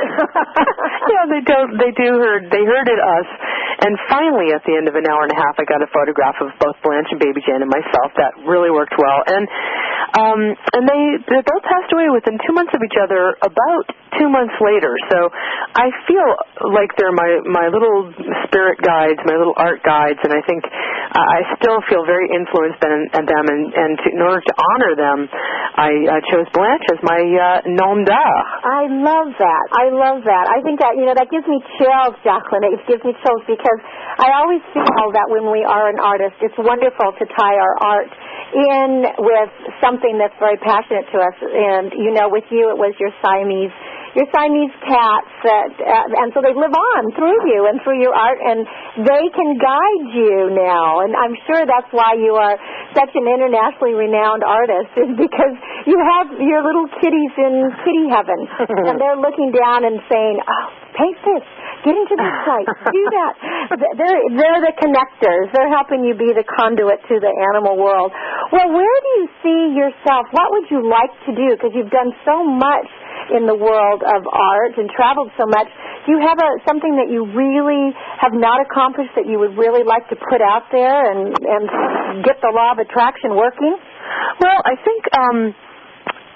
yeah, 1.15 1.25
they 1.31 1.43
don't. 1.47 1.79
They 1.81 1.93
do 1.97 2.19
herd. 2.21 2.51
They 2.53 2.61
herded 2.67 3.01
us, 3.01 3.29
and 3.85 3.99
finally, 4.07 4.55
at 4.55 4.63
the 4.63 4.75
end 4.79 4.87
of 4.87 4.95
an 4.95 5.05
hour 5.05 5.27
and 5.27 5.33
a 5.35 5.39
half, 5.39 5.59
I 5.59 5.67
got 5.67 5.83
a 5.83 5.91
photograph 5.91 6.39
of 6.41 6.55
both 6.63 6.79
Blanche 6.87 7.11
and 7.11 7.19
Baby 7.19 7.43
Jane 7.43 7.61
and 7.61 7.71
myself. 7.71 8.15
That 8.17 8.33
really 8.47 8.71
worked 8.71 8.95
well. 8.95 9.21
And 9.27 9.45
um, 10.15 10.41
and 10.73 10.83
they 10.87 11.03
they 11.27 11.43
both 11.43 11.65
passed 11.67 11.91
away 11.91 12.07
within 12.09 12.39
two 12.47 12.55
months 12.55 12.71
of 12.71 12.81
each 12.87 12.95
other. 12.97 13.35
About 13.43 13.85
two 14.15 14.31
months 14.31 14.55
later, 14.63 14.95
so 15.11 15.29
I 15.75 15.91
feel 16.07 16.29
like 16.71 16.95
they're 17.05 17.13
my 17.13 17.45
my 17.45 17.69
little 17.69 18.09
spirit 18.49 18.81
guides, 18.81 19.21
my 19.29 19.37
little 19.37 19.53
art 19.61 19.85
guides, 19.85 20.17
and 20.25 20.33
I 20.33 20.41
think 20.49 20.65
uh, 20.65 21.21
I 21.21 21.45
still 21.61 21.85
feel 21.93 22.09
very 22.09 22.33
influenced 22.33 22.81
in, 22.81 23.13
in 23.13 23.25
them. 23.29 23.45
And, 23.45 23.63
and 23.77 23.91
to, 24.01 24.07
in 24.09 24.21
order 24.25 24.41
to 24.41 24.55
honor 24.57 24.93
them, 24.97 25.29
I 25.29 25.93
uh, 26.09 26.13
chose 26.33 26.49
Blanche 26.57 26.89
as 26.89 27.01
my 27.05 27.21
uh, 27.21 27.69
nom 27.69 28.09
d'art. 28.09 28.47
I 28.65 28.89
love 28.89 29.37
that. 29.37 29.65
I 29.77 29.93
love 29.93 30.25
that. 30.25 30.45
I 30.49 30.65
think 30.65 30.81
that, 30.81 30.97
you 30.97 31.05
know, 31.05 31.13
that 31.13 31.29
gives 31.29 31.45
me 31.45 31.61
chills, 31.77 32.17
Jacqueline. 32.25 32.73
It 32.73 32.81
gives 32.89 33.05
me 33.05 33.13
chills 33.21 33.45
because 33.45 33.81
I 34.17 34.33
always 34.41 34.65
feel 34.73 35.07
that 35.13 35.29
when 35.29 35.53
we 35.53 35.61
are 35.61 35.93
an 35.93 36.01
artist, 36.01 36.41
it's 36.41 36.57
wonderful 36.57 37.13
to 37.21 37.25
tie 37.37 37.59
our 37.61 37.77
art 37.85 38.11
in 38.55 39.05
with 39.21 39.53
something 39.85 40.17
that's 40.17 40.37
very 40.41 40.57
passionate 40.57 41.05
to 41.13 41.19
us. 41.21 41.37
And, 41.43 41.93
you 41.95 42.17
know, 42.17 42.33
with 42.33 42.49
you, 42.49 42.73
it 42.73 42.79
was 42.81 42.97
your 42.97 43.13
Siamese 43.21 43.75
your 44.15 44.31
Siamese 44.31 44.75
cats 44.87 45.33
that 45.43 45.75
uh, 45.75 46.23
and 46.23 46.31
so 46.31 46.39
they 46.39 46.55
live 46.55 46.71
on 46.71 47.03
through 47.19 47.51
you 47.51 47.67
and 47.67 47.83
through 47.83 47.99
your 47.99 48.15
art 48.15 48.39
and 48.39 48.63
they 49.03 49.25
can 49.35 49.59
guide 49.59 50.07
you 50.15 50.55
now. 50.55 51.03
And 51.03 51.19
I'm 51.19 51.35
sure 51.51 51.67
that's 51.67 51.91
why 51.91 52.15
you 52.15 52.39
are 52.39 52.55
such 52.95 53.11
an 53.19 53.27
internationally 53.27 53.99
renowned 53.99 54.47
artist 54.47 54.95
is 54.95 55.11
because 55.19 55.55
you 55.91 55.99
have 55.99 56.31
your 56.39 56.63
little 56.63 56.87
kitties 57.03 57.35
in 57.35 57.75
kitty 57.83 58.07
heaven 58.07 58.39
and 58.87 59.03
they're 59.03 59.19
looking 59.19 59.51
down 59.51 59.83
and 59.83 59.99
saying 60.07 60.39
oh 60.47 60.67
paint 60.95 61.19
this. 61.27 61.45
Get 61.83 61.99
into 61.99 62.15
this 62.15 62.37
light 62.47 62.71
do 62.95 63.03
that. 63.19 63.35
They're 63.99 64.21
they're 64.41 64.63
the 64.63 64.75
connectors. 64.79 65.53
They're 65.53 65.69
helping 65.69 66.07
you 66.07 66.15
be 66.15 66.33
the 66.33 66.47
conduit 66.47 67.03
to 67.11 67.19
the 67.19 67.29
animal 67.53 67.77
world. 67.77 68.15
Well 68.55 68.71
where 68.71 68.99
do 69.03 69.11
you 69.21 69.29
see 69.43 69.61
yourself? 69.75 70.31
What 70.31 70.55
would 70.55 70.71
you 70.71 70.87
like 70.87 71.13
to 71.27 71.35
do? 71.35 71.59
Because 71.59 71.75
you've 71.75 71.93
done 71.93 72.15
so 72.25 72.47
much 72.47 72.89
in 73.33 73.47
the 73.49 73.57
world 73.57 74.05
of 74.05 74.27
art 74.29 74.77
and 74.77 74.91
traveled 74.93 75.31
so 75.39 75.47
much. 75.47 75.69
Do 76.05 76.13
you 76.13 76.21
have 76.21 76.37
a 76.37 76.51
something 76.69 77.01
that 77.01 77.09
you 77.09 77.25
really 77.33 77.93
have 78.21 78.37
not 78.37 78.61
accomplished 78.61 79.17
that 79.17 79.25
you 79.25 79.41
would 79.41 79.57
really 79.57 79.85
like 79.85 80.05
to 80.13 80.17
put 80.17 80.45
out 80.45 80.69
there 80.69 81.09
and 81.13 81.33
and 81.33 81.65
get 82.25 82.41
the 82.45 82.53
law 82.53 82.77
of 82.77 82.79
attraction 82.79 83.33
working? 83.33 83.77
Well, 84.41 84.61
I 84.65 84.77
think 84.85 85.01
um 85.17 85.39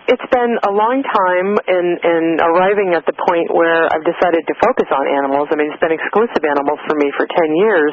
it's 0.09 0.25
been 0.33 0.57
a 0.65 0.73
long 0.73 1.05
time 1.05 1.49
in 1.69 1.87
in 2.01 2.25
arriving 2.41 2.97
at 2.97 3.05
the 3.05 3.13
point 3.13 3.53
where 3.53 3.85
I've 3.93 4.09
decided 4.09 4.49
to 4.49 4.55
focus 4.57 4.89
on 4.89 5.05
animals. 5.05 5.53
I 5.53 5.61
mean, 5.61 5.69
it's 5.69 5.83
been 5.85 5.93
exclusive 5.93 6.41
animals 6.49 6.81
for 6.89 6.97
me 6.97 7.13
for 7.13 7.29
10 7.29 7.61
years. 7.61 7.93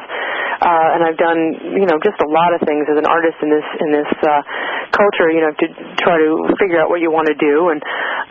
Uh 0.64 0.96
and 0.96 1.00
I've 1.04 1.20
done, 1.20 1.76
you 1.76 1.84
know, 1.84 2.00
just 2.00 2.16
a 2.24 2.30
lot 2.32 2.56
of 2.56 2.64
things 2.64 2.88
as 2.88 2.96
an 2.96 3.04
artist 3.04 3.36
in 3.44 3.52
this 3.52 3.68
in 3.84 3.88
this 3.92 4.10
uh 4.24 4.40
culture, 4.96 5.28
you 5.28 5.44
know, 5.44 5.52
to 5.52 5.66
try 6.00 6.16
to 6.16 6.56
figure 6.56 6.80
out 6.80 6.88
what 6.88 7.04
you 7.04 7.12
want 7.12 7.28
to 7.28 7.36
do 7.36 7.68
and 7.68 7.84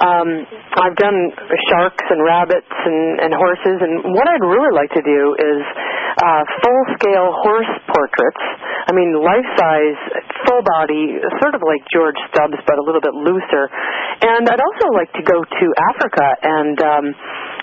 um 0.04 0.30
I've 0.76 0.98
done 1.00 1.32
sharks 1.72 2.04
and 2.12 2.20
rabbits 2.24 2.68
and 2.68 3.20
and 3.24 3.32
horses 3.32 3.78
and 3.80 4.12
what 4.12 4.28
I'd 4.28 4.44
really 4.44 4.74
like 4.76 4.92
to 4.92 5.04
do 5.04 5.22
is 5.40 5.62
uh 6.20 6.44
full-scale 6.64 7.30
horse 7.44 7.74
portraits. 7.92 8.44
I 8.88 8.94
mean, 8.94 9.18
life-size, 9.18 10.00
full 10.46 10.62
body, 10.62 11.18
sort 11.42 11.58
of 11.58 11.62
like 11.66 11.82
George 11.90 12.16
Stubbs 12.30 12.60
but 12.68 12.76
a 12.78 12.84
little 12.86 13.02
bit 13.02 13.16
looser 13.16 13.66
and 14.22 14.44
I'd 14.48 14.64
also 14.64 14.88
like 14.96 15.12
to 15.16 15.24
go 15.24 15.44
to 15.44 15.66
Africa 15.96 16.26
and 16.44 16.78
um 16.84 17.06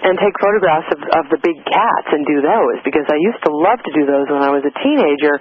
and 0.03 0.18
take 0.18 0.34
photographs 0.42 0.90
of, 0.94 1.00
of 1.22 1.24
the 1.30 1.38
big 1.42 1.59
cats 1.66 2.09
and 2.11 2.26
do 2.26 2.42
those 2.42 2.76
because 2.82 3.07
I 3.07 3.18
used 3.22 3.38
to 3.46 3.50
love 3.55 3.78
to 3.86 3.92
do 3.94 4.03
those 4.07 4.26
when 4.30 4.42
I 4.42 4.50
was 4.50 4.66
a 4.66 4.74
teenager 4.82 5.34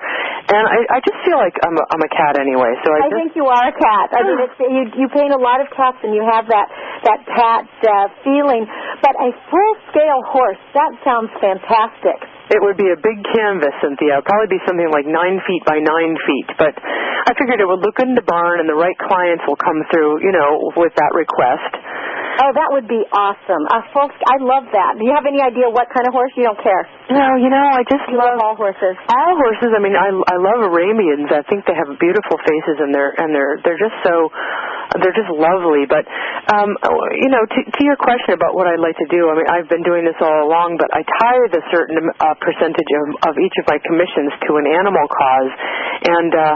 and 0.53 0.63
I, 0.69 0.97
I 0.97 0.99
just 1.01 1.17
feel 1.25 1.37
like 1.37 1.57
I'm 1.65 1.73
a, 1.73 1.83
I'm 1.89 2.03
a 2.05 2.11
cat 2.13 2.37
anyway 2.37 2.73
so 2.85 2.93
I, 2.93 2.99
I 3.01 3.09
just, 3.09 3.17
think 3.17 3.31
you 3.37 3.47
are 3.49 3.65
a 3.69 3.75
cat. 3.75 4.07
I 4.13 4.21
mean, 4.21 4.39
it's, 4.41 4.57
you 4.61 4.81
you 5.01 5.07
paint 5.09 5.33
a 5.33 5.41
lot 5.41 5.61
of 5.61 5.67
cats 5.73 5.97
and 6.05 6.13
you 6.13 6.21
have 6.21 6.45
that 6.49 6.67
that 7.05 7.21
cat 7.25 7.65
uh, 7.65 8.07
feeling, 8.21 8.69
but 9.01 9.17
a 9.17 9.33
full 9.49 9.73
scale 9.89 10.21
horse 10.29 10.61
that 10.77 10.91
sounds 11.01 11.33
fantastic. 11.41 12.17
it 12.53 12.59
would 12.61 12.77
be 12.77 12.91
a 12.91 12.99
big 12.99 13.19
canvas, 13.33 13.73
Cynthia. 13.81 14.19
It'd 14.19 14.27
probably 14.27 14.51
be 14.51 14.61
something 14.67 14.89
like 14.91 15.07
nine 15.07 15.39
feet 15.47 15.63
by 15.65 15.79
nine 15.79 16.13
feet. 16.27 16.49
But 16.59 16.75
I 16.77 17.31
figured 17.37 17.59
it 17.59 17.67
would 17.67 17.81
look 17.81 17.99
in 18.03 18.13
the 18.13 18.25
barn, 18.25 18.59
and 18.59 18.67
the 18.67 18.77
right 18.77 18.97
clients 18.97 19.43
will 19.47 19.59
come 19.59 19.81
through, 19.91 20.21
you 20.21 20.33
know, 20.35 20.71
with 20.77 20.93
that 20.99 21.11
request. 21.15 21.71
Oh, 22.39 22.51
that 22.55 22.69
would 22.71 22.87
be 22.87 23.03
awesome. 23.11 23.63
A 23.67 23.79
full. 23.91 24.07
I 24.07 24.37
love 24.39 24.69
that. 24.71 24.91
Do 24.97 25.03
you 25.03 25.13
have 25.13 25.27
any 25.27 25.43
idea 25.43 25.67
what 25.67 25.91
kind 25.91 26.07
of 26.07 26.13
horse? 26.15 26.31
You 26.39 26.47
don't 26.47 26.61
care. 26.63 26.83
No, 27.11 27.35
you 27.35 27.51
know, 27.51 27.65
I 27.75 27.83
just 27.83 28.07
You 28.07 28.15
love 28.17 28.39
all 28.39 28.55
horses. 28.55 28.95
all 29.11 29.33
horses. 29.35 29.75
I 29.75 29.79
mean, 29.83 29.93
I 29.97 30.09
I 30.15 30.37
love 30.39 30.71
Arabians. 30.71 31.27
I 31.33 31.43
think 31.51 31.67
they 31.67 31.75
have 31.75 31.91
beautiful 31.99 32.37
faces, 32.39 32.77
and 32.79 32.95
they're 32.95 33.11
and 33.17 33.35
they're 33.35 33.59
they're 33.65 33.81
just 33.81 33.97
so 34.07 34.31
they're 34.99 35.15
just 35.15 35.31
lovely. 35.31 35.87
But 35.87 36.03
um, 36.51 36.75
you 37.15 37.29
know, 37.31 37.43
to, 37.45 37.59
to 37.63 37.81
your 37.85 37.95
question 37.95 38.35
about 38.35 38.57
what 38.57 38.67
I'd 38.67 38.81
like 38.81 38.97
to 38.99 39.09
do, 39.13 39.29
I 39.29 39.33
mean, 39.37 39.47
I've 39.47 39.69
been 39.69 39.85
doing 39.85 40.03
this 40.03 40.17
all 40.19 40.49
along, 40.49 40.81
but 40.81 40.89
I 40.91 41.05
tithe 41.05 41.53
a 41.55 41.63
certain 41.71 42.01
uh, 42.01 42.35
percentage 42.41 42.91
of, 42.91 43.31
of 43.31 43.33
each 43.37 43.55
of 43.61 43.69
my 43.69 43.79
commissions 43.85 44.33
to 44.49 44.57
an 44.57 44.67
animal 44.67 45.05
cause, 45.07 45.53
and 46.11 46.31
uh, 46.33 46.55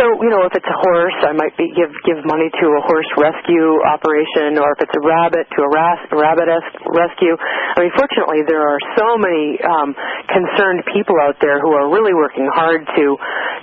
so 0.00 0.04
you 0.24 0.30
know, 0.32 0.42
if 0.48 0.56
it's 0.56 0.66
a 0.66 0.78
horse, 0.88 1.18
I 1.22 1.36
might 1.36 1.52
be, 1.60 1.68
give 1.76 1.92
give 2.08 2.24
money 2.24 2.48
to 2.48 2.66
a 2.80 2.82
horse 2.88 3.08
rescue 3.20 3.76
operation, 3.92 4.56
or 4.56 4.72
if 4.72 4.88
it's 4.88 4.96
a 4.96 5.04
rabbit, 5.04 5.44
to 5.52 5.58
a, 5.62 5.70
ras- 5.70 6.08
rabbit 6.16 6.48
rescue. 6.88 7.36
I 7.76 7.84
mean, 7.84 7.92
fortunately, 7.92 8.40
there 8.48 8.64
are 8.64 8.80
so 8.96 9.20
many 9.20 9.60
um, 9.60 9.92
concerned 10.32 10.80
people 10.96 11.20
out 11.20 11.36
there 11.44 11.60
who 11.60 11.76
are 11.76 11.92
really 11.92 12.16
working 12.16 12.48
hard 12.48 12.88
to, 12.88 13.04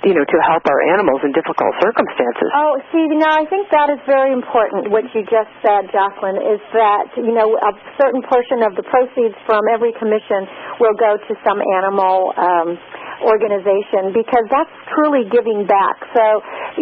you 0.06 0.14
know, 0.14 0.22
to 0.22 0.38
help 0.46 0.62
our 0.70 0.80
animals 0.94 1.18
in 1.26 1.34
difficult 1.34 1.74
circumstances. 1.82 2.48
Oh, 2.54 2.78
see, 2.94 3.10
now 3.18 3.34
I 3.34 3.44
think 3.50 3.66
that 3.74 3.90
is 3.90 3.98
very 4.06 4.13
important. 4.30 4.90
What 4.94 5.02
you 5.14 5.26
just 5.26 5.50
said, 5.64 5.90
Jacqueline, 5.90 6.38
is 6.38 6.62
that 6.76 7.10
you 7.18 7.34
know 7.34 7.58
a 7.58 7.72
certain 7.98 8.22
portion 8.22 8.62
of 8.62 8.78
the 8.78 8.86
proceeds 8.86 9.34
from 9.48 9.66
every 9.72 9.90
commission 9.98 10.46
will 10.78 10.94
go 10.94 11.18
to 11.18 11.32
some 11.42 11.58
animal 11.58 12.30
um, 12.38 12.78
organization 13.22 14.12
because 14.12 14.44
that's 14.50 14.72
truly 14.92 15.28
giving 15.30 15.64
back. 15.66 15.96
So, 16.12 16.24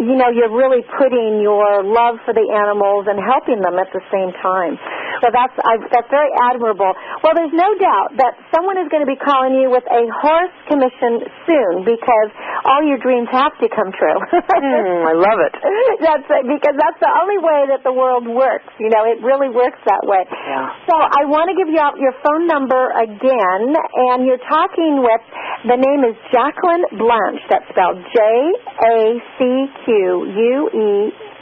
you 0.01 0.15
know, 0.17 0.29
you're 0.33 0.51
really 0.51 0.81
putting 0.97 1.39
your 1.39 1.85
love 1.85 2.19
for 2.25 2.33
the 2.33 2.43
animals 2.43 3.05
and 3.05 3.17
helping 3.21 3.61
them 3.61 3.77
at 3.77 3.89
the 3.93 4.03
same 4.09 4.33
time. 4.41 4.75
So 5.23 5.31
that's 5.31 5.55
I, 5.55 5.79
that's 5.87 6.11
very 6.11 6.27
admirable. 6.51 6.91
Well, 7.23 7.31
there's 7.31 7.55
no 7.55 7.71
doubt 7.79 8.19
that 8.19 8.35
someone 8.51 8.75
is 8.75 8.91
going 8.91 9.07
to 9.07 9.07
be 9.07 9.15
calling 9.15 9.55
you 9.55 9.71
with 9.71 9.87
a 9.87 10.03
horse 10.19 10.51
commission 10.67 11.23
soon 11.47 11.87
because 11.87 12.29
all 12.67 12.83
your 12.83 12.99
dreams 12.99 13.31
have 13.31 13.55
to 13.63 13.71
come 13.71 13.95
true. 13.95 14.19
Hmm, 14.19 15.07
I 15.07 15.15
love 15.15 15.39
it. 15.47 15.53
That's 16.03 16.27
it, 16.27 16.43
because 16.43 16.75
that's 16.75 16.99
the 16.99 17.07
only 17.07 17.39
way 17.39 17.71
that 17.71 17.87
the 17.87 17.93
world 17.95 18.27
works. 18.27 18.67
You 18.75 18.91
know, 18.91 19.07
it 19.07 19.23
really 19.23 19.47
works 19.47 19.79
that 19.87 20.03
way. 20.03 20.27
Yeah. 20.27 20.67
So 20.89 20.95
I 20.99 21.23
want 21.31 21.47
to 21.47 21.55
give 21.55 21.71
you 21.71 21.79
out 21.79 21.95
your 21.95 22.11
phone 22.19 22.43
number 22.43 22.91
again, 22.99 23.71
and 23.71 24.27
you're 24.27 24.41
talking 24.51 24.99
with 24.99 25.23
the 25.63 25.79
name 25.79 26.03
is 26.03 26.15
Jacqueline 26.35 26.83
Blanche. 26.99 27.39
That's 27.47 27.63
spelled 27.71 28.03
J 28.11 28.19
A 28.19 28.97
C 29.39 29.39
Q 29.87 29.87
U 30.27 30.55
E 30.75 30.91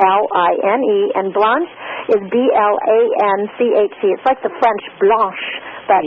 L 0.02 0.24
I 0.34 0.52
N 0.62 0.82
E, 0.86 1.00
and 1.18 1.34
Blanche 1.34 1.70
is 2.10 2.22
B 2.32 2.38
L 2.54 2.76
A 2.80 3.00
N 3.38 3.40
C 3.58 3.70
H 3.78 3.94
E. 4.02 4.08
It's 4.16 4.26
like 4.26 4.42
the 4.42 4.54
French 4.58 4.84
Blanche, 4.98 5.46
but 5.86 6.02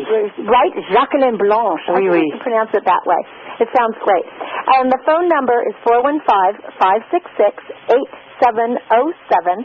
right, 0.48 0.74
Jacqueline 0.90 1.38
Blanche. 1.38 1.84
I 1.90 2.00
oui. 2.02 2.30
can 2.32 2.40
pronounce 2.42 2.72
it 2.74 2.84
that 2.86 3.04
way. 3.06 3.20
It 3.62 3.68
sounds 3.70 3.94
great. 4.02 4.26
And 4.80 4.90
the 4.90 4.98
phone 5.06 5.30
number 5.30 5.54
is 5.70 5.74
four 5.86 6.02
one 6.02 6.18
five 6.26 6.58
five 6.80 7.00
six 7.14 7.22
six 7.38 7.54
eight 7.94 8.10
seven 8.42 8.78
zero 8.88 9.12
seven, 9.30 9.64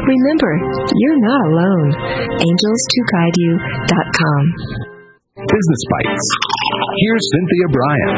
Remember, 0.07 0.55
you're 0.87 1.19
not 1.19 1.43
alone. 1.51 1.99
Angelstoguideyou.com. 2.47 5.00
Business 5.37 5.83
Bites. 5.87 6.27
Here's 6.99 7.25
Cynthia 7.31 7.67
Brian. 7.71 8.15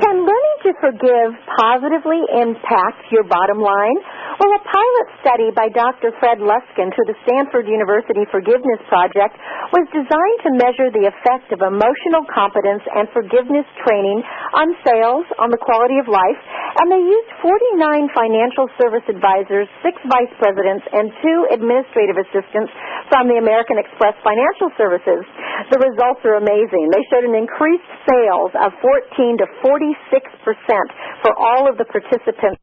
Can 0.00 0.16
learning 0.24 0.58
to 0.64 0.72
forgive 0.80 1.36
positively 1.60 2.24
impact 2.32 3.12
your 3.12 3.24
bottom 3.28 3.60
line? 3.60 4.00
Well, 4.42 4.58
a 4.58 4.66
pilot 4.74 5.08
study 5.22 5.48
by 5.54 5.70
Dr. 5.70 6.10
Fred 6.18 6.42
Luskin 6.42 6.90
through 6.90 7.06
the 7.06 7.14
Stanford 7.22 7.70
University 7.70 8.26
Forgiveness 8.26 8.82
Project 8.90 9.38
was 9.70 9.86
designed 9.94 10.40
to 10.42 10.58
measure 10.58 10.90
the 10.90 11.06
effect 11.06 11.54
of 11.54 11.62
emotional 11.62 12.26
competence 12.26 12.82
and 12.90 13.06
forgiveness 13.14 13.62
training 13.86 14.18
on 14.58 14.74
sales, 14.82 15.30
on 15.38 15.54
the 15.54 15.62
quality 15.62 15.94
of 16.02 16.10
life, 16.10 16.40
and 16.82 16.90
they 16.90 17.06
used 17.06 17.30
49 17.38 18.18
financial 18.18 18.66
service 18.82 19.06
advisors, 19.06 19.70
six 19.86 19.94
vice 20.10 20.34
presidents, 20.42 20.90
and 20.90 21.14
two 21.22 21.38
administrative 21.54 22.18
assistants 22.18 22.74
from 23.14 23.30
the 23.30 23.38
American 23.38 23.78
Express 23.78 24.18
Financial 24.26 24.74
Services. 24.74 25.22
The 25.70 25.78
results 25.86 26.18
are 26.26 26.42
amazing. 26.42 26.90
They 26.90 27.06
showed 27.14 27.30
an 27.30 27.38
increased 27.38 27.86
sales 28.10 28.50
of 28.58 28.74
14 28.82 29.38
to 29.38 29.46
46 29.62 30.02
percent 30.42 30.88
for 31.22 31.30
all 31.38 31.70
of 31.70 31.78
the 31.78 31.86
participants. 31.86 32.58